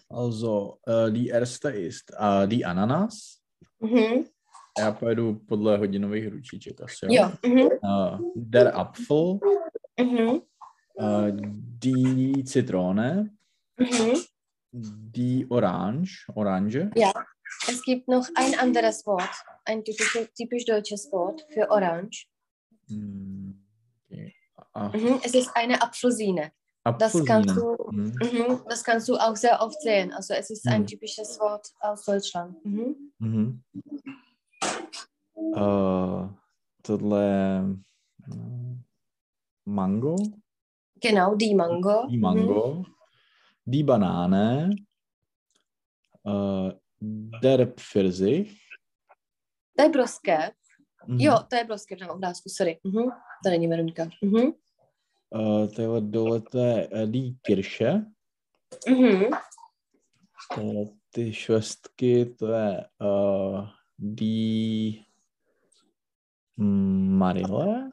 Also, 0.10 0.78
uh, 0.88 1.10
die 1.10 1.28
erste 1.28 1.70
ist 1.70 2.12
uh, 2.20 2.46
die 2.48 2.66
Ananas. 2.66 3.40
Mhm. 3.80 4.26
Já 4.80 4.92
pojedu 4.92 5.34
podle 5.48 5.78
hodinových 5.78 6.28
ručiček 6.32 6.82
asi. 6.82 7.06
Jo. 7.10 7.32
Mhm. 7.46 7.62
Uh, 7.62 8.32
der 8.36 8.76
Apfel, 8.80 9.40
Mhm. 10.02 10.28
uh, 10.28 11.32
die 11.80 12.44
Zitrone, 12.44 13.30
Mhm. 13.80 14.14
die 15.12 15.46
Orange, 15.50 16.10
Orange, 16.36 16.90
Ja. 16.96 17.12
Es 17.70 17.82
gibt 17.84 18.08
noch 18.08 18.28
ein 18.36 18.60
anderes 18.60 19.06
Wort, 19.06 19.30
ein 19.66 19.84
typisch, 19.84 20.18
typisch 20.38 20.66
deutsches 20.66 21.12
Wort 21.12 21.46
für 21.54 21.70
Orange. 21.72 22.28
mm, 22.90 23.52
okay. 24.06 24.34
ah, 24.74 24.90
Mhm. 24.94 25.20
Es 25.24 25.34
ist 25.34 25.50
eine 25.56 25.82
Apfelsine. 25.82 26.52
Das 26.94 27.26
kannst 27.26 27.58
du, 27.58 27.76
Mm, 27.92 28.14
mhm. 28.22 28.62
das 28.70 28.84
kannst 28.84 29.10
du 29.10 29.16
auch 29.18 29.36
sehr 29.36 29.60
oft 29.60 29.82
sehen. 29.82 30.14
Also 30.14 30.34
es 30.36 30.50
ist 30.52 30.68
ein 30.68 30.82
Mhm. 30.82 30.88
typisches 30.88 31.40
Wort 31.40 31.74
aus 31.80 32.06
Deutschland. 32.06 32.64
Mhm. 32.64 33.12
mhm. 33.20 33.64
Uh, 35.36 36.30
tohle 36.84 37.78
uh, 38.30 38.76
Mango, 39.66 40.16
Genau, 41.02 41.36
die 41.36 41.56
Mango. 41.56 42.08
die 42.08 42.18
Mhm. 42.18 42.22
Mango, 42.22 42.86
die 43.66 43.84
Banane, 43.84 44.76
uh, 46.24 46.72
der 47.42 47.68
Pfirsich, 47.68 48.62
To 49.78 49.84
je 49.84 49.90
mhm. 51.08 51.20
Jo, 51.20 51.38
to 51.50 51.56
je 51.56 51.66
broskev 51.66 52.00
na 52.00 52.12
obrázku, 52.14 52.50
sorry. 52.50 52.80
Mhm. 52.84 53.12
To 53.44 53.50
není 53.50 53.68
Veronika. 53.68 54.10
Mhm. 54.22 54.54
Uh, 55.36 55.68
tyhle 55.68 56.02
dole 56.02 56.42
to 56.42 56.58
je 56.60 56.88
uh, 56.92 57.12
die 57.12 57.36
Kirsche, 57.42 58.06
Mhm. 58.88 59.34
Uh, 60.58 60.88
ty 61.12 61.34
švestky, 61.34 62.26
to 62.40 62.48
je 62.48 62.86
uh, 63.02 63.68
die 63.98 65.06
Marille? 66.56 67.92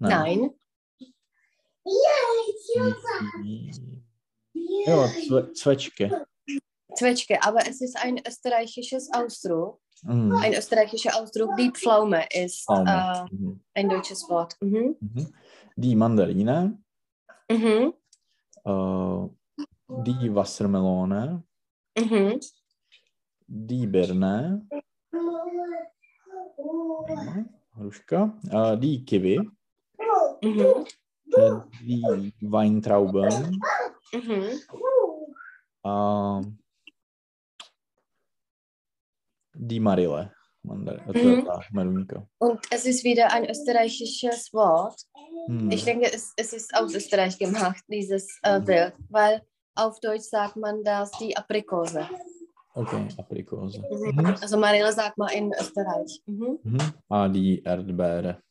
Nein. 0.00 0.50
Die, 3.42 3.70
jo, 4.86 5.08
cve, 5.26 5.52
Cvečky. 5.54 6.10
Zwetschge, 6.96 7.42
aber 7.42 7.60
es 7.68 7.80
ist 7.80 7.96
ein 7.96 8.20
österreichisches 8.26 9.10
Ausdruck. 9.12 9.80
Mm. 10.02 10.32
Ein 10.42 10.54
österreichischer 10.54 11.14
Ausdruck. 11.20 11.50
Die 11.58 11.70
Pflaume 11.70 12.26
ist 12.32 12.66
äh, 12.70 13.24
Mhm. 13.30 13.60
ein 13.74 13.88
deutsches 13.88 14.28
Wort. 14.28 14.56
Mhm. 14.60 14.96
Mhm. 15.00 15.34
Die 15.78 15.94
Mandarine, 15.94 16.78
Mhm. 17.50 17.92
uh, 18.64 19.28
die 19.88 20.34
Wassermelone, 20.34 21.42
Mhm. 21.98 22.40
die 23.46 23.86
Birne, 23.86 24.66
hruška, 27.76 28.38
uh, 28.52 28.74
die 28.76 29.04
Kiwi, 29.04 29.36
Mhm. 30.42 30.86
uh, 31.36 31.60
die 31.84 32.32
Weintrauben, 32.40 33.60
Mhm. 34.14 34.60
uh, 35.84 36.40
die 39.52 39.80
Marille. 39.80 40.32
Je 41.14 41.36
Mhm. 41.36 41.46
meruňka. 41.72 42.26
Und 42.38 42.60
es 42.70 42.84
ist 42.86 43.04
wieder 43.04 43.32
ein 43.32 43.48
österreichisches 43.48 44.52
Wort. 44.52 45.00
Hmm. 45.48 45.70
Ich 45.70 45.84
denke, 45.84 46.12
es, 46.12 46.32
es 46.36 46.52
ist 46.52 46.74
aus 46.74 46.94
Österreich 46.94 47.38
gemacht, 47.38 47.84
dieses 47.88 48.38
äh, 48.42 48.60
Bild, 48.60 48.94
weil 49.08 49.42
auf 49.76 50.00
Deutsch 50.00 50.24
sagt 50.28 50.56
man 50.56 50.82
das 50.82 51.10
die 51.20 51.36
Aprikose. 51.36 52.08
OK, 52.74 52.92
aprikóze. 53.16 53.80
Mhm. 53.90 54.36
Also 54.42 54.58
Marille 54.58 54.92
sagt 54.92 55.16
man 55.16 55.30
in 55.32 55.52
Österreich. 55.52 56.20
Mhm. 56.26 56.58
Mhm. 56.62 56.92
A 57.08 57.28
die 57.28 57.62
Erdbeere. 57.62 58.42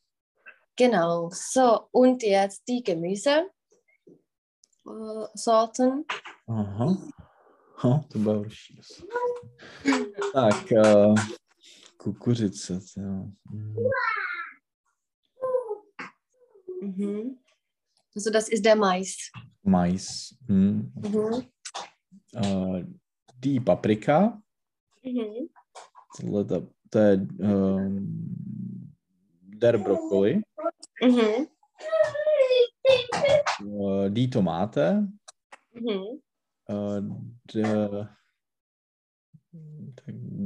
Genau. 0.76 1.30
So, 1.32 1.88
und 1.92 2.22
jetzt 2.22 2.62
die 2.66 2.82
Gemüse. 2.82 3.46
Äh, 4.86 5.26
Sorten. 5.34 6.04
Aha. 6.48 6.96
Ha, 7.82 8.04
to 8.10 8.18
bude 8.18 8.38
horší. 8.38 8.80
Kukuřice. 12.06 12.80
Jo. 12.96 13.30
Mhm. 13.50 13.76
Mhm. 16.82 17.38
Also 18.14 18.30
das 18.30 18.48
ist 18.48 18.64
der 18.64 18.76
Mais. 18.76 19.30
Mais. 19.62 20.34
Mhm. 20.48 20.92
Mhm. 20.94 21.46
Uh, 22.32 22.84
die 23.40 23.60
paprika. 23.60 24.42
Mhm. 25.04 25.48
Tohle 26.16 26.44
to, 26.44 26.68
to 26.90 26.98
je 26.98 27.26
um, 27.38 28.06
der 29.42 29.78
brokkoli. 29.78 30.42
Mhm. 31.02 31.46
Uh, 33.64 34.08
die 34.08 34.30
Tomate. 34.30 35.08
Mhm. 35.74 36.22
Uh, 36.68 37.00
de, 37.54 38.06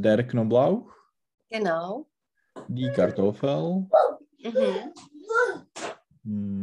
der 0.02 0.26
Knoblauch. 0.26 0.99
Genau. 1.50 2.04
Die 2.68 2.92
Kartoffel. 2.96 3.86
Mhm. 4.44 4.92
Mm. 6.24 6.62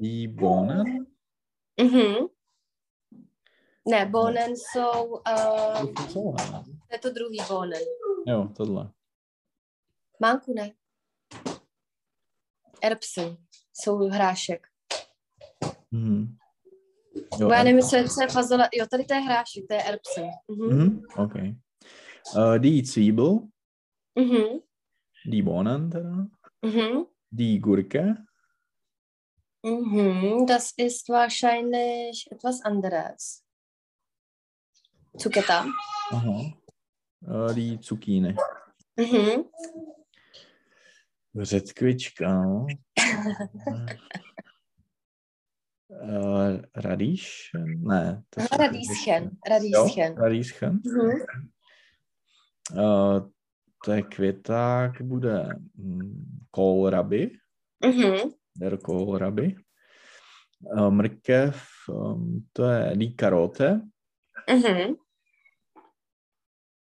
Die 0.00 0.28
Bohnen. 0.28 1.06
Mhm. 1.80 2.26
Ne, 3.88 4.06
bohnen 4.06 4.54
jsou, 4.56 5.04
uh, 5.04 5.94
To 5.94 6.02
jsou 6.02 6.34
celé. 6.36 6.64
to 6.64 6.92
je 6.92 6.98
to 6.98 7.10
druhý 7.10 7.38
bohnen. 7.48 7.80
Jo, 8.26 8.48
tohle. 8.56 8.90
Mánku 10.20 10.52
ne. 10.54 10.72
Erbsen 12.82 13.36
jsou 13.72 13.96
hrášek. 13.96 14.66
Mhm. 15.90 16.36
Jo, 17.40 17.50
já 17.52 17.62
nevím, 17.62 17.82
co 17.82 17.96
je, 17.96 18.08
co 18.08 18.22
je 18.22 18.28
fazole. 18.28 18.68
Jo, 18.72 18.86
tady 18.90 19.04
to 19.04 19.14
je 19.14 19.20
hrášek, 19.20 19.64
to 19.68 19.74
je 19.74 19.82
erbsen. 19.82 20.28
Mhm. 20.48 20.76
Mhm. 20.76 21.02
OK. 21.16 21.32
Uh, 22.34 22.58
die 22.58 22.82
Zwiebel. 22.82 23.50
Mhm. 24.14 24.62
Die 25.24 25.42
Bohnen. 25.42 26.30
Mhm. 26.62 27.06
Die 27.30 27.60
Gurke. 27.60 28.24
Mhm. 29.62 30.46
Das 30.46 30.72
ist 30.76 31.08
wahrscheinlich 31.08 32.28
etwas 32.30 32.62
anderes. 32.62 33.44
Zucchetta. 35.18 35.66
Aha. 36.10 36.52
Uh, 37.22 37.52
die 37.52 37.80
Zucchini. 37.80 38.36
Mhm. 38.96 39.44
Řetkvička, 41.34 42.44
no. 42.44 42.66
uh, 45.88 46.60
radíš? 46.74 47.50
Ne. 47.76 48.22
To 48.30 48.40
jsou 48.40 48.56
Radíschen. 48.58 49.24
Jo, 49.24 49.30
Radíschen. 49.48 50.14
radíschen. 50.14 50.80
Mhm. 50.84 51.50
Uh, 52.72 53.30
to 53.84 53.92
je 53.92 54.02
květák, 54.02 55.02
bude 55.02 55.48
mm, 55.74 56.38
kohlrabi, 56.50 57.30
Mhm. 57.86 58.30
der 58.56 58.78
kohlrabi. 58.78 59.56
Uh, 60.60 60.90
mrkev, 60.90 61.62
um, 61.88 62.48
to 62.52 62.64
je 62.64 62.96
die 62.96 63.14
karote, 63.14 63.80
Mhm. 64.50 64.94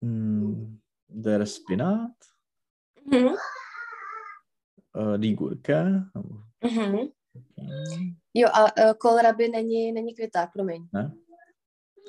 mm, 0.02 0.78
der 1.08 1.46
spinát, 1.46 2.12
Mhm. 3.12 3.34
uh, 4.94 5.16
die 5.16 5.34
Gurke. 5.34 5.84
Mhm. 6.64 6.96
Jo, 8.34 8.48
a 8.52 8.62
uh, 8.62 8.92
kohlrabi 8.98 9.48
není, 9.48 9.92
není 9.92 10.14
květák, 10.14 10.52
promiň. 10.52 10.88
Ne? 10.92 11.14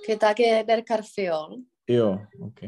Květák 0.05 0.39
je 0.39 0.64
der 0.68 0.84
karfiol 0.84 1.57
Jo, 1.88 2.20
ok. 2.41 2.59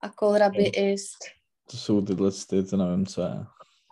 A 0.00 0.08
kohlrabi 0.08 0.66
ist 0.68 1.18
To 1.70 1.76
jsou 1.76 2.00
tyhle, 2.02 2.30
ty, 2.48 2.62
to 2.62 2.76
nevím, 2.76 3.06
co 3.06 3.22
je. 3.22 3.28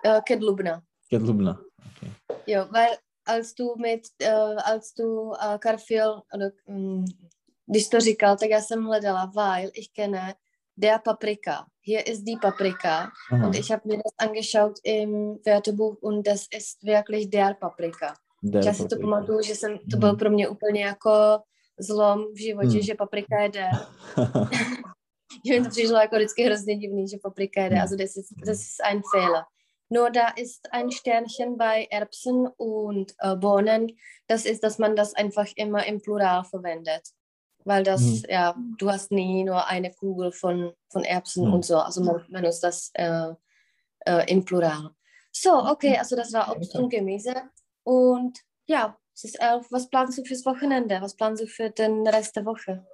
uh, 0.06 0.20
kedlubna. 0.26 0.82
Kedlubna. 1.10 1.60
Okay. 1.96 2.10
Jo, 2.46 2.66
weil 2.72 2.96
als 3.26 3.54
du 3.54 3.74
mit, 3.76 4.00
uh, 4.22 4.58
als 4.72 4.92
du 4.98 5.22
uh, 5.22 5.58
oder, 6.34 6.50
um, 6.66 7.04
když 7.66 7.88
to 7.88 8.00
říkal, 8.00 8.36
tak 8.36 8.50
já 8.50 8.60
jsem 8.60 8.84
hledala, 8.84 9.32
weil 9.36 9.70
ich 9.74 9.88
kenne 9.92 10.34
der 10.76 11.00
Paprika. 11.04 11.66
Hier 11.82 12.08
ist 12.08 12.24
die 12.24 12.36
Paprika. 12.42 13.10
Aha, 13.32 13.46
Und 13.46 13.54
ich 13.56 13.70
habe 13.72 13.82
mir 13.84 13.96
das 13.96 14.28
angeschaut 14.28 14.78
im 14.84 15.38
Wörterbuch 15.46 15.96
und 16.02 16.26
das 16.26 16.46
ist 16.56 16.82
wirklich 16.84 17.30
der 17.30 17.54
Paprika. 17.54 18.14
der 18.42 18.64
Já 18.64 18.72
si 18.74 18.88
to 18.88 18.96
pamatuju, 19.00 19.42
že 19.42 19.54
jsem, 19.54 19.78
to 19.78 19.96
Mhm. 19.96 20.00
byl 20.00 20.16
pro 20.16 20.30
mě 20.30 20.48
úplně 20.48 20.84
jako 20.84 21.10
zlom 21.80 22.24
v 22.34 22.38
životě, 22.42 22.68
Hmm. 22.68 22.82
že 22.82 22.94
paprika 22.94 23.42
je 23.42 23.48
der. 23.48 23.70
Mi 25.50 25.62
to 25.64 25.70
přišlo 25.70 25.96
jako 25.96 26.16
vždycky 26.16 26.42
hrozně 26.44 26.76
divný, 26.76 27.08
že. 27.08 27.16
Hmm. 27.56 27.80
Also 27.80 27.96
das 27.96 28.16
ist, 28.16 28.32
das 28.46 28.58
ist 28.60 28.80
ein 28.82 29.02
Fehler. 29.12 29.44
Nur 29.90 30.10
da 30.10 30.28
ist 30.36 30.68
ein 30.72 30.90
Sternchen 30.90 31.56
bei 31.56 31.86
Erbsen 31.90 32.46
und 32.58 33.14
äh, 33.22 33.36
Bohnen. 33.36 33.86
Das 34.26 34.44
ist, 34.44 34.62
dass 34.62 34.78
man 34.78 34.96
das 34.96 35.14
einfach 35.14 35.46
immer 35.56 35.86
im 35.86 36.00
Plural 36.00 36.44
verwendet. 36.44 37.02
Weil 37.64 37.82
das, 37.84 38.00
Mhm. 38.00 38.22
ja, 38.28 38.54
du 38.78 38.90
hast 38.90 39.10
nie 39.12 39.44
nur 39.44 39.66
eine 39.66 39.90
Kugel 39.94 40.32
von, 40.32 40.72
von 40.92 41.04
Erbsen 41.04 41.46
Mhm. 41.46 41.54
und 41.54 41.64
so. 41.64 41.78
Also 41.78 42.02
man 42.02 42.24
benutzt 42.28 42.62
das 42.62 42.90
äh, 42.94 43.32
äh, 44.06 44.30
im 44.30 44.44
Plural. 44.44 44.90
So, 45.32 45.52
okay, 45.52 45.96
also 45.98 46.16
das 46.16 46.32
war 46.32 46.54
Obst 46.54 46.74
und 46.76 46.90
Gemüse. 46.90 47.34
Und 47.84 48.38
ja, 48.66 48.96
es 49.14 49.24
ist 49.24 49.40
elf. 49.40 49.66
Was 49.70 49.88
planst 49.88 50.18
du 50.18 50.24
fürs 50.24 50.44
Wochenende? 50.44 51.00
Was 51.00 51.16
planst 51.16 51.42
du 51.42 51.46
für 51.46 51.70
den 51.70 52.06
Rest 52.06 52.36
der 52.36 52.44
Woche? 52.44 52.86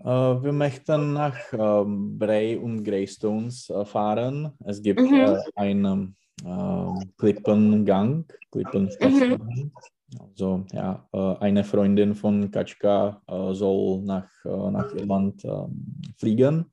Äh, 0.00 0.06
wir 0.06 0.52
möchten 0.52 1.12
nach 1.12 1.36
ähm, 1.52 2.18
Bray 2.18 2.56
und 2.56 2.84
Greystones 2.84 3.68
äh, 3.70 3.84
fahren. 3.84 4.52
Es 4.64 4.80
gibt 4.80 5.00
Mhm. 5.00 5.14
äh, 5.14 5.38
einen 5.56 6.16
ähm, 6.44 7.12
Klippengang, 7.18 8.24
Klippenspaziergang. 8.52 9.72
Also 10.20 10.64
ja, 10.72 11.06
eine 11.40 11.64
Freundin 11.64 12.14
von 12.14 12.50
Katschka 12.50 13.20
äh, 13.26 13.52
soll 13.52 14.00
nach, 14.04 14.26
nach 14.44 14.94
Irland 14.94 15.44
ähm, 15.44 16.00
fliegen, 16.16 16.72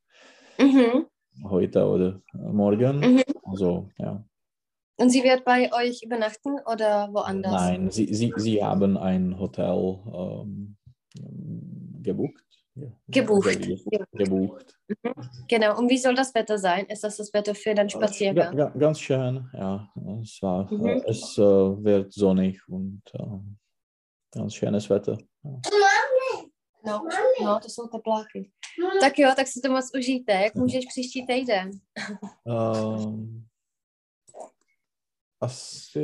Mhm. 0.58 1.08
heute 1.44 1.86
oder 1.86 2.22
morgen. 2.34 3.00
Mhm. 3.16 3.24
Also 3.44 3.90
ja, 3.98 4.24
Und 4.98 5.10
sie 5.10 5.22
wird 5.22 5.44
bei 5.44 5.70
euch 5.74 6.02
übernachten 6.02 6.60
oder 6.66 7.10
woanders? 7.12 7.52
nein, 7.52 7.92
sie, 7.92 8.14
sie, 8.14 8.34
sie 8.38 8.64
haben 8.64 8.96
ein 8.96 9.38
Hotel 9.38 10.00
ähm, 10.14 10.78
gebucht. 12.04 12.45
Ja, 12.76 12.88
Gebucht. 13.08 13.60
Gebucht. 14.12 14.78
Genau. 15.48 15.78
Und 15.78 15.90
wie 15.90 15.98
soll 15.98 16.14
das 16.16 16.36
Wetter 16.36 16.58
sein? 16.58 16.86
Ist 16.88 17.04
das 17.04 17.18
das 17.18 17.34
Wetter 17.34 17.56
für 17.56 17.74
den 17.74 17.88
Ga, 17.88 17.90
Spaziergang? 17.90 18.56
ga, 18.56 18.70
ganz 18.70 19.00
schön, 19.00 19.50
ja. 19.54 19.90
Es, 20.22 20.42
war, 20.42 20.72
Mhm. 20.74 20.86
äh, 20.86 21.02
es 21.08 21.38
äh, 21.38 21.42
wird 21.42 22.12
sonnig 22.14 22.60
und 22.68 23.02
äh, 23.14 23.40
ganz 24.32 24.54
schönes 24.56 24.90
Wetter. 24.90 25.18
Ja. 25.44 25.60
No, 26.86 27.02
no, 27.44 27.60
to 27.60 27.70
jsou 27.70 27.88
tepláky. 27.88 28.52
Tak 29.02 29.20
jo, 29.20 29.30
tak 29.36 29.48
si 29.48 29.62
to 29.62 29.72
moc 29.72 29.92
užijte. 29.98 30.32
Jak 30.32 30.56
můžeš 30.56 30.86
příští 30.86 31.26
týden? 31.28 31.72
Ehm, 32.48 33.46
asi 35.42 36.00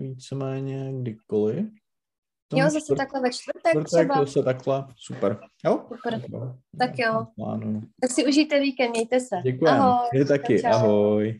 víceméně 0.00 0.92
kdykoliv. 1.00 1.66
Ten 2.48 2.58
Jo, 2.58 2.64
zase 2.70 2.78
čtvrt- 2.78 2.96
takhle 2.96 3.20
ve 3.20 3.30
čtvrtek 3.30 3.72
čtvrtek, 3.72 3.86
třeba. 3.86 4.14
zase 4.24 4.42
takhle, 4.42 4.86
super. 4.96 5.38
Jo? 5.64 5.84
Super. 5.88 6.20
Tak 6.78 6.98
jo. 6.98 7.26
Tak 8.00 8.10
si 8.10 8.26
užijte 8.26 8.60
víkend, 8.60 8.90
mějte 8.90 9.20
se. 9.20 9.36
Děkujem. 9.42 9.74
Ahoj. 9.74 10.08
Vy 10.12 10.24
taky, 10.24 10.60
Čau. 10.62 10.68
ahoj. 10.68 11.36